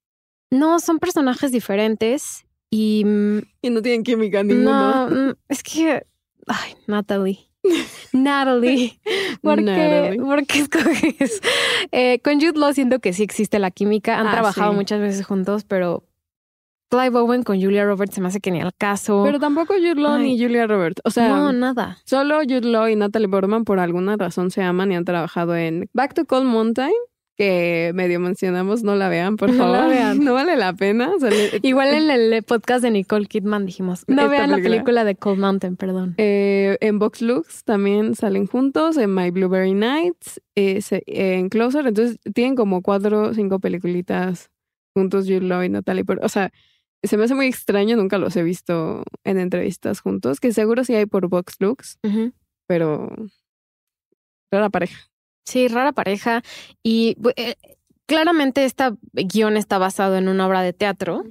No, 0.52 0.82
son 0.82 1.00
personajes 1.00 1.54
diferentes 1.54 2.45
y 2.70 3.06
mm, 3.06 3.38
Y 3.62 3.70
no 3.70 3.82
tienen 3.82 4.04
química 4.04 4.43
ninguno. 4.43 5.10
no, 5.10 5.30
mm, 5.30 5.36
es 5.47 5.64
que, 5.64 6.06
ay, 6.47 6.74
Natalie. 6.86 7.49
Natalie, 8.14 8.99
¿por 9.41 9.57
qué. 9.64 10.18
¿por 10.20 10.45
qué 10.45 10.60
escoges? 10.60 11.41
Eh, 11.91 12.20
con 12.24 12.36
Jude 12.39 12.60
Law 12.60 12.74
siento 12.74 12.99
que 12.99 13.14
sí 13.14 13.24
existe 13.24 13.60
la 13.60 13.72
química. 13.72 14.20
Han 14.20 14.28
Ah, 14.28 14.32
trabajado 14.32 14.72
sí. 14.72 14.78
muchas 14.78 14.99
veces 14.99 15.26
juntos, 15.26 15.64
pero 15.66 16.03
Clive 16.89 17.18
Owen 17.20 17.43
con 17.43 17.62
Julia 17.62 17.86
Roberts 17.86 18.16
se 18.16 18.22
me 18.22 18.30
hace 18.30 18.39
que 18.39 18.49
ni 18.51 18.62
al 18.62 18.74
caso. 18.76 19.22
Pero 19.24 19.39
tampoco 19.39 19.74
Jude 19.76 19.95
Law 20.01 20.14
Ay. 20.16 20.24
ni 20.24 20.41
Julia 20.41 20.66
Roberts. 20.66 21.01
O 21.03 21.12
sea, 21.12 21.28
no, 21.30 21.51
nada. 21.53 21.97
solo 22.05 22.39
Jude 22.39 22.62
Law 22.68 22.88
y 22.88 22.95
Natalie 22.95 23.30
Portman 23.30 23.64
por 23.64 23.80
alguna 23.80 24.16
razón 24.18 24.49
se 24.51 24.64
aman 24.64 24.91
y 24.91 24.95
han 24.95 25.05
trabajado 25.05 25.55
en 25.55 25.88
Back 25.93 26.14
to 26.16 26.26
Cold 26.26 26.45
Mountain, 26.47 26.93
que 27.40 27.92
medio 27.96 28.20
mencionamos, 28.20 28.84
no 28.84 28.96
la 28.96 29.08
vean, 29.08 29.38
por 29.38 29.50
No 29.54 29.72
la 29.72 29.80
favor. 29.80 29.90
vean. 29.96 30.20
No 30.26 30.34
vale 30.34 30.58
la 30.58 30.74
pena. 30.74 31.14
Igual 31.62 31.94
en 31.94 32.12
el 32.12 32.44
podcast 32.44 32.84
de 32.84 32.92
Nicole 32.92 33.28
Kidman 33.28 33.66
dijimos, 33.66 34.04
no 34.08 34.28
vean 34.28 34.52
la 34.52 34.58
película. 34.58 35.06
de 35.06 35.16
Cold 35.16 35.40
Mountain, 35.40 35.78
perdón. 35.78 36.16
Eh, 36.18 36.78
en 36.82 37.00
Vox 37.00 37.22
Lux 37.22 37.64
también 37.64 38.16
salen 38.16 38.46
juntos, 38.46 38.98
en 38.98 39.16
My 39.16 39.32
Blueberry 39.32 39.74
Nights, 39.74 40.42
eh, 40.56 40.82
se- 40.82 41.02
en 41.08 41.48
Closer, 41.48 41.88
entonces 41.88 42.18
tienen 42.34 42.56
como 42.56 42.82
cuatro 42.82 43.30
o 43.30 43.34
cinco 43.34 43.60
peliculitas 43.60 44.52
juntos, 44.94 45.24
Jude 45.26 45.40
Law 45.42 45.64
y 45.64 45.70
Natalie 45.70 46.04
Portman. 46.04 46.26
O 46.26 46.30
sea, 46.30 46.52
se 47.04 47.16
me 47.16 47.24
hace 47.24 47.36
muy 47.36 47.46
extraño, 47.48 47.96
nunca 47.96 48.18
los 48.18 48.36
he 48.36 48.44
visto 48.44 49.04
en 49.24 49.40
entrevistas 49.40 50.02
juntos, 50.02 50.42
que 50.42 50.52
seguro 50.52 50.84
sí 50.84 50.94
hay 50.94 51.06
por 51.06 51.30
Vox 51.30 51.56
Lux, 51.60 51.98
pero 52.68 53.08
rara 54.52 54.70
pareja. 54.70 55.00
Sí, 55.46 55.68
rara 55.68 55.92
pareja. 55.92 56.44
Y 56.84 57.18
eh, 57.36 57.56
claramente 58.06 58.66
este 58.66 58.92
guion 59.14 59.58
está 59.58 59.78
basado 59.78 60.18
en 60.18 60.28
una 60.28 60.48
obra 60.48 60.62
de 60.62 60.74
teatro. 60.74 61.24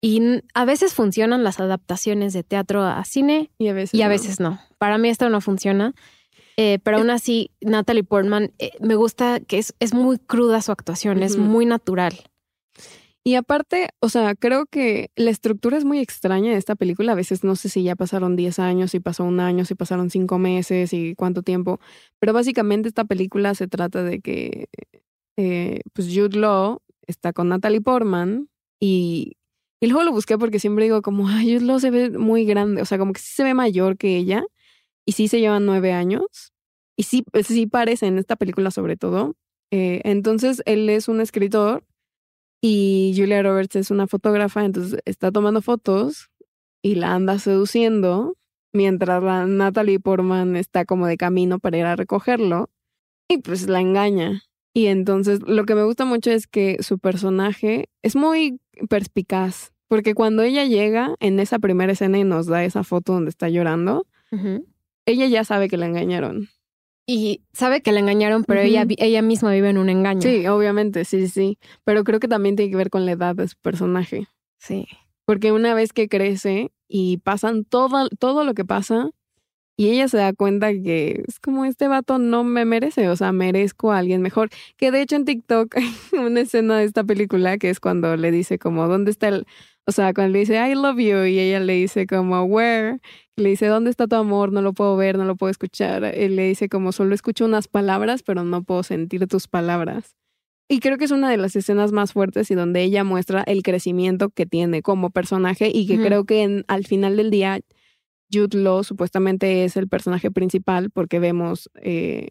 Y 0.00 0.20
a 0.52 0.64
veces 0.66 0.92
funcionan 0.92 1.44
las 1.44 1.60
adaptaciones 1.60 2.34
de 2.34 2.42
teatro 2.42 2.82
a 2.82 3.02
cine 3.06 3.50
Y 3.58 3.68
a 3.68 3.72
veces. 3.72 3.94
y 3.98 4.02
a 4.02 4.06
no. 4.06 4.10
veces 4.10 4.38
no. 4.40 4.60
Para 4.76 4.98
mí 4.98 5.08
esto 5.08 5.30
no 5.30 5.40
funciona. 5.40 5.94
Eh, 6.56 6.78
pero 6.84 6.98
aún 6.98 7.10
así, 7.10 7.50
Natalie 7.60 8.04
Portman 8.04 8.52
eh, 8.58 8.72
me 8.80 8.94
gusta 8.96 9.40
que 9.40 9.58
es, 9.58 9.74
es 9.80 9.92
muy 9.94 10.18
cruda 10.18 10.60
su 10.62 10.72
actuación, 10.72 11.22
es 11.22 11.36
muy 11.36 11.64
natural. 11.66 12.14
Y 13.26 13.36
aparte, 13.36 13.88
o 14.00 14.10
sea, 14.10 14.34
creo 14.34 14.66
que 14.66 15.10
la 15.16 15.30
estructura 15.30 15.78
es 15.78 15.86
muy 15.86 15.98
extraña 15.98 16.52
de 16.52 16.58
esta 16.58 16.76
película. 16.76 17.12
A 17.12 17.14
veces 17.14 17.42
no 17.42 17.56
sé 17.56 17.70
si 17.70 17.82
ya 17.82 17.96
pasaron 17.96 18.36
10 18.36 18.58
años, 18.58 18.90
si 18.90 19.00
pasó 19.00 19.24
un 19.24 19.40
año, 19.40 19.64
si 19.64 19.74
pasaron 19.74 20.10
5 20.10 20.38
meses 20.38 20.92
y 20.92 21.14
cuánto 21.14 21.42
tiempo. 21.42 21.80
Pero 22.20 22.34
básicamente 22.34 22.88
esta 22.88 23.04
película 23.06 23.54
se 23.54 23.66
trata 23.66 24.02
de 24.02 24.20
que 24.20 24.68
eh, 25.38 25.80
pues 25.94 26.08
Jude 26.14 26.38
Law 26.38 26.82
está 27.06 27.32
con 27.32 27.48
Natalie 27.48 27.80
Portman 27.80 28.48
y, 28.78 29.38
y 29.80 29.86
luego 29.86 30.04
lo 30.04 30.12
busqué 30.12 30.36
porque 30.36 30.58
siempre 30.58 30.84
digo 30.84 31.00
como, 31.00 31.28
ay, 31.28 31.54
Jude 31.54 31.66
Law 31.66 31.80
se 31.80 31.90
ve 31.90 32.10
muy 32.10 32.44
grande, 32.44 32.82
o 32.82 32.84
sea, 32.84 32.98
como 32.98 33.14
que 33.14 33.20
sí 33.20 33.32
se 33.34 33.44
ve 33.44 33.54
mayor 33.54 33.96
que 33.96 34.16
ella 34.16 34.44
y 35.06 35.12
sí 35.12 35.28
se 35.28 35.40
llevan 35.40 35.66
nueve 35.66 35.92
años 35.92 36.52
y 36.96 37.04
sí, 37.04 37.24
sí 37.42 37.68
en 38.02 38.18
esta 38.18 38.36
película 38.36 38.70
sobre 38.70 38.96
todo. 38.96 39.34
Eh, 39.70 40.02
entonces 40.04 40.62
él 40.66 40.88
es 40.90 41.08
un 41.08 41.20
escritor 41.20 41.84
y 42.66 43.12
Julia 43.14 43.42
Roberts 43.42 43.76
es 43.76 43.90
una 43.90 44.06
fotógrafa, 44.06 44.64
entonces 44.64 44.98
está 45.04 45.30
tomando 45.30 45.60
fotos 45.60 46.30
y 46.80 46.94
la 46.94 47.14
anda 47.14 47.38
seduciendo 47.38 48.38
mientras 48.72 49.22
la 49.22 49.44
Natalie 49.44 50.00
Portman 50.00 50.56
está 50.56 50.86
como 50.86 51.06
de 51.06 51.18
camino 51.18 51.58
para 51.58 51.76
ir 51.76 51.84
a 51.84 51.94
recogerlo 51.94 52.70
y 53.28 53.36
pues 53.36 53.68
la 53.68 53.82
engaña. 53.82 54.44
Y 54.72 54.86
entonces 54.86 55.40
lo 55.46 55.66
que 55.66 55.74
me 55.74 55.84
gusta 55.84 56.06
mucho 56.06 56.30
es 56.30 56.46
que 56.46 56.78
su 56.80 56.98
personaje 56.98 57.90
es 58.00 58.16
muy 58.16 58.58
perspicaz, 58.88 59.74
porque 59.86 60.14
cuando 60.14 60.42
ella 60.42 60.64
llega 60.64 61.16
en 61.20 61.40
esa 61.40 61.58
primera 61.58 61.92
escena 61.92 62.16
y 62.16 62.24
nos 62.24 62.46
da 62.46 62.64
esa 62.64 62.82
foto 62.82 63.12
donde 63.12 63.28
está 63.28 63.50
llorando, 63.50 64.06
ella 65.04 65.26
ya 65.26 65.44
sabe 65.44 65.68
que 65.68 65.76
la 65.76 65.84
engañaron. 65.84 66.48
Y 67.06 67.42
sabe 67.52 67.82
que 67.82 67.92
la 67.92 68.00
engañaron, 68.00 68.44
pero 68.44 68.60
Ujú. 68.60 68.68
ella, 68.68 68.84
vi- 68.84 68.96
ella 68.98 69.20
misma 69.22 69.52
vive 69.52 69.68
en 69.70 69.78
un 69.78 69.90
engaño. 69.90 70.22
Sí, 70.22 70.46
obviamente, 70.46 71.04
sí, 71.04 71.20
sí, 71.26 71.28
sí. 71.28 71.58
Pero 71.84 72.02
creo 72.04 72.18
que 72.20 72.28
también 72.28 72.56
tiene 72.56 72.70
que 72.70 72.76
ver 72.78 72.90
con 72.90 73.04
la 73.04 73.12
edad 73.12 73.34
de 73.36 73.46
su 73.48 73.56
personaje. 73.60 74.26
Sí. 74.58 74.86
Porque 75.26 75.52
una 75.52 75.74
vez 75.74 75.92
que 75.92 76.08
crece 76.08 76.70
y 76.88 77.18
pasan 77.18 77.64
todo, 77.64 78.08
todo 78.18 78.44
lo 78.44 78.54
que 78.54 78.64
pasa, 78.64 79.10
y 79.76 79.90
ella 79.90 80.06
se 80.08 80.18
da 80.18 80.32
cuenta 80.32 80.72
que 80.72 81.24
es 81.26 81.40
como 81.40 81.64
este 81.64 81.88
vato 81.88 82.18
no 82.18 82.44
me 82.44 82.64
merece, 82.64 83.08
o 83.08 83.16
sea, 83.16 83.32
merezco 83.32 83.90
a 83.92 83.98
alguien 83.98 84.22
mejor. 84.22 84.48
Que 84.76 84.90
de 84.92 85.02
hecho 85.02 85.16
en 85.16 85.24
TikTok 85.24 85.74
hay 86.12 86.18
una 86.18 86.40
escena 86.42 86.78
de 86.78 86.84
esta 86.84 87.04
película 87.04 87.58
que 87.58 87.70
es 87.70 87.80
cuando 87.80 88.16
le 88.16 88.30
dice 88.30 88.58
como, 88.58 88.86
¿dónde 88.88 89.10
está 89.10 89.28
el...? 89.28 89.46
O 89.86 89.92
sea, 89.92 90.14
cuando 90.14 90.32
le 90.32 90.38
dice, 90.40 90.54
I 90.56 90.74
love 90.74 90.96
you, 90.98 91.24
y 91.26 91.38
ella 91.38 91.60
le 91.60 91.74
dice 91.74 92.06
como, 92.06 92.42
where? 92.44 93.00
Y 93.36 93.42
le 93.42 93.50
dice, 93.50 93.66
¿dónde 93.66 93.90
está 93.90 94.06
tu 94.06 94.16
amor? 94.16 94.50
No 94.50 94.62
lo 94.62 94.72
puedo 94.72 94.96
ver, 94.96 95.18
no 95.18 95.24
lo 95.26 95.36
puedo 95.36 95.50
escuchar. 95.50 96.04
Él 96.04 96.36
le 96.36 96.44
dice 96.48 96.68
como, 96.70 96.92
solo 96.92 97.14
escucho 97.14 97.44
unas 97.44 97.68
palabras, 97.68 98.22
pero 98.22 98.44
no 98.44 98.62
puedo 98.62 98.82
sentir 98.82 99.26
tus 99.26 99.46
palabras. 99.46 100.16
Y 100.70 100.80
creo 100.80 100.96
que 100.96 101.04
es 101.04 101.10
una 101.10 101.28
de 101.30 101.36
las 101.36 101.54
escenas 101.56 101.92
más 101.92 102.14
fuertes 102.14 102.50
y 102.50 102.54
donde 102.54 102.82
ella 102.82 103.04
muestra 103.04 103.42
el 103.46 103.62
crecimiento 103.62 104.30
que 104.30 104.46
tiene 104.46 104.80
como 104.80 105.10
personaje 105.10 105.70
y 105.72 105.86
que 105.86 105.96
creo 106.06 106.24
que 106.24 106.42
en- 106.42 106.64
al 106.68 106.86
final 106.86 107.18
del 107.18 107.30
día 107.30 107.60
Jude 108.32 108.56
Law 108.58 108.82
supuestamente 108.84 109.64
es 109.66 109.76
el 109.76 109.88
personaje 109.88 110.30
principal 110.30 110.90
porque 110.90 111.18
vemos 111.18 111.68
eh, 111.82 112.28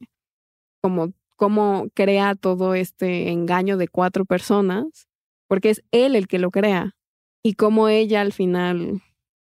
como 0.82 1.14
cómo 1.36 1.88
crea 1.93 2.34
todo 2.34 2.74
este 2.74 3.30
engaño 3.30 3.78
de 3.78 3.88
cuatro 3.88 4.26
personas, 4.26 5.08
porque 5.47 5.70
es 5.70 5.84
él 5.91 6.16
el 6.16 6.28
que 6.28 6.39
lo 6.39 6.49
crea 6.49 6.95
y 7.44 7.54
cómo 7.54 7.89
ella 7.89 8.22
al 8.22 8.32
final, 8.32 9.02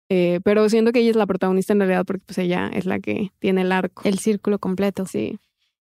eh, 0.09 0.39
pero 0.43 0.67
siento 0.69 0.91
que 0.91 0.99
ella 0.99 1.11
es 1.11 1.15
la 1.15 1.27
protagonista 1.27 1.73
en 1.73 1.79
realidad 1.79 2.05
porque 2.05 2.23
pues 2.25 2.37
ella 2.37 2.69
es 2.73 2.85
la 2.85 2.99
que 2.99 3.31
tiene 3.39 3.61
el 3.61 3.71
arco. 3.71 4.03
El 4.05 4.19
círculo 4.19 4.57
completo. 4.57 5.05
Sí. 5.05 5.37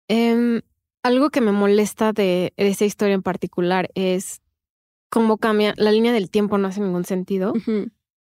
Em, 0.08 0.62
algo 1.04 1.30
que 1.30 1.42
me 1.42 1.52
molesta 1.52 2.14
de 2.14 2.54
esa 2.58 2.86
historia 2.86 3.16
en 3.16 3.22
particular 3.22 3.90
es 3.94 4.42
cómo 5.10 5.38
cambia. 5.38 5.74
La 5.78 5.92
línea 5.92 6.14
del 6.14 6.30
tiempo 6.30 6.58
no 6.58 6.68
hace 6.68 6.82
ningún 6.82 7.04
sentido. 7.06 7.54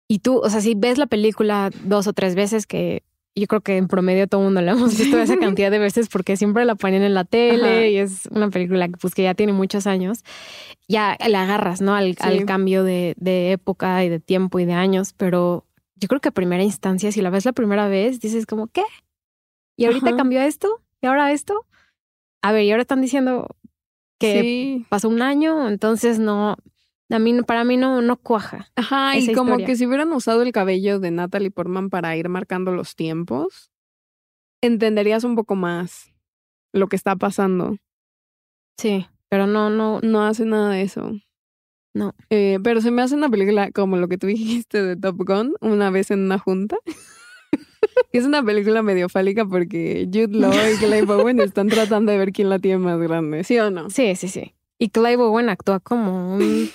Y 0.08 0.20
tú, 0.20 0.38
o 0.38 0.48
sea, 0.48 0.60
si 0.60 0.74
ves 0.74 0.98
la 0.98 1.06
película 1.06 1.70
dos 1.84 2.06
o 2.06 2.12
tres 2.12 2.34
veces, 2.34 2.66
que 2.66 3.02
yo 3.40 3.46
creo 3.46 3.60
que 3.60 3.76
en 3.76 3.86
promedio 3.88 4.26
todo 4.26 4.40
el 4.40 4.46
mundo 4.46 4.62
la 4.62 4.72
hemos 4.72 4.96
visto 4.98 5.18
esa 5.18 5.36
cantidad 5.38 5.70
de 5.70 5.78
veces 5.78 6.08
porque 6.08 6.36
siempre 6.36 6.64
la 6.64 6.74
ponen 6.74 7.02
en 7.02 7.14
la 7.14 7.24
tele 7.24 7.66
Ajá. 7.68 7.86
y 7.88 7.96
es 7.98 8.26
una 8.30 8.50
película 8.50 8.88
que, 8.88 8.96
pues, 8.96 9.14
que 9.14 9.22
ya 9.24 9.34
tiene 9.34 9.52
muchos 9.52 9.86
años, 9.86 10.24
ya 10.88 11.16
le 11.26 11.36
agarras, 11.36 11.80
¿no? 11.80 11.94
Al, 11.94 12.16
al 12.20 12.44
cambio 12.46 12.82
de, 12.84 13.14
de 13.18 13.52
época 13.52 14.04
y 14.04 14.08
de 14.08 14.20
tiempo 14.20 14.58
y 14.58 14.64
de 14.64 14.72
años, 14.72 15.12
pero 15.16 15.66
yo 15.96 16.08
creo 16.08 16.20
que 16.20 16.28
a 16.28 16.32
primera 16.32 16.62
instancia, 16.62 17.12
si 17.12 17.20
la 17.22 17.30
ves 17.30 17.44
la 17.44 17.52
primera 17.52 17.88
vez, 17.88 18.20
dices 18.20 18.46
como, 18.46 18.66
¿qué? 18.68 18.82
¿Y 19.76 19.84
ahorita 19.84 20.08
Ajá. 20.10 20.16
cambió 20.16 20.40
esto? 20.40 20.82
¿Y 21.02 21.06
ahora 21.06 21.32
esto? 21.32 21.66
A 22.42 22.52
ver, 22.52 22.64
y 22.64 22.70
ahora 22.70 22.82
están 22.82 23.00
diciendo 23.00 23.48
que 24.18 24.40
Sí. 24.40 24.86
pasó 24.88 25.08
un 25.08 25.20
año, 25.22 25.68
entonces 25.68 26.18
no, 26.18 26.56
a 27.10 27.18
mí, 27.18 27.42
para 27.42 27.64
mí 27.64 27.76
no, 27.76 28.02
no 28.02 28.16
cuaja. 28.16 28.70
Ajá, 28.76 29.16
y 29.16 29.32
como 29.32 29.50
historia. 29.50 29.66
que 29.66 29.76
si 29.76 29.86
hubieran 29.86 30.12
usado 30.12 30.42
el 30.42 30.52
cabello 30.52 30.98
de 30.98 31.10
Natalie 31.10 31.50
Portman 31.50 31.90
para 31.90 32.16
ir 32.16 32.28
marcando 32.28 32.72
los 32.72 32.96
tiempos, 32.96 33.70
entenderías 34.60 35.24
un 35.24 35.36
poco 35.36 35.54
más 35.54 36.12
lo 36.72 36.88
que 36.88 36.96
está 36.96 37.16
pasando. 37.16 37.76
Sí, 38.78 39.06
pero 39.28 39.46
no, 39.46 39.70
no, 39.70 40.00
No 40.02 40.24
hace 40.24 40.44
nada 40.44 40.70
de 40.70 40.82
eso. 40.82 41.12
No. 41.94 42.14
Eh, 42.28 42.58
pero 42.62 42.82
se 42.82 42.90
me 42.90 43.00
hace 43.00 43.14
una 43.14 43.30
película 43.30 43.70
como 43.70 43.96
lo 43.96 44.08
que 44.08 44.18
tú 44.18 44.26
dijiste 44.26 44.82
de 44.82 44.96
Top 44.96 45.16
Gun, 45.18 45.54
una 45.60 45.90
vez 45.90 46.10
en 46.10 46.20
una 46.20 46.38
junta. 46.38 46.76
es 48.12 48.24
una 48.24 48.42
película 48.42 48.82
medio 48.82 49.08
fálica 49.08 49.46
porque 49.46 50.06
Jude 50.12 50.38
Law 50.38 50.52
y 50.52 50.76
Clive 50.76 51.12
Owen 51.14 51.40
están 51.40 51.68
tratando 51.68 52.12
de 52.12 52.18
ver 52.18 52.32
quién 52.32 52.50
la 52.50 52.58
tiene 52.58 52.78
más 52.78 52.98
grande, 52.98 53.44
¿sí 53.44 53.58
o 53.58 53.70
no? 53.70 53.90
Sí, 53.90 54.14
sí, 54.16 54.28
sí. 54.28 54.54
Y 54.78 54.90
Clive 54.90 55.22
Owen 55.22 55.48
actúa 55.48 55.80
como 55.80 56.34
un 56.34 56.68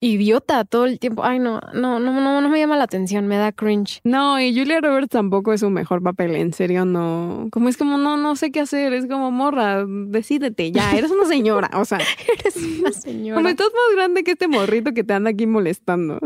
idiota 0.00 0.64
todo 0.64 0.86
el 0.86 0.98
tiempo. 0.98 1.24
Ay, 1.24 1.38
no, 1.38 1.60
no, 1.74 2.00
no, 2.00 2.20
no, 2.20 2.40
no 2.40 2.48
me 2.48 2.58
llama 2.58 2.76
la 2.76 2.84
atención, 2.84 3.26
me 3.26 3.36
da 3.36 3.52
cringe. 3.52 4.00
No, 4.02 4.40
y 4.40 4.56
Julia 4.56 4.80
Roberts 4.80 5.10
tampoco 5.10 5.52
es 5.52 5.60
su 5.60 5.70
mejor 5.70 6.02
papel, 6.02 6.34
en 6.36 6.52
serio, 6.52 6.84
no. 6.84 7.48
Como 7.52 7.68
es 7.68 7.76
como, 7.76 7.98
no, 7.98 8.16
no 8.16 8.34
sé 8.36 8.50
qué 8.50 8.60
hacer, 8.60 8.92
es 8.94 9.06
como, 9.06 9.30
morra, 9.30 9.84
decídete 9.86 10.72
ya, 10.72 10.90
eres 10.96 11.10
una 11.10 11.26
señora, 11.26 11.70
o 11.74 11.84
sea, 11.84 11.98
Eres 12.28 12.56
una 12.56 12.92
señora. 12.92 13.36
como 13.36 13.48
estás 13.48 13.68
más 13.68 13.96
grande 13.96 14.24
que 14.24 14.32
este 14.32 14.48
morrito 14.48 14.92
que 14.92 15.04
te 15.04 15.12
anda 15.12 15.30
aquí 15.30 15.46
molestando. 15.46 16.18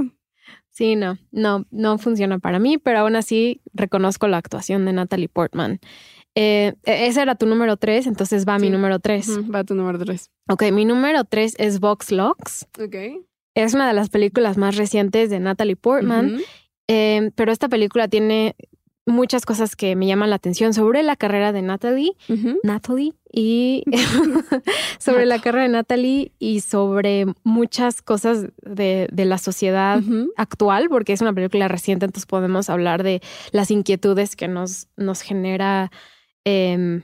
Sí, 0.71 0.97
no, 0.97 1.17
no, 1.31 1.65
no 1.71 1.99
funciona 1.99 2.39
para 2.41 2.59
mí, 2.59 2.79
pero 2.79 3.01
aún 3.01 3.15
así 3.15 3.61
reconozco 3.75 4.27
la 4.27 4.39
actuación 4.39 4.85
de 4.85 4.93
Natalie 4.93 5.29
Portman. 5.29 5.79
Eh, 6.35 6.75
e, 6.85 7.07
ese 7.07 7.23
era 7.23 7.37
tu 7.37 7.47
número 7.47 7.77
tres, 7.77 8.09
entonces 8.09 8.45
va 8.47 8.59
mi 8.59 8.71
número 8.71 8.99
tres. 8.99 9.29
va 9.55 9.63
tu 9.63 9.75
número 9.77 9.99
tres. 10.01 10.31
Ok, 10.49 10.65
mi 10.73 10.85
número 10.85 11.25
tres 11.25 11.55
es 11.59 11.79
Vox 11.79 12.11
Locks. 12.11 12.67
Ok. 12.81 12.97
Es 13.55 13.75
una 13.75 13.87
de 13.87 13.95
las 13.95 14.09
películas 14.09 14.57
más 14.57 14.77
recientes 14.77 15.31
de 15.31 15.41
Natalie 15.41 15.77
Portman, 15.77 16.41
eh, 16.89 17.31
pero 17.35 17.53
esta 17.53 17.69
película 17.69 18.09
tiene 18.09 18.57
muchas 19.07 19.45
cosas 19.45 19.77
que 19.77 19.97
me 19.97 20.07
llaman 20.07 20.31
la 20.31 20.37
atención 20.37 20.73
sobre 20.73 21.03
la 21.03 21.17
carrera 21.17 21.53
de 21.53 21.63
Natalie, 21.63 22.17
Natalie 22.63 23.13
y 23.31 23.85
sobre 24.99 25.27
la 25.27 25.41
carrera 25.41 25.65
de 25.65 25.71
Natalie 25.71 26.33
y 26.39 26.61
sobre 26.61 27.27
muchas 27.43 28.03
cosas 28.03 28.47
de, 28.63 29.09
la 29.13 29.39
sociedad 29.39 30.01
actual, 30.37 30.89
porque 30.89 31.13
es 31.13 31.21
una 31.21 31.33
película 31.33 31.69
reciente, 31.69 32.07
entonces 32.07 32.27
podemos 32.27 32.71
hablar 32.71 33.03
de 33.03 33.21
las 33.53 33.71
inquietudes 33.71 34.37
que 34.37 34.49
nos, 34.49 34.89
nos 34.97 35.21
genera 35.21 35.91
em, 36.45 37.03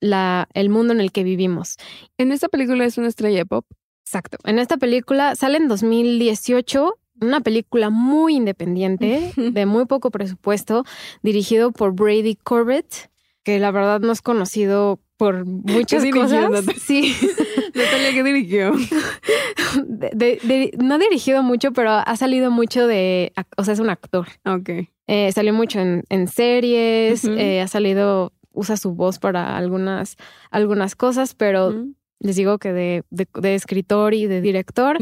la, 0.00 0.48
el 0.54 0.68
mundo 0.68 0.92
en 0.92 1.00
el 1.00 1.12
que 1.12 1.24
vivimos. 1.24 1.76
En 2.18 2.32
esta 2.32 2.48
película 2.48 2.84
es 2.84 2.98
una 2.98 3.08
estrella 3.08 3.38
de 3.38 3.46
pop. 3.46 3.66
Exacto. 4.04 4.36
En 4.44 4.58
esta 4.58 4.76
película 4.76 5.34
sale 5.36 5.56
en 5.56 5.68
2018 5.68 6.98
una 7.20 7.40
película 7.40 7.90
muy 7.90 8.36
independiente, 8.36 9.32
de 9.36 9.66
muy 9.66 9.86
poco 9.86 10.10
presupuesto, 10.10 10.84
dirigido 11.22 11.72
por 11.72 11.92
Brady 11.92 12.36
Corbett, 12.36 13.10
que 13.44 13.58
la 13.58 13.70
verdad 13.70 14.00
no 14.00 14.12
es 14.12 14.22
conocido 14.22 15.00
por 15.16 15.44
muchas 15.46 16.04
cosas. 16.12 16.64
Sí. 16.80 17.14
Natalia, 17.74 18.12
¿qué 18.12 18.24
dirigió? 18.24 18.72
no 20.78 20.94
ha 20.94 20.98
dirigido 20.98 21.42
mucho, 21.42 21.72
pero 21.72 21.92
ha 21.92 22.16
salido 22.16 22.50
mucho 22.50 22.86
de... 22.86 23.32
O 23.56 23.64
sea, 23.64 23.74
es 23.74 23.80
un 23.80 23.90
actor. 23.90 24.28
Ok. 24.44 24.70
Eh, 25.06 25.32
salió 25.32 25.52
mucho 25.52 25.80
en, 25.80 26.28
series, 26.28 27.24
eh, 27.24 27.60
ha 27.60 27.68
salido... 27.68 28.32
Usa 28.54 28.76
su 28.76 28.92
voz 28.92 29.18
para 29.18 29.56
algunas, 29.56 30.18
algunas 30.50 30.94
cosas, 30.94 31.34
pero 31.34 31.86
les 32.22 32.36
digo 32.36 32.58
que 32.58 32.72
de, 32.72 33.04
de, 33.10 33.54
escritor 33.54 34.14
y 34.14 34.26
de 34.26 34.40
director 34.40 34.98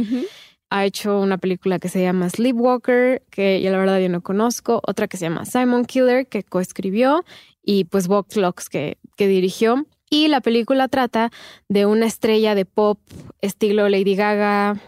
ha 0.70 0.84
hecho 0.84 1.20
una 1.20 1.36
película 1.36 1.78
que 1.78 1.88
se 1.88 2.00
llama 2.00 2.30
Sleepwalker, 2.30 3.22
que 3.30 3.60
yo 3.60 3.70
la 3.70 3.78
verdad 3.78 4.00
yo 4.00 4.08
no 4.08 4.22
conozco, 4.22 4.80
otra 4.86 5.06
que 5.06 5.16
se 5.16 5.26
llama 5.26 5.44
Simon 5.44 5.84
Killer, 5.84 6.26
que 6.26 6.42
coescribió, 6.42 7.24
y 7.62 7.84
pues 7.84 8.08
Vox 8.08 8.36
Locks, 8.36 8.68
que, 8.68 8.96
que 9.16 9.28
dirigió. 9.28 9.86
Y 10.08 10.28
la 10.28 10.40
película 10.40 10.88
trata 10.88 11.30
de 11.68 11.86
una 11.86 12.06
estrella 12.06 12.54
de 12.54 12.64
pop 12.64 12.98
estilo 13.42 13.88
Lady 13.88 14.16
Gaga, 14.16 14.80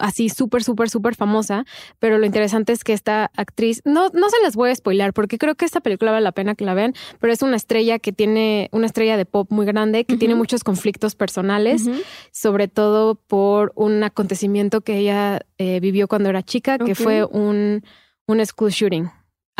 así 0.00 0.28
súper, 0.28 0.62
súper, 0.64 0.90
súper 0.90 1.14
famosa, 1.14 1.64
pero 1.98 2.18
lo 2.18 2.26
interesante 2.26 2.72
es 2.72 2.84
que 2.84 2.92
esta 2.92 3.30
actriz, 3.36 3.82
no, 3.84 4.08
no 4.12 4.28
se 4.28 4.36
las 4.42 4.56
voy 4.56 4.70
a 4.70 4.74
spoilar 4.74 5.12
porque 5.12 5.38
creo 5.38 5.54
que 5.54 5.64
esta 5.64 5.80
película 5.80 6.10
vale 6.10 6.24
la 6.24 6.32
pena 6.32 6.54
que 6.54 6.64
la 6.64 6.74
vean, 6.74 6.94
pero 7.20 7.32
es 7.32 7.42
una 7.42 7.56
estrella 7.56 7.98
que 7.98 8.12
tiene, 8.12 8.68
una 8.72 8.86
estrella 8.86 9.16
de 9.16 9.26
pop 9.26 9.50
muy 9.50 9.66
grande, 9.66 10.04
que 10.04 10.16
tiene 10.16 10.34
muchos 10.34 10.64
conflictos 10.64 11.14
personales, 11.14 11.88
sobre 12.32 12.68
todo 12.68 13.14
por 13.14 13.72
un 13.74 14.02
acontecimiento 14.02 14.80
que 14.80 14.98
ella 14.98 15.40
eh, 15.58 15.80
vivió 15.80 16.08
cuando 16.08 16.28
era 16.28 16.42
chica, 16.42 16.78
que 16.78 16.94
fue 16.94 17.24
un, 17.24 17.82
un 18.26 18.46
school 18.46 18.70
shooting 18.70 19.10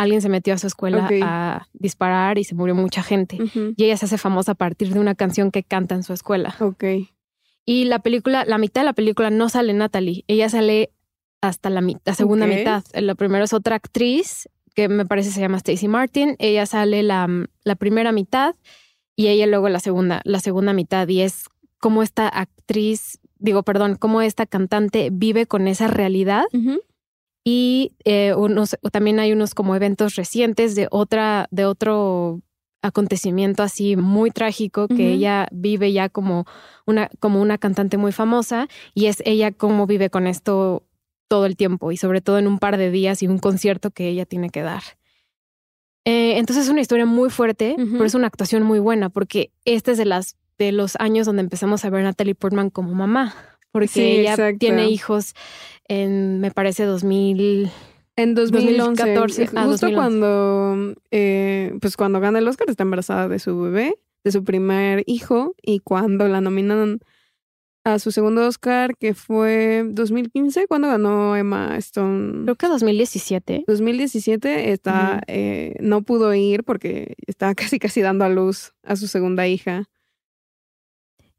alguien 0.01 0.21
se 0.21 0.29
metió 0.29 0.53
a 0.55 0.57
su 0.57 0.67
escuela 0.67 1.07
a 1.21 1.67
disparar 1.73 2.39
y 2.39 2.43
se 2.43 2.55
murió 2.55 2.73
mucha 2.73 3.03
gente. 3.03 3.37
Y 3.77 3.83
ella 3.83 3.97
se 3.97 4.05
hace 4.05 4.17
famosa 4.17 4.53
a 4.53 4.55
partir 4.55 4.91
de 4.91 4.99
una 4.99 5.13
canción 5.13 5.51
que 5.51 5.63
canta 5.63 5.93
en 5.93 6.03
su 6.03 6.13
escuela. 6.13 6.55
Ok. 6.59 6.83
Y 7.65 7.85
la 7.85 7.99
película, 7.99 8.45
la 8.45 8.57
mitad 8.57 8.81
de 8.81 8.85
la 8.85 8.93
película 8.93 9.29
no 9.29 9.49
sale 9.49 9.73
Natalie, 9.73 10.23
ella 10.27 10.49
sale 10.49 10.91
hasta 11.41 11.69
la, 11.69 11.81
segunda 12.15 12.45
mitad. 12.47 12.83
La 12.93 13.15
primera 13.15 13.43
es 13.43 13.53
otra 13.53 13.75
actriz 13.75 14.47
que 14.75 14.87
me 14.87 15.05
parece 15.05 15.31
se 15.31 15.41
llama 15.41 15.57
Stacy 15.57 15.87
Martin. 15.87 16.35
Ella 16.39 16.65
sale 16.65 17.03
la, 17.03 17.27
la, 17.63 17.75
primera 17.75 18.11
mitad 18.11 18.55
y 19.15 19.27
ella 19.27 19.47
luego 19.47 19.67
la 19.69 19.79
segunda, 19.79 20.21
la 20.23 20.39
segunda 20.39 20.73
mitad. 20.73 21.07
Y 21.07 21.21
es 21.21 21.45
como 21.79 22.03
esta 22.03 22.27
actriz, 22.27 23.19
digo, 23.39 23.63
perdón, 23.63 23.95
como 23.95 24.21
esta 24.21 24.45
cantante 24.45 25.09
vive 25.11 25.47
con 25.47 25.67
esa 25.67 25.87
realidad. 25.87 26.45
Y 27.43 27.93
eh, 28.05 28.35
unos, 28.35 28.77
también 28.91 29.19
hay 29.19 29.33
unos 29.33 29.55
como 29.55 29.75
eventos 29.75 30.15
recientes 30.15 30.75
de 30.75 30.87
otra, 30.91 31.47
de 31.49 31.65
otro 31.65 32.41
acontecimiento 32.81 33.63
así 33.63 33.95
muy 33.95 34.31
trágico 34.31 34.87
que 34.87 35.13
ella 35.13 35.47
vive 35.51 35.93
ya 35.93 36.09
como 36.09 36.45
una, 36.85 37.09
como 37.19 37.41
una 37.41 37.57
cantante 37.57 37.97
muy 37.97 38.11
famosa 38.11 38.67
y 38.95 39.05
es 39.05 39.21
ella 39.25 39.51
cómo 39.51 39.85
vive 39.85 40.09
con 40.09 40.25
esto 40.27 40.83
todo 41.27 41.45
el 41.45 41.55
tiempo 41.55 41.91
y 41.91 41.97
sobre 41.97 42.21
todo 42.21 42.39
en 42.39 42.47
un 42.47 42.59
par 42.59 42.77
de 42.77 42.91
días 42.91 43.21
y 43.23 43.27
un 43.27 43.37
concierto 43.37 43.91
que 43.91 44.09
ella 44.09 44.25
tiene 44.25 44.49
que 44.49 44.61
dar. 44.61 44.81
Eh, 46.03 46.37
entonces 46.37 46.65
es 46.65 46.71
una 46.71 46.81
historia 46.81 47.05
muy 47.05 47.29
fuerte, 47.29 47.75
pero 47.77 48.05
es 48.05 48.15
una 48.15 48.27
actuación 48.27 48.63
muy 48.63 48.79
buena 48.79 49.09
porque 49.09 49.51
este 49.65 49.91
es 49.91 49.97
de, 49.97 50.05
las, 50.05 50.35
de 50.57 50.71
los 50.71 50.95
años 50.99 51.27
donde 51.27 51.43
empezamos 51.43 51.85
a 51.85 51.89
ver 51.91 52.01
a 52.01 52.05
Natalie 52.05 52.33
Portman 52.33 52.71
como 52.71 52.93
mamá, 52.95 53.35
porque 53.71 54.21
ella 54.21 54.57
tiene 54.57 54.89
hijos 54.89 55.35
en, 55.87 56.39
me 56.39 56.51
parece, 56.51 56.85
2000. 56.85 57.69
En 58.17 58.35
2014, 58.35 59.47
justo 59.47 59.93
cuando, 59.93 60.95
eh, 61.11 61.73
pues 61.79 61.95
cuando 61.95 62.19
gana 62.19 62.39
el 62.39 62.47
Oscar, 62.47 62.69
está 62.69 62.83
embarazada 62.83 63.27
de 63.27 63.39
su 63.39 63.59
bebé, 63.59 63.95
de 64.23 64.31
su 64.31 64.43
primer 64.43 65.03
hijo, 65.07 65.55
y 65.61 65.79
cuando 65.79 66.27
la 66.27 66.41
nominan 66.41 66.99
a 67.83 67.99
su 67.99 68.11
segundo 68.11 68.45
Oscar, 68.47 68.95
que 68.97 69.13
fue 69.13 69.83
2015, 69.87 70.67
cuando 70.67 70.87
ganó 70.87 71.35
Emma 71.35 71.77
Stone. 71.77 72.43
Creo 72.43 72.55
que 72.55 72.67
2017. 72.67 73.63
2017 73.65 74.71
está, 74.71 75.21
eh, 75.27 75.75
no 75.79 76.03
pudo 76.03 76.33
ir 76.33 76.63
porque 76.63 77.15
estaba 77.25 77.55
casi 77.55 77.79
casi 77.79 78.01
dando 78.01 78.25
a 78.25 78.29
luz 78.29 78.73
a 78.83 78.95
su 78.95 79.07
segunda 79.07 79.47
hija. 79.47 79.85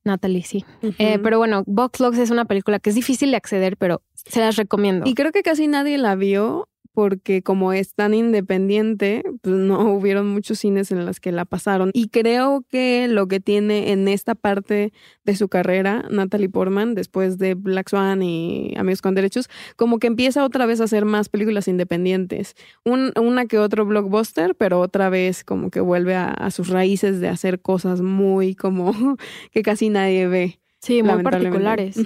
Natalie, 0.04 0.42
sí. 0.42 0.64
Eh, 0.98 1.20
pero 1.22 1.38
bueno, 1.38 1.62
Box 1.66 2.00
Logs 2.00 2.18
es 2.18 2.30
una 2.30 2.44
película 2.44 2.80
que 2.80 2.90
es 2.90 2.96
difícil 2.96 3.30
de 3.30 3.36
acceder, 3.36 3.76
pero 3.76 4.02
se 4.26 4.40
las 4.40 4.56
recomiendo. 4.56 5.08
Y 5.08 5.14
creo 5.14 5.32
que 5.32 5.42
casi 5.42 5.66
nadie 5.66 5.98
la 5.98 6.14
vio 6.14 6.68
porque 6.92 7.42
como 7.42 7.72
es 7.72 7.94
tan 7.94 8.14
independiente, 8.14 9.22
pues 9.40 9.56
no 9.56 9.92
hubieron 9.94 10.28
muchos 10.28 10.58
cines 10.58 10.90
en 10.92 11.04
los 11.06 11.20
que 11.20 11.32
la 11.32 11.44
pasaron. 11.44 11.90
Y 11.94 12.08
creo 12.08 12.64
que 12.68 13.08
lo 13.08 13.26
que 13.28 13.40
tiene 13.40 13.92
en 13.92 14.08
esta 14.08 14.34
parte 14.34 14.92
de 15.24 15.36
su 15.36 15.48
carrera, 15.48 16.04
Natalie 16.10 16.48
Portman, 16.48 16.94
después 16.94 17.38
de 17.38 17.54
Black 17.54 17.88
Swan 17.88 18.22
y 18.22 18.74
Amigos 18.76 19.02
con 19.02 19.14
Derechos, 19.14 19.48
como 19.76 19.98
que 19.98 20.06
empieza 20.06 20.44
otra 20.44 20.66
vez 20.66 20.80
a 20.80 20.84
hacer 20.84 21.04
más 21.04 21.28
películas 21.28 21.68
independientes. 21.68 22.54
Un, 22.84 23.12
una 23.18 23.46
que 23.46 23.58
otro 23.58 23.86
blockbuster, 23.86 24.54
pero 24.54 24.80
otra 24.80 25.08
vez 25.08 25.44
como 25.44 25.70
que 25.70 25.80
vuelve 25.80 26.14
a, 26.14 26.50
sus 26.50 26.68
raíces 26.68 27.20
de 27.20 27.28
hacer 27.28 27.60
cosas 27.60 28.02
muy 28.02 28.54
como 28.54 28.92
que 29.52 29.62
casi 29.62 29.88
nadie 29.88 30.26
ve. 30.26 30.58
Sí, 30.80 31.02
muy 31.02 31.22
particulares. 31.22 31.96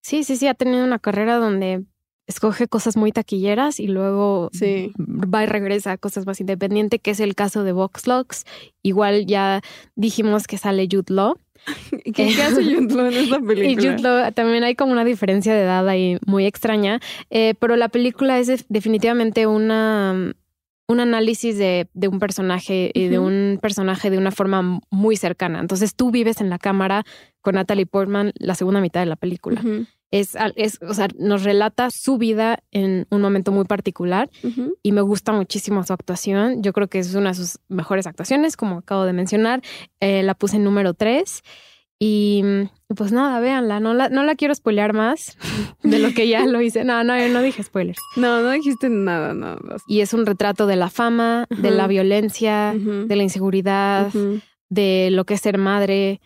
Sí, 0.00 0.24
sí, 0.24 0.36
sí, 0.36 0.46
ha 0.46 0.54
tenido 0.54 0.84
una 0.84 0.98
carrera 0.98 1.36
donde 1.36 1.84
escoge 2.28 2.68
cosas 2.68 2.96
muy 2.96 3.10
taquilleras 3.10 3.80
y 3.80 3.88
luego 3.88 4.50
va 5.02 5.42
y 5.42 5.46
regresa 5.46 5.92
a 5.92 5.98
cosas 5.98 6.26
más 6.26 6.40
independientes, 6.40 7.00
que 7.02 7.10
es 7.10 7.20
el 7.20 7.34
caso 7.34 7.64
de 7.64 7.72
Vox 7.72 8.06
Locks. 8.06 8.44
Igual 8.82 9.26
ya 9.26 9.62
dijimos 9.96 10.46
que 10.46 10.58
sale 10.58 10.86
Jude 10.90 11.14
Law. 11.14 11.38
¿Qué, 12.14 12.28
hace 12.42 12.62
Jude 12.62 12.94
Law 12.94 13.06
en 13.06 13.14
esta 13.14 13.40
película? 13.46 13.64
Y 13.64 13.74
Jude 13.76 14.02
Law 14.02 14.32
también 14.32 14.62
hay 14.62 14.74
como 14.74 14.92
una 14.92 15.04
diferencia 15.04 15.54
de 15.54 15.62
edad 15.62 15.88
ahí 15.88 16.18
muy 16.26 16.44
extraña, 16.44 17.00
eh, 17.30 17.54
pero 17.58 17.76
la 17.76 17.88
película 17.88 18.38
es 18.38 18.66
definitivamente 18.68 19.46
una 19.46 20.34
un 20.88 21.00
análisis 21.00 21.58
de, 21.58 21.88
un 22.10 22.18
personaje 22.18 22.90
y 22.94 23.08
de 23.08 23.18
un 23.18 23.58
personaje 23.60 24.10
de 24.10 24.18
una 24.18 24.30
forma 24.30 24.80
muy 24.90 25.16
cercana. 25.16 25.60
Entonces 25.60 25.94
tú 25.94 26.10
vives 26.10 26.40
en 26.40 26.50
la 26.50 26.58
cámara 26.58 27.04
con 27.40 27.54
Natalie 27.54 27.86
Portman 27.86 28.32
la 28.36 28.54
segunda 28.54 28.80
mitad 28.80 29.00
de 29.00 29.06
la 29.06 29.16
película 29.16 29.62
es, 30.10 30.36
es, 30.56 30.78
o 30.82 30.94
sea, 30.94 31.08
nos 31.18 31.44
relata 31.44 31.90
su 31.90 32.18
vida 32.18 32.62
en 32.70 33.06
un 33.10 33.20
momento 33.20 33.52
muy 33.52 33.64
particular 33.64 34.30
y 34.82 34.92
me 34.92 35.00
gusta 35.02 35.32
muchísimo 35.32 35.84
su 35.84 35.92
actuación. 35.92 36.62
Yo 36.62 36.72
creo 36.72 36.88
que 36.88 36.98
es 36.98 37.14
una 37.14 37.30
de 37.30 37.34
sus 37.34 37.58
mejores 37.68 38.06
actuaciones, 38.06 38.56
como 38.56 38.78
acabo 38.78 39.04
de 39.04 39.12
mencionar. 39.12 39.62
Eh, 40.00 40.22
la 40.22 40.34
puse 40.34 40.56
en 40.56 40.64
número 40.64 40.94
3 40.94 41.42
y 41.98 42.42
pues 42.96 43.12
nada, 43.12 43.40
véanla. 43.40 43.80
No 43.80 43.92
la, 43.94 44.08
no 44.08 44.22
la 44.22 44.34
quiero 44.34 44.54
spoilear 44.54 44.92
más 44.92 45.36
de 45.82 45.98
lo 45.98 46.12
que 46.12 46.28
ya 46.28 46.46
lo 46.46 46.60
hice. 46.60 46.84
No, 46.84 47.02
no, 47.04 47.14
no 47.28 47.42
dije 47.42 47.62
spoilers. 47.62 47.98
No, 48.16 48.42
no 48.42 48.50
dijiste 48.50 48.88
nada, 48.88 49.34
nada. 49.34 49.58
Y 49.86 50.00
es 50.00 50.14
un 50.14 50.26
retrato 50.26 50.66
de 50.66 50.76
la 50.76 50.90
fama, 50.90 51.46
de 51.50 51.70
la 51.70 51.86
violencia, 51.86 52.74
de 52.74 53.16
la 53.16 53.22
inseguridad, 53.22 54.12
de 54.68 55.08
lo 55.10 55.24
que 55.24 55.34
es 55.34 55.40
ser 55.40 55.58
madre 55.58 56.20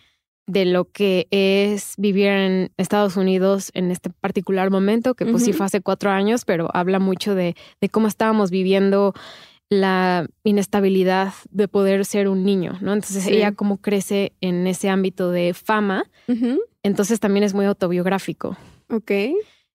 de 0.47 0.64
lo 0.64 0.91
que 0.91 1.29
es 1.31 1.95
vivir 1.99 2.27
en 2.27 2.73
Estados 2.77 3.16
Unidos 3.16 3.70
en 3.75 3.91
este 3.91 4.11
particular 4.11 4.70
momento, 4.70 5.14
que 5.14 5.25
pues 5.25 5.45
sí 5.45 5.53
fue 5.53 5.66
hace 5.66 5.81
cuatro 5.81 6.11
años, 6.11 6.45
pero 6.45 6.68
habla 6.75 6.99
mucho 6.99 7.35
de, 7.35 7.55
de, 7.81 7.89
cómo 7.89 8.09
estábamos 8.09 8.51
viviendo 8.51 9.14
la 9.73 10.27
inestabilidad 10.45 11.33
de 11.51 11.66
poder 11.66 12.05
ser 12.05 12.29
un 12.29 12.45
niño, 12.45 12.77
¿no? 12.83 12.93
Entonces 12.93 13.27
ella 13.27 13.53
cómo 13.53 13.79
crece 13.79 14.33
en 14.43 14.66
ese 14.66 14.91
ámbito 14.91 15.31
de 15.31 15.55
fama, 15.55 16.05
entonces 16.83 17.20
también 17.20 17.43
es 17.43 17.55
muy 17.55 17.64
autobiográfico. 17.64 18.57
Ok. 18.91 19.11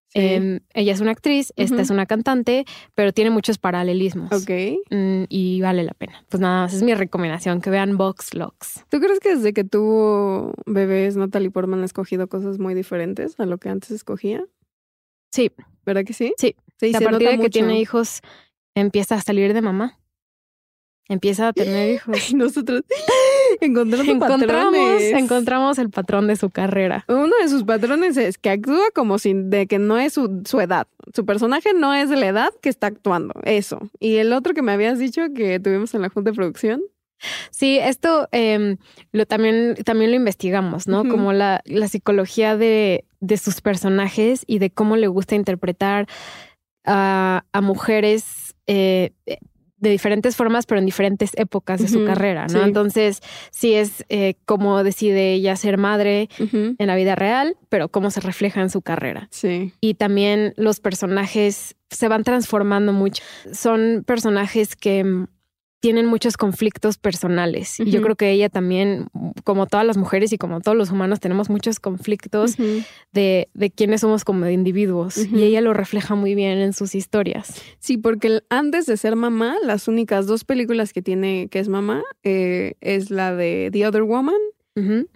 Sí. 0.09 0.21
Em, 0.21 0.59
ella 0.73 0.93
es 0.93 1.01
una 1.01 1.11
actriz, 1.11 1.51
esta 1.57 1.81
es 1.81 1.89
una 1.89 2.05
cantante, 2.05 2.65
pero 2.93 3.11
tiene 3.11 3.31
muchos 3.31 3.57
paralelismos. 3.57 4.31
ok. 4.31 4.77
Mm, 4.91 5.23
y 5.29 5.61
vale 5.61 5.83
la 5.83 5.93
pena. 5.93 6.23
Pues 6.29 6.39
nada 6.39 6.61
más, 6.61 6.73
es 6.75 6.83
mi 6.83 6.93
recomendación, 6.93 7.59
que 7.59 7.71
vean 7.71 7.97
Vox 7.97 8.35
Lux. 8.35 8.85
¿Tú 8.89 8.99
crees 8.99 9.19
que 9.19 9.35
desde 9.35 9.51
que 9.51 9.63
tuvo 9.63 10.53
bebés 10.67 11.17
Natalie 11.17 11.49
Portman 11.49 11.81
ha 11.81 11.85
escogido 11.85 12.27
cosas 12.27 12.59
muy 12.59 12.75
diferentes 12.75 13.39
a 13.39 13.47
lo 13.47 13.57
que 13.57 13.69
antes 13.69 13.89
escogía? 13.91 14.45
Sí, 15.31 15.51
¿Verdad 15.87 16.03
que 16.03 16.13
sí? 16.13 16.33
Sí. 16.37 16.55
Sí, 16.79 16.93
a 16.93 16.99
partir 16.99 17.29
de 17.29 17.39
que 17.39 17.49
tiene 17.49 17.79
hijos, 17.79 18.21
empieza 18.79 19.15
a 19.15 19.21
salir 19.21 19.53
de 19.53 19.61
mamá. 19.61 19.99
Empieza 21.09 21.49
a 21.49 21.53
tener 21.53 21.89
hijos. 21.95 22.31
Y 22.31 22.35
nosotros 22.35 22.83
encontramos, 23.61 25.79
el 25.79 25.89
patrón 25.89 26.27
de 26.27 26.35
su 26.35 26.49
carrera. 26.49 27.05
Uno 27.07 27.33
de 27.41 27.49
sus 27.49 27.63
patrones 27.63 28.17
es 28.17 28.37
que 28.37 28.49
actúa 28.49 28.91
como 28.93 29.19
si 29.19 29.33
de 29.33 29.67
que 29.67 29.79
no 29.79 29.97
es 29.97 30.13
su, 30.13 30.41
su 30.45 30.59
edad. 30.59 30.87
Su 31.13 31.25
personaje 31.25 31.73
no 31.73 31.93
es 31.93 32.09
de 32.09 32.17
la 32.17 32.27
edad 32.27 32.49
que 32.61 32.69
está 32.69 32.87
actuando. 32.87 33.33
Eso. 33.43 33.89
Y 33.99 34.17
el 34.17 34.33
otro 34.33 34.53
que 34.53 34.61
me 34.61 34.73
habías 34.73 34.99
dicho 34.99 35.21
que 35.33 35.59
tuvimos 35.59 35.93
en 35.93 36.01
la 36.01 36.09
junta 36.09 36.31
de 36.31 36.35
producción. 36.35 36.81
Sí, 37.49 37.79
esto 37.79 38.27
em, 38.31 38.77
lo 39.11 39.25
también, 39.25 39.75
también 39.85 40.11
lo 40.11 40.17
investigamos, 40.17 40.87
¿no? 40.87 41.07
Como 41.09 41.33
la, 41.33 41.61
la 41.65 41.87
psicología 41.87 42.57
de, 42.57 43.05
de 43.21 43.37
sus 43.37 43.61
personajes 43.61 44.43
y 44.45 44.59
de 44.59 44.69
cómo 44.69 44.97
le 44.97 45.07
gusta 45.07 45.33
interpretar 45.33 46.07
a, 46.85 47.43
a 47.51 47.61
mujeres 47.61 48.46
eh, 48.67 49.11
de 49.79 49.89
diferentes 49.89 50.35
formas, 50.35 50.65
pero 50.65 50.79
en 50.79 50.85
diferentes 50.85 51.31
épocas 51.35 51.79
de 51.81 51.87
su 51.87 52.03
carrera, 52.03 52.47
¿no? 52.47 52.49
sí. 52.49 52.59
Entonces, 52.63 53.21
sí 53.51 53.73
es 53.73 54.03
eh, 54.09 54.35
cómo 54.45 54.83
decide 54.83 55.33
ella 55.33 55.55
ser 55.55 55.77
madre 55.77 56.29
en 56.39 56.87
la 56.87 56.95
vida 56.95 57.15
real, 57.15 57.55
pero 57.69 57.89
cómo 57.89 58.09
se 58.09 58.19
refleja 58.19 58.61
en 58.61 58.69
su 58.69 58.81
carrera. 58.81 59.27
Sí. 59.31 59.73
Y 59.79 59.93
también 59.93 60.53
los 60.57 60.79
personajes 60.79 61.75
se 61.89 62.07
van 62.07 62.23
transformando 62.23 62.91
mucho. 62.91 63.23
Son 63.51 64.03
personajes 64.05 64.75
que 64.75 65.03
mm, 65.03 65.27
tienen 65.79 66.05
muchos 66.07 66.37
conflictos 66.37 66.97
personales. 66.97 67.79
Y 67.79 67.91
yo 67.91 68.01
creo 68.01 68.15
que 68.15 68.31
ella 68.31 68.49
también, 68.49 69.07
como 69.43 69.67
todas 69.67 69.85
las 69.85 69.97
mujeres 69.97 70.33
y 70.33 70.37
como 70.37 70.59
todos 70.59 70.75
los 70.75 70.91
humanos, 70.91 71.19
tenemos 71.19 71.49
muchos 71.49 71.79
conflictos 71.79 72.55
de, 73.11 73.49
de 73.53 73.71
quiénes 73.71 74.01
somos 74.01 74.23
como 74.25 74.47
individuos. 74.49 75.17
Y 75.17 75.43
ella 75.43 75.61
lo 75.61 75.73
refleja 75.73 76.15
muy 76.15 76.33
bien 76.35 76.57
en 76.57 76.73
sus 76.73 76.95
historias. 76.95 77.61
Sí, 77.79 77.97
porque 77.97 78.41
antes 78.49 78.85
de 78.87 78.97
ser 78.97 79.15
mamá, 79.15 79.55
las 79.63 79.87
únicas 79.87 80.25
dos 80.25 80.43
películas 80.43 80.93
que 80.93 81.01
tiene 81.01 81.47
que 81.49 81.59
es 81.59 81.69
mamá 81.69 82.03
eh, 82.23 82.73
es 82.81 83.11
la 83.11 83.35
de 83.35 83.69
The 83.71 83.87
Other 83.87 84.03
Woman 84.03 84.35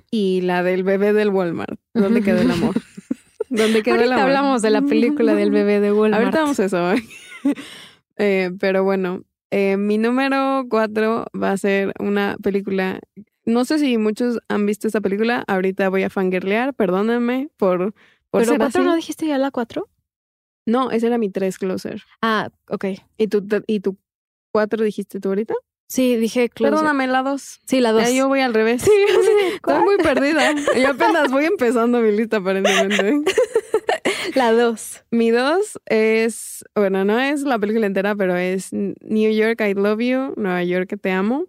y 0.09 0.41
la 0.41 0.64
del 0.64 0.84
bebé 0.84 1.14
del 1.14 1.30
Walmart. 1.30 1.80
¿Dónde 1.93 2.22
quedó 2.22 2.41
el 2.41 2.49
amor? 2.51 2.76
¿Dónde 3.49 3.84
quedó 3.84 3.95
el 3.95 4.01
Ahorita 4.01 4.16
amor? 4.16 4.28
hablamos 4.28 4.62
de 4.62 4.70
la 4.70 4.82
película 4.82 5.36
del 5.36 5.51
bebé 5.51 5.80
de 5.80 5.91
Walmart. 5.91 6.24
Ahorita 6.24 6.41
vamos 6.41 6.59
a 6.59 6.66
eso. 6.66 6.93
Eh, 8.18 8.51
pero 8.59 8.84
bueno, 8.84 9.24
eh, 9.52 9.78
mi 9.78 9.97
número 9.97 10.66
cuatro 10.70 11.26
va 11.39 11.52
a 11.52 11.58
ser 11.58 11.93
una 11.99 12.38
película. 12.41 12.99
No 13.45 13.66
sé 13.66 13.80
si 13.80 13.97
muchos 13.97 14.39
han 14.47 14.66
visto 14.66 14.88
esta 14.88 15.02
película. 15.02 15.43
Ahorita 15.47 15.89
voy 15.89 16.04
a 16.04 16.10
fangirlear, 16.10 16.74
perdónenme 16.74 17.49
por, 17.58 17.93
por 18.30 18.41
¿Pero 18.41 18.45
ser 18.52 18.58
cuatro 18.60 18.82
así. 18.82 18.89
no 18.89 18.95
dijiste 18.95 19.28
ya 19.28 19.38
la 19.38 19.52
cuatro? 19.52 19.89
No, 20.66 20.91
ese 20.91 21.08
era 21.08 21.18
mi 21.18 21.30
tres 21.30 21.58
closer. 21.58 22.04
Ah, 22.22 22.49
ok. 22.70 22.86
¿Y 23.18 23.28
tu, 23.28 23.45
y 23.68 23.80
tu 23.80 23.97
cuatro 24.52 24.84
dijiste 24.84 25.20
tú 25.20 25.30
ahorita? 25.30 25.56
Sí, 25.92 26.16
dije 26.16 26.48
closer. 26.48 26.72
Perdóname, 26.74 27.06
la 27.08 27.22
dos. 27.22 27.60
Sí, 27.68 27.82
la 27.82 27.92
dos. 27.92 28.04
Ya 28.04 28.12
yo 28.12 28.30
voy 28.30 28.39
al 28.39 28.54
revés. 28.54 28.82
Sí, 28.82 28.92
Estoy 29.56 29.84
muy 29.84 29.98
perdida. 29.98 30.54
Yo 30.82 30.92
apenas 30.92 31.30
voy 31.30 31.44
empezando 31.44 32.00
mi 32.00 32.14
lista, 32.14 32.38
aparentemente. 32.38 33.34
La 34.36 34.54
dos. 34.54 35.04
Mi 35.12 35.32
dos 35.32 35.78
es, 35.88 36.64
bueno, 36.76 37.04
no 37.04 37.20
es 37.20 37.42
la 37.42 37.60
película 37.60 37.86
entera, 37.86 38.16
pero 38.16 38.38
es 38.38 38.72
New 38.72 39.32
York, 39.34 39.60
I 39.60 39.74
Love 39.74 40.00
You, 40.00 40.34
Nueva 40.38 40.64
York, 40.64 40.98
Te 41.02 41.12
Amo. 41.12 41.48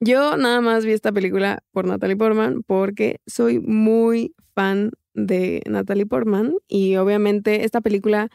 Yo 0.00 0.36
nada 0.36 0.60
más 0.60 0.84
vi 0.84 0.90
esta 0.90 1.12
película 1.12 1.62
por 1.70 1.86
Natalie 1.86 2.16
Portman 2.16 2.64
porque 2.66 3.20
soy 3.28 3.60
muy 3.60 4.34
fan 4.56 4.90
de 5.14 5.62
Natalie 5.66 6.06
Portman 6.06 6.54
y 6.66 6.96
obviamente 6.96 7.64
esta 7.64 7.80
película 7.80 8.30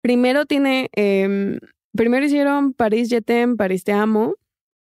primero 0.00 0.46
tiene, 0.46 0.88
em, 0.92 1.58
primero 1.94 2.24
hicieron 2.24 2.72
París 2.72 3.10
Je 3.10 3.20
t'aime, 3.20 3.56
París 3.56 3.84
Te 3.84 3.92
Amo 3.92 4.36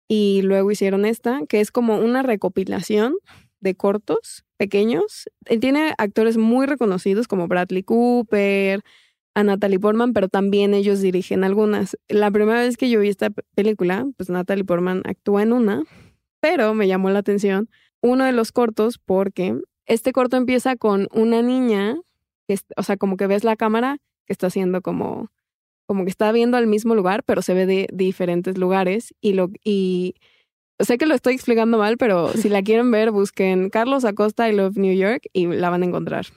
y 0.07 0.41
luego 0.43 0.71
hicieron 0.71 1.05
esta, 1.05 1.41
que 1.49 1.59
es 1.59 1.71
como 1.71 1.97
una 1.99 2.23
recopilación 2.23 3.15
de 3.59 3.75
cortos 3.75 4.45
pequeños. 4.57 5.29
Eh, 5.45 5.57
Tiene 5.59 5.93
actores 5.97 6.37
muy 6.37 6.65
reconocidos 6.65 7.27
como 7.27 7.47
Bradley 7.47 7.83
Cooper, 7.83 8.81
a 9.35 9.43
Natalie 9.43 9.79
Portman, 9.79 10.13
pero 10.13 10.29
también 10.29 10.73
ellos 10.73 10.99
dirigen 11.01 11.43
algunas. 11.43 11.95
La 12.07 12.31
primera 12.31 12.61
vez 12.61 12.75
que 12.77 12.89
yo 12.89 12.99
vi 12.99 13.09
esta 13.09 13.29
pe- 13.29 13.43
película, 13.53 14.07
pues 14.17 14.29
Natalie 14.29 14.63
Portman 14.63 15.03
actúa 15.05 15.43
en 15.43 15.53
una, 15.53 15.83
pero 16.39 16.73
me 16.73 16.87
llamó 16.87 17.09
la 17.11 17.19
atención 17.19 17.69
uno 18.01 18.25
de 18.25 18.31
los 18.31 18.51
cortos 18.51 18.97
porque 18.97 19.55
este 19.85 20.11
corto 20.11 20.37
empieza 20.37 20.75
con 20.75 21.07
una 21.13 21.41
niña, 21.41 21.97
que 22.47 22.57
o 22.77 22.83
sea, 22.83 22.97
como 22.97 23.15
que 23.17 23.27
ves 23.27 23.43
la 23.43 23.55
cámara 23.55 23.97
que 24.25 24.33
está 24.33 24.47
haciendo 24.47 24.81
como, 24.81 25.29
como 25.87 26.03
que 26.03 26.11
está 26.11 26.31
viendo 26.31 26.57
al 26.57 26.67
mismo 26.67 26.93
lugar, 26.93 27.23
pero 27.23 27.41
se 27.41 27.53
ve 27.53 27.65
de 27.65 27.87
diferentes 27.91 28.57
lugares 28.57 29.15
y 29.21 29.33
lo 29.33 29.49
y 29.63 30.15
sé 30.79 30.97
que 30.97 31.07
lo 31.07 31.15
estoy 31.15 31.33
explicando 31.33 31.77
mal, 31.77 31.97
pero 31.97 32.29
si 32.33 32.49
la 32.49 32.61
quieren 32.61 32.91
ver, 32.91 33.11
busquen 33.11 33.69
Carlos 33.69 34.05
Acosta 34.05 34.47
I 34.49 34.55
Love 34.55 34.77
New 34.77 34.95
York 34.95 35.23
y 35.33 35.47
la 35.47 35.69
van 35.69 35.83
a 35.83 35.85
encontrar. 35.85 36.27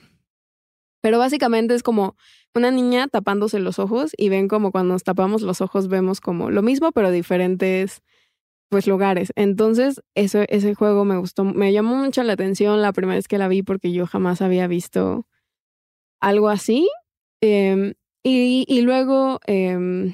Pero 1.01 1.19
básicamente 1.19 1.75
es 1.75 1.83
como 1.83 2.15
una 2.55 2.71
niña 2.71 3.07
tapándose 3.07 3.59
los 3.59 3.79
ojos 3.79 4.11
y 4.17 4.29
ven 4.29 4.47
como 4.47 4.71
cuando 4.71 4.93
nos 4.93 5.03
tapamos 5.03 5.41
los 5.41 5.61
ojos 5.61 5.87
vemos 5.87 6.21
como 6.21 6.49
lo 6.49 6.61
mismo, 6.61 6.91
pero 6.91 7.11
diferentes 7.11 8.01
pues 8.69 8.87
lugares. 8.87 9.33
Entonces, 9.35 10.01
eso, 10.15 10.43
ese 10.47 10.73
juego 10.75 11.03
me 11.03 11.17
gustó, 11.17 11.43
me 11.43 11.73
llamó 11.73 11.97
mucho 11.97 12.23
la 12.23 12.33
atención 12.33 12.81
la 12.81 12.93
primera 12.93 13.17
vez 13.17 13.27
que 13.27 13.37
la 13.37 13.49
vi 13.49 13.63
porque 13.63 13.91
yo 13.91 14.07
jamás 14.07 14.41
había 14.41 14.67
visto 14.67 15.27
algo 16.21 16.47
así. 16.47 16.89
Em, 17.41 17.93
y, 18.23 18.65
y 18.67 18.81
luego 18.81 19.39
em, 19.45 20.13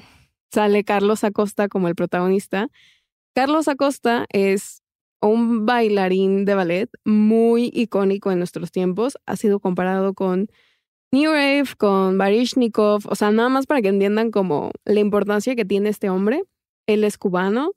sale 0.52 0.84
Carlos 0.84 1.24
Acosta 1.24 1.68
como 1.68 1.88
el 1.88 1.94
protagonista. 1.94 2.68
Carlos 3.34 3.68
Acosta 3.68 4.26
es 4.32 4.82
un 5.20 5.66
bailarín 5.66 6.44
de 6.44 6.54
ballet 6.54 6.90
muy 7.04 7.70
icónico 7.74 8.30
en 8.30 8.38
nuestros 8.38 8.70
tiempos. 8.70 9.18
Ha 9.26 9.36
sido 9.36 9.60
comparado 9.60 10.14
con 10.14 10.48
New 11.12 11.32
Rave, 11.32 11.68
con 11.76 12.18
Barishnikov. 12.18 13.02
O 13.08 13.14
sea, 13.14 13.30
nada 13.30 13.48
más 13.48 13.66
para 13.66 13.82
que 13.82 13.88
entiendan 13.88 14.30
como 14.30 14.70
la 14.84 15.00
importancia 15.00 15.56
que 15.56 15.64
tiene 15.64 15.88
este 15.88 16.10
hombre. 16.10 16.44
Él 16.86 17.04
es 17.04 17.18
cubano, 17.18 17.72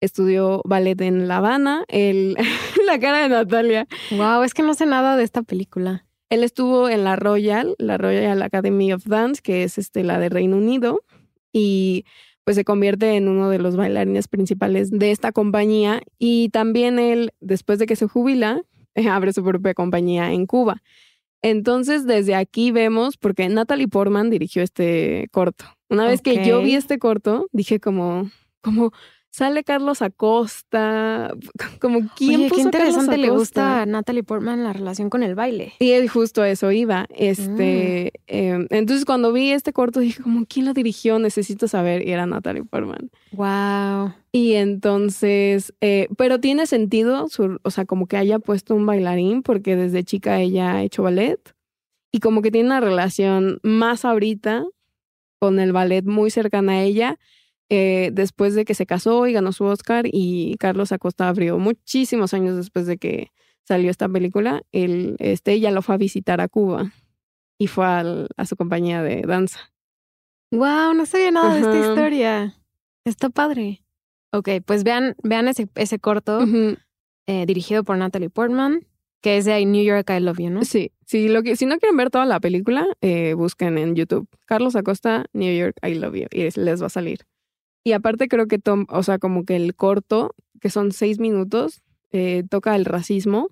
estudió 0.00 0.62
ballet 0.64 1.00
en 1.00 1.28
La 1.28 1.38
Habana. 1.38 1.84
La 2.86 2.98
cara 3.00 3.22
de 3.22 3.28
Natalia. 3.28 3.86
Wow, 4.10 4.42
es 4.42 4.54
que 4.54 4.62
no 4.62 4.74
sé 4.74 4.86
nada 4.86 5.16
de 5.16 5.24
esta 5.24 5.42
película. 5.42 6.06
Él 6.30 6.42
estuvo 6.44 6.88
en 6.88 7.04
la 7.04 7.16
Royal, 7.16 7.74
la 7.78 7.98
Royal 7.98 8.40
Academy 8.42 8.92
of 8.92 9.04
Dance, 9.06 9.40
que 9.42 9.62
es 9.62 9.78
este, 9.78 10.04
la 10.04 10.18
de 10.18 10.28
Reino 10.28 10.56
Unido, 10.56 11.02
y 11.52 12.04
pues 12.44 12.56
se 12.56 12.64
convierte 12.64 13.16
en 13.16 13.28
uno 13.28 13.48
de 13.48 13.58
los 13.58 13.76
bailarines 13.76 14.28
principales 14.28 14.90
de 14.90 15.10
esta 15.10 15.32
compañía. 15.32 16.02
Y 16.18 16.50
también 16.50 16.98
él, 16.98 17.32
después 17.40 17.78
de 17.78 17.86
que 17.86 17.96
se 17.96 18.06
jubila, 18.06 18.62
abre 19.10 19.32
su 19.32 19.42
propia 19.42 19.74
compañía 19.74 20.32
en 20.32 20.46
Cuba. 20.46 20.82
Entonces, 21.42 22.06
desde 22.06 22.34
aquí 22.34 22.70
vemos, 22.70 23.18
porque 23.18 23.48
Natalie 23.48 23.88
Portman 23.88 24.30
dirigió 24.30 24.62
este 24.62 25.28
corto. 25.30 25.66
Una 25.90 26.06
vez 26.06 26.22
que 26.22 26.44
yo 26.46 26.62
vi 26.62 26.74
este 26.74 26.98
corto, 26.98 27.48
dije 27.52 27.80
como, 27.80 28.30
como 28.62 28.92
sale 29.36 29.64
Carlos 29.64 30.00
Acosta, 30.00 31.34
como 31.80 32.02
quién 32.16 32.36
Oye, 32.42 32.44
qué 32.44 32.48
puso 32.50 32.70
Carlos 32.70 32.74
interesante 32.94 33.18
le 33.18 33.30
gusta 33.30 33.82
a 33.82 33.86
Natalie 33.86 34.22
Portman 34.22 34.62
la 34.62 34.72
relación 34.72 35.10
con 35.10 35.24
el 35.24 35.34
baile. 35.34 35.72
Y 35.80 36.06
justo 36.06 36.42
a 36.42 36.48
eso 36.48 36.70
iba. 36.70 37.06
Este, 37.10 38.12
Mm. 38.14 38.20
eh, 38.28 38.66
entonces 38.70 39.04
cuando 39.04 39.32
vi 39.32 39.50
este 39.50 39.72
corto 39.72 39.98
dije 39.98 40.22
como, 40.22 40.46
¿quién 40.46 40.66
lo 40.66 40.72
dirigió? 40.72 41.18
Necesito 41.18 41.66
saber. 41.66 42.06
Y 42.06 42.12
era 42.12 42.26
Natalie 42.26 42.62
Portman. 42.62 43.10
Wow. 43.32 44.14
Y 44.30 44.52
entonces, 44.54 45.74
eh, 45.80 46.08
pero 46.16 46.38
tiene 46.38 46.66
sentido, 46.66 47.28
su- 47.28 47.58
o 47.62 47.70
sea, 47.70 47.84
como 47.86 48.06
que 48.06 48.16
haya 48.16 48.38
puesto 48.38 48.74
un 48.76 48.86
bailarín 48.86 49.42
porque 49.42 49.74
desde 49.74 50.04
chica 50.04 50.40
ella 50.40 50.74
ha 50.76 50.82
hecho 50.84 51.02
ballet 51.02 51.40
y 52.12 52.20
como 52.20 52.40
que 52.40 52.52
tiene 52.52 52.68
una 52.68 52.80
relación 52.80 53.58
más 53.64 54.04
ahorita 54.04 54.64
con 55.40 55.58
el 55.58 55.72
ballet 55.72 56.04
muy 56.04 56.30
cercana 56.30 56.74
a 56.74 56.82
ella. 56.82 57.18
Eh, 57.70 58.10
después 58.12 58.54
de 58.54 58.64
que 58.64 58.74
se 58.74 58.86
casó 58.86 59.26
y 59.26 59.32
ganó 59.32 59.52
su 59.52 59.64
Oscar 59.64 60.04
y 60.10 60.56
Carlos 60.58 60.92
Acosta 60.92 61.28
abrió 61.28 61.58
muchísimos 61.58 62.34
años 62.34 62.56
después 62.56 62.86
de 62.86 62.98
que 62.98 63.30
salió 63.66 63.90
esta 63.90 64.08
película, 64.08 64.62
él, 64.72 65.16
este, 65.18 65.52
ella 65.52 65.70
lo 65.70 65.80
fue 65.82 65.94
a 65.94 65.98
visitar 65.98 66.40
a 66.40 66.48
Cuba 66.48 66.92
y 67.58 67.66
fue 67.68 67.86
al- 67.86 68.28
a 68.36 68.44
su 68.46 68.56
compañía 68.56 69.02
de 69.02 69.22
danza. 69.22 69.72
Wow, 70.52 70.94
no 70.94 71.06
sabía 71.06 71.30
nada 71.30 71.54
de 71.54 71.60
esta 71.60 71.78
historia. 71.88 72.54
Está 73.04 73.28
padre. 73.30 73.82
Ok, 74.32 74.48
pues 74.64 74.84
vean, 74.84 75.14
vean 75.22 75.48
ese, 75.48 75.68
ese 75.74 75.98
corto 75.98 76.40
eh, 77.26 77.46
dirigido 77.46 77.84
por 77.84 77.96
Natalie 77.96 78.30
Portman. 78.30 78.86
que 79.22 79.38
es 79.38 79.46
de 79.46 79.64
New 79.64 79.82
York 79.82 80.10
I 80.10 80.20
Love 80.20 80.38
You, 80.38 80.50
¿no? 80.50 80.64
Sí, 80.66 80.92
sí 81.06 81.28
lo 81.28 81.42
que, 81.42 81.56
si 81.56 81.64
no 81.64 81.78
quieren 81.78 81.96
ver 81.96 82.10
toda 82.10 82.26
la 82.26 82.40
película, 82.40 82.86
eh, 83.00 83.32
busquen 83.32 83.78
en 83.78 83.94
YouTube 83.96 84.28
Carlos 84.44 84.76
Acosta, 84.76 85.24
New 85.32 85.56
York 85.56 85.76
I 85.82 85.94
Love 85.94 86.14
You, 86.14 86.26
y 86.30 86.50
les 86.60 86.82
va 86.82 86.86
a 86.86 86.90
salir. 86.90 87.20
Y 87.84 87.92
aparte 87.92 88.28
creo 88.28 88.46
que, 88.46 88.58
Tom, 88.58 88.86
o 88.88 89.02
sea, 89.02 89.18
como 89.18 89.44
que 89.44 89.56
el 89.56 89.74
corto, 89.74 90.34
que 90.60 90.70
son 90.70 90.90
seis 90.90 91.20
minutos, 91.20 91.82
eh, 92.12 92.44
toca 92.48 92.74
el 92.76 92.84
racismo, 92.84 93.50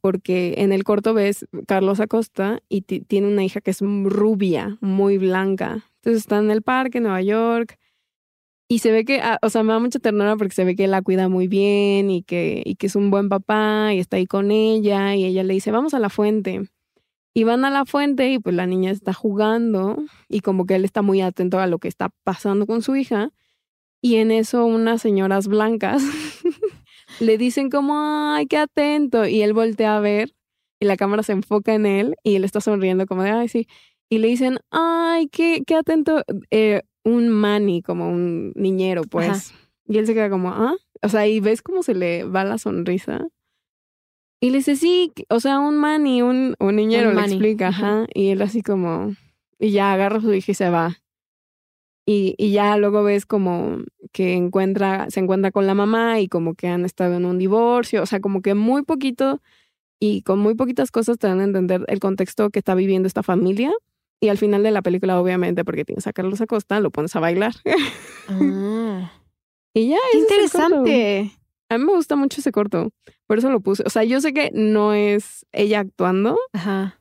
porque 0.00 0.54
en 0.58 0.72
el 0.72 0.82
corto 0.82 1.14
ves 1.14 1.46
Carlos 1.66 2.00
Acosta 2.00 2.60
y 2.68 2.82
tiene 2.82 3.28
una 3.28 3.44
hija 3.44 3.60
que 3.60 3.70
es 3.70 3.80
rubia, 3.80 4.78
muy 4.80 5.18
blanca. 5.18 5.84
Entonces 5.96 6.22
está 6.22 6.38
en 6.38 6.50
el 6.50 6.62
parque, 6.62 6.98
en 6.98 7.04
Nueva 7.04 7.22
York, 7.22 7.78
y 8.70 8.80
se 8.80 8.92
ve 8.92 9.06
que, 9.06 9.20
ah, 9.20 9.38
o 9.42 9.48
sea, 9.48 9.62
me 9.62 9.72
da 9.72 9.78
mucha 9.78 9.98
ternura 9.98 10.36
porque 10.36 10.54
se 10.54 10.64
ve 10.64 10.76
que 10.76 10.86
la 10.88 11.00
cuida 11.00 11.28
muy 11.28 11.48
bien 11.48 12.10
y 12.10 12.22
que, 12.22 12.62
y 12.64 12.74
que 12.74 12.88
es 12.88 12.96
un 12.96 13.10
buen 13.10 13.30
papá 13.30 13.94
y 13.94 13.98
está 13.98 14.18
ahí 14.18 14.26
con 14.26 14.50
ella 14.50 15.14
y 15.14 15.24
ella 15.24 15.42
le 15.42 15.54
dice, 15.54 15.70
vamos 15.70 15.94
a 15.94 15.98
la 15.98 16.10
fuente. 16.10 16.68
Y 17.32 17.44
van 17.44 17.64
a 17.64 17.70
la 17.70 17.86
fuente 17.86 18.30
y 18.30 18.38
pues 18.38 18.54
la 18.54 18.66
niña 18.66 18.90
está 18.90 19.14
jugando 19.14 19.96
y 20.28 20.40
como 20.40 20.66
que 20.66 20.74
él 20.74 20.84
está 20.84 21.00
muy 21.00 21.22
atento 21.22 21.60
a 21.60 21.66
lo 21.66 21.78
que 21.78 21.88
está 21.88 22.10
pasando 22.24 22.66
con 22.66 22.82
su 22.82 22.94
hija. 22.96 23.30
Y 24.00 24.16
en 24.16 24.30
eso 24.30 24.64
unas 24.64 25.02
señoras 25.02 25.48
blancas 25.48 26.02
le 27.20 27.38
dicen 27.38 27.70
como, 27.70 27.94
ay, 27.98 28.46
qué 28.46 28.56
atento. 28.58 29.26
Y 29.26 29.42
él 29.42 29.52
voltea 29.52 29.96
a 29.96 30.00
ver 30.00 30.34
y 30.80 30.86
la 30.86 30.96
cámara 30.96 31.22
se 31.22 31.32
enfoca 31.32 31.74
en 31.74 31.86
él 31.86 32.14
y 32.22 32.36
él 32.36 32.44
está 32.44 32.60
sonriendo 32.60 33.06
como 33.06 33.22
de, 33.22 33.30
ay, 33.30 33.48
sí. 33.48 33.66
Y 34.08 34.18
le 34.18 34.28
dicen, 34.28 34.58
ay, 34.70 35.28
qué, 35.28 35.62
qué 35.66 35.74
atento. 35.74 36.22
Eh, 36.50 36.82
un 37.04 37.28
mani, 37.28 37.82
como 37.82 38.08
un 38.08 38.52
niñero, 38.54 39.02
pues. 39.02 39.52
Y 39.86 39.98
él 39.98 40.06
se 40.06 40.14
queda 40.14 40.30
como, 40.30 40.50
ah, 40.50 40.74
o 41.02 41.08
sea, 41.08 41.26
y 41.26 41.40
ves 41.40 41.62
cómo 41.62 41.82
se 41.82 41.94
le 41.94 42.24
va 42.24 42.44
la 42.44 42.58
sonrisa. 42.58 43.26
Y 44.40 44.50
le 44.50 44.58
dice, 44.58 44.76
sí, 44.76 45.12
o 45.30 45.40
sea, 45.40 45.58
un 45.58 45.76
mani, 45.76 46.22
un, 46.22 46.54
un 46.60 46.76
niñero, 46.76 47.12
le 47.12 47.20
explica, 47.22 47.68
ajá. 47.68 48.06
Y 48.14 48.28
él 48.28 48.40
así 48.42 48.62
como, 48.62 49.14
y 49.58 49.70
ya 49.72 49.92
agarra 49.92 50.18
a 50.18 50.20
su 50.20 50.32
hija 50.32 50.52
y 50.52 50.54
se 50.54 50.70
va. 50.70 50.96
Y, 52.10 52.34
y, 52.38 52.52
ya 52.52 52.78
luego 52.78 53.02
ves 53.02 53.26
como 53.26 53.80
que 54.12 54.32
encuentra, 54.32 55.10
se 55.10 55.20
encuentra 55.20 55.50
con 55.50 55.66
la 55.66 55.74
mamá 55.74 56.20
y 56.20 56.28
como 56.28 56.54
que 56.54 56.66
han 56.66 56.86
estado 56.86 57.16
en 57.16 57.26
un 57.26 57.36
divorcio, 57.36 58.02
o 58.02 58.06
sea, 58.06 58.20
como 58.20 58.40
que 58.40 58.54
muy 58.54 58.82
poquito 58.82 59.42
y 60.00 60.22
con 60.22 60.38
muy 60.38 60.54
poquitas 60.54 60.90
cosas 60.90 61.18
te 61.18 61.26
dan 61.26 61.40
a 61.40 61.44
entender 61.44 61.84
el 61.86 62.00
contexto 62.00 62.48
que 62.48 62.60
está 62.60 62.74
viviendo 62.74 63.06
esta 63.06 63.22
familia. 63.22 63.74
Y 64.20 64.30
al 64.30 64.38
final 64.38 64.62
de 64.62 64.70
la 64.70 64.80
película, 64.80 65.20
obviamente, 65.20 65.66
porque 65.66 65.84
tienes 65.84 66.06
a 66.06 66.14
Carlos 66.14 66.40
Acosta, 66.40 66.80
lo 66.80 66.90
pones 66.90 67.14
a 67.14 67.20
bailar. 67.20 67.52
Ah. 68.28 69.12
y 69.74 69.90
ya, 69.90 69.98
Qué 70.10 70.18
interesante. 70.18 71.32
A 71.68 71.76
mí 71.76 71.84
me 71.84 71.92
gusta 71.92 72.16
mucho 72.16 72.40
ese 72.40 72.52
corto. 72.52 72.90
Por 73.26 73.36
eso 73.36 73.50
lo 73.50 73.60
puse. 73.60 73.82
O 73.84 73.90
sea, 73.90 74.02
yo 74.04 74.22
sé 74.22 74.32
que 74.32 74.50
no 74.54 74.94
es 74.94 75.44
ella 75.52 75.80
actuando. 75.80 76.38
Ajá. 76.54 76.97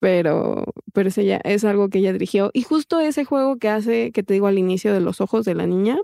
Pero, 0.00 0.64
pero 0.92 1.10
es, 1.10 1.18
ella, 1.18 1.40
es 1.44 1.64
algo 1.64 1.90
que 1.90 1.98
ella 1.98 2.12
dirigió. 2.12 2.50
Y 2.52 2.62
justo 2.62 3.00
ese 3.00 3.24
juego 3.24 3.58
que 3.58 3.68
hace, 3.68 4.12
que 4.12 4.22
te 4.22 4.34
digo 4.34 4.46
al 4.46 4.58
inicio 4.58 4.92
de 4.92 5.00
los 5.00 5.20
ojos 5.20 5.44
de 5.44 5.54
la 5.54 5.66
niña, 5.66 5.98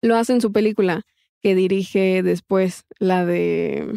lo 0.00 0.16
hace 0.16 0.32
en 0.32 0.40
su 0.40 0.52
película, 0.52 1.02
que 1.40 1.54
dirige 1.54 2.22
después, 2.22 2.84
la 2.98 3.24
de 3.24 3.92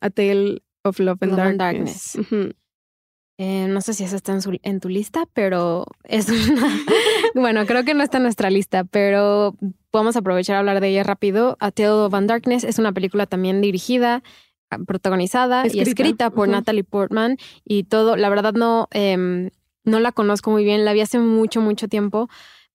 A 0.00 0.10
Tale 0.10 0.62
of 0.84 0.98
Love 0.98 1.22
and 1.22 1.58
Darkness. 1.58 2.18
Eh, 3.42 3.68
no 3.68 3.80
sé 3.80 3.94
si 3.94 4.04
esa 4.04 4.16
está 4.16 4.38
en, 4.62 4.80
tu 4.80 4.90
lista, 4.90 5.24
pero 5.32 5.86
es 6.04 6.28
una... 6.28 6.68
bueno, 7.34 7.64
creo 7.64 7.84
que 7.84 7.94
no 7.94 8.02
está 8.02 8.18
en 8.18 8.24
nuestra 8.24 8.50
lista, 8.50 8.84
pero 8.84 9.56
podemos 9.90 10.14
aprovechar 10.16 10.56
a 10.56 10.58
hablar 10.58 10.82
de 10.82 10.88
ella 10.88 11.04
rápido. 11.04 11.56
A 11.58 11.70
Tale 11.70 11.88
of 11.88 12.12
Darkness 12.12 12.64
es 12.64 12.78
una 12.78 12.92
película 12.92 13.24
también 13.24 13.62
dirigida, 13.62 14.22
protagonizada 14.78 15.64
y 15.66 15.80
escrita 15.80 16.30
por 16.30 16.48
Natalie 16.48 16.84
Portman 16.84 17.36
y 17.64 17.84
todo. 17.84 18.16
La 18.16 18.28
verdad 18.28 18.54
no, 18.54 18.88
em, 18.92 19.50
no 19.84 20.00
la 20.00 20.12
conozco 20.12 20.50
muy 20.50 20.64
bien, 20.64 20.84
la 20.84 20.92
vi 20.92 21.00
hace 21.00 21.18
mucho, 21.18 21.60
mucho 21.60 21.88
tiempo 21.88 22.28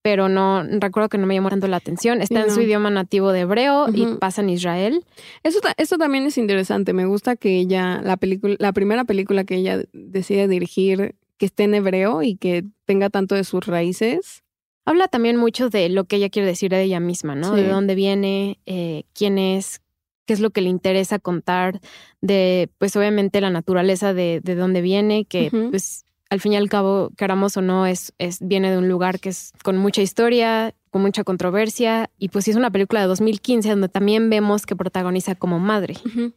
pero 0.06 0.28
no 0.28 0.62
recuerdo 0.62 1.08
que 1.08 1.18
no 1.18 1.26
me 1.26 1.34
llamó 1.34 1.50
tanto 1.50 1.66
la 1.66 1.78
atención. 1.78 2.22
Está 2.22 2.42
en 2.42 2.52
su 2.52 2.60
idioma 2.60 2.90
nativo 2.90 3.32
de 3.32 3.40
hebreo 3.40 3.88
y 3.92 4.06
pasa 4.20 4.40
en 4.40 4.50
Israel. 4.50 5.04
Eso, 5.42 5.58
eso 5.78 5.98
también 5.98 6.24
es 6.26 6.38
interesante. 6.38 6.92
Me 6.92 7.06
gusta 7.06 7.34
que 7.34 7.58
ella, 7.58 8.00
la 8.04 8.16
película, 8.16 8.54
la 8.60 8.72
primera 8.72 9.02
película 9.02 9.42
que 9.42 9.56
ella 9.56 9.82
decide 9.92 10.46
dirigir, 10.46 11.16
que 11.38 11.46
esté 11.46 11.64
en 11.64 11.74
hebreo 11.74 12.22
y 12.22 12.36
que 12.36 12.64
tenga 12.84 13.10
tanto 13.10 13.34
de 13.34 13.42
sus 13.42 13.66
raíces. 13.66 14.44
Habla 14.84 15.08
también 15.08 15.38
mucho 15.38 15.70
de 15.70 15.88
lo 15.88 16.04
que 16.04 16.14
ella 16.14 16.28
quiere 16.28 16.46
decir 16.46 16.70
de 16.70 16.84
ella 16.84 17.00
misma, 17.00 17.34
¿no? 17.34 17.50
De 17.50 17.66
dónde 17.66 17.96
viene, 17.96 18.60
eh, 18.64 19.06
quién 19.12 19.38
es, 19.38 19.80
qué 20.26 20.34
es 20.34 20.40
lo 20.40 20.50
que 20.50 20.60
le 20.60 20.68
interesa 20.68 21.18
contar, 21.18 21.80
de, 22.20 22.68
pues 22.78 22.96
obviamente 22.96 23.40
la 23.40 23.50
naturaleza 23.50 24.12
de, 24.12 24.40
de 24.42 24.54
dónde 24.54 24.82
viene, 24.82 25.24
que 25.24 25.50
pues 25.70 26.04
al 26.28 26.40
fin 26.40 26.52
y 26.52 26.56
al 26.56 26.68
cabo, 26.68 27.10
queramos 27.16 27.56
o 27.56 27.62
no, 27.62 27.86
es, 27.86 28.12
es, 28.18 28.38
viene 28.40 28.70
de 28.70 28.78
un 28.78 28.88
lugar 28.88 29.20
que 29.20 29.28
es 29.28 29.52
con 29.62 29.78
mucha 29.78 30.02
historia, 30.02 30.74
con 30.90 31.02
mucha 31.02 31.24
controversia, 31.24 32.10
y 32.18 32.28
pues 32.30 32.48
es 32.48 32.56
una 32.56 32.70
película 32.70 33.00
de 33.00 33.06
2015 33.06 33.70
donde 33.70 33.88
también 33.88 34.28
vemos 34.28 34.66
que 34.66 34.76
protagoniza 34.76 35.34
como 35.36 35.58
madre. 35.60 35.94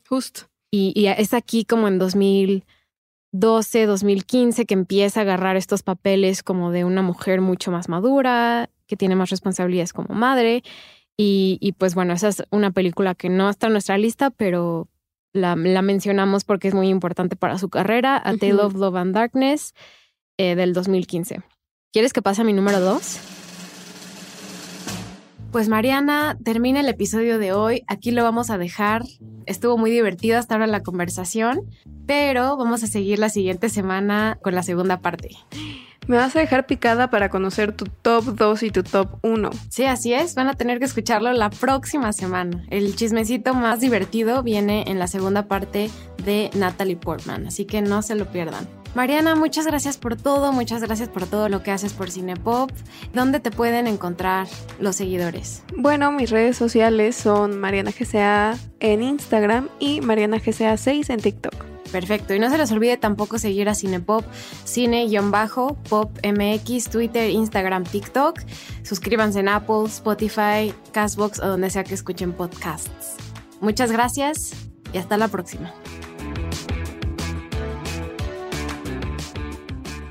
justo. 0.08 0.42
Y, 0.72 0.94
y, 0.96 1.08
es 1.08 1.34
aquí 1.34 1.66
como 1.66 1.88
en 1.88 1.98
2012, 1.98 3.86
2015 3.88 4.66
que 4.68 4.74
empieza 4.76 5.22
a 5.22 5.24
agarrar 5.24 5.58
estos 5.58 5.82
papeles 5.82 6.44
como 6.44 6.72
de 6.72 6.86
una 6.86 7.02
mujer 7.02 7.42
mucho 7.42 7.72
más 7.72 7.90
madura, 7.90 8.70
que 8.86 8.96
tiene 8.96 9.16
más 9.16 9.32
responsabilidades 9.32 9.94
como 9.94 10.14
madre. 10.14 10.62
Y, 11.22 11.58
y 11.60 11.74
pues 11.74 11.96
bueno, 11.96 12.14
esa 12.14 12.30
es 12.30 12.44
una 12.50 12.72
película 12.72 13.14
que 13.14 13.28
no 13.28 13.50
está 13.50 13.68
en 13.68 13.74
nuestra 13.74 13.98
lista, 13.98 14.30
pero 14.30 14.88
la, 15.34 15.58
mencionamos 15.58 16.46
porque 16.46 16.70
es 16.70 16.74
muy 16.74 16.88
importante 16.88 17.36
para 17.36 17.58
su 17.58 17.68
carrera, 17.68 18.16
A 18.24 18.38
Tale 18.38 18.54
of 18.54 18.76
Love 18.76 18.96
and 18.96 19.14
Darkness 19.14 19.74
eh, 20.38 20.56
del 20.56 20.72
2015. 20.72 21.42
¿Quieres 21.92 22.14
que 22.14 22.22
pase 22.22 22.44
a 22.44 22.46
mi 22.46 22.54
número 22.54 22.80
dos? 22.80 23.20
Pues 25.52 25.68
Mariana, 25.68 26.38
termina 26.44 26.80
el 26.80 26.90
episodio 26.90 27.40
de 27.40 27.54
hoy. 27.54 27.84
Aquí 27.88 28.12
lo 28.12 28.24
vamos 28.24 28.52
a 28.52 28.60
dejar. 28.60 29.04
Estuvo 29.48 29.80
muy 29.80 29.90
divertido 29.90 30.38
hasta 30.38 30.54
ahora 30.54 30.68
la 30.68 30.84
conversación, 30.84 31.62
pero 32.06 32.56
vamos 32.56 32.84
a 32.84 32.88
seguir 32.88 33.18
la 33.18 33.30
siguiente 33.30 33.70
semana 33.70 34.38
con 34.44 34.54
la 34.54 34.62
segunda 34.62 35.02
parte. 35.02 35.30
Me 36.08 36.18
vas 36.18 36.36
a 36.36 36.40
dejar 36.40 36.68
picada 36.68 37.10
para 37.10 37.30
conocer 37.30 37.72
tu 37.72 37.86
top 37.86 38.36
2 38.36 38.64
y 38.64 38.70
tu 38.70 38.84
top 38.84 39.18
1. 39.24 39.50
Sí, 39.70 39.86
así 39.86 40.14
es. 40.14 40.36
Van 40.36 40.48
a 40.48 40.54
tener 40.54 40.78
que 40.78 40.86
escucharlo 40.86 41.34
la 41.34 41.50
próxima 41.50 42.14
semana. 42.14 42.64
El 42.70 42.96
chismecito 42.96 43.56
más 43.56 43.80
divertido 43.80 44.44
viene 44.44 44.86
en 44.88 45.00
la 45.00 45.08
segunda 45.08 45.48
parte 45.48 45.90
de 46.24 46.52
Natalie 46.54 46.96
Portman, 46.96 47.48
así 47.48 47.66
que 47.66 47.82
no 47.82 48.04
se 48.04 48.14
lo 48.14 48.26
pierdan. 48.26 48.79
Mariana, 48.96 49.36
muchas 49.36 49.66
gracias 49.66 49.98
por 49.98 50.16
todo, 50.16 50.52
muchas 50.52 50.82
gracias 50.82 51.10
por 51.10 51.28
todo 51.28 51.48
lo 51.48 51.62
que 51.64 51.72
haces 51.72 51.94
por 51.94 52.10
Cinepop. 52.10 52.72
¿Dónde 53.14 53.40
te 53.40 53.52
pueden 53.52 53.88
encontrar 53.88 54.48
los 54.80 54.96
seguidores? 54.96 55.64
Bueno, 55.76 56.12
mis 56.12 56.30
redes 56.30 56.58
sociales 56.58 57.16
son 57.16 57.60
Mariana 57.60 57.92
GCA 57.92 58.58
en 58.80 59.04
Instagram 59.04 59.70
y 59.80 60.02
Mariana 60.02 60.38
GCA6 60.38 61.10
en 61.12 61.20
TikTok. 61.22 61.70
Perfecto. 61.92 62.34
Y 62.34 62.40
no 62.40 62.50
se 62.50 62.58
les 62.58 62.72
olvide 62.72 62.98
tampoco 62.98 63.40
seguir 63.40 63.68
a 63.70 63.76
Cinepop, 63.76 64.24
cine-pop 64.64 66.20
MX, 66.24 66.90
Twitter, 66.90 67.30
Instagram, 67.30 67.84
TikTok. 67.84 68.40
Suscríbanse 68.84 69.40
en 69.40 69.50
Apple, 69.50 69.86
Spotify, 69.86 70.74
Castbox 70.92 71.40
o 71.40 71.48
donde 71.48 71.70
sea 71.70 71.84
que 71.84 71.94
escuchen 71.94 72.34
podcasts. 72.34 73.18
Muchas 73.60 73.92
gracias 73.92 74.52
y 74.94 74.98
hasta 74.98 75.18
la 75.18 75.28
próxima. 75.28 75.74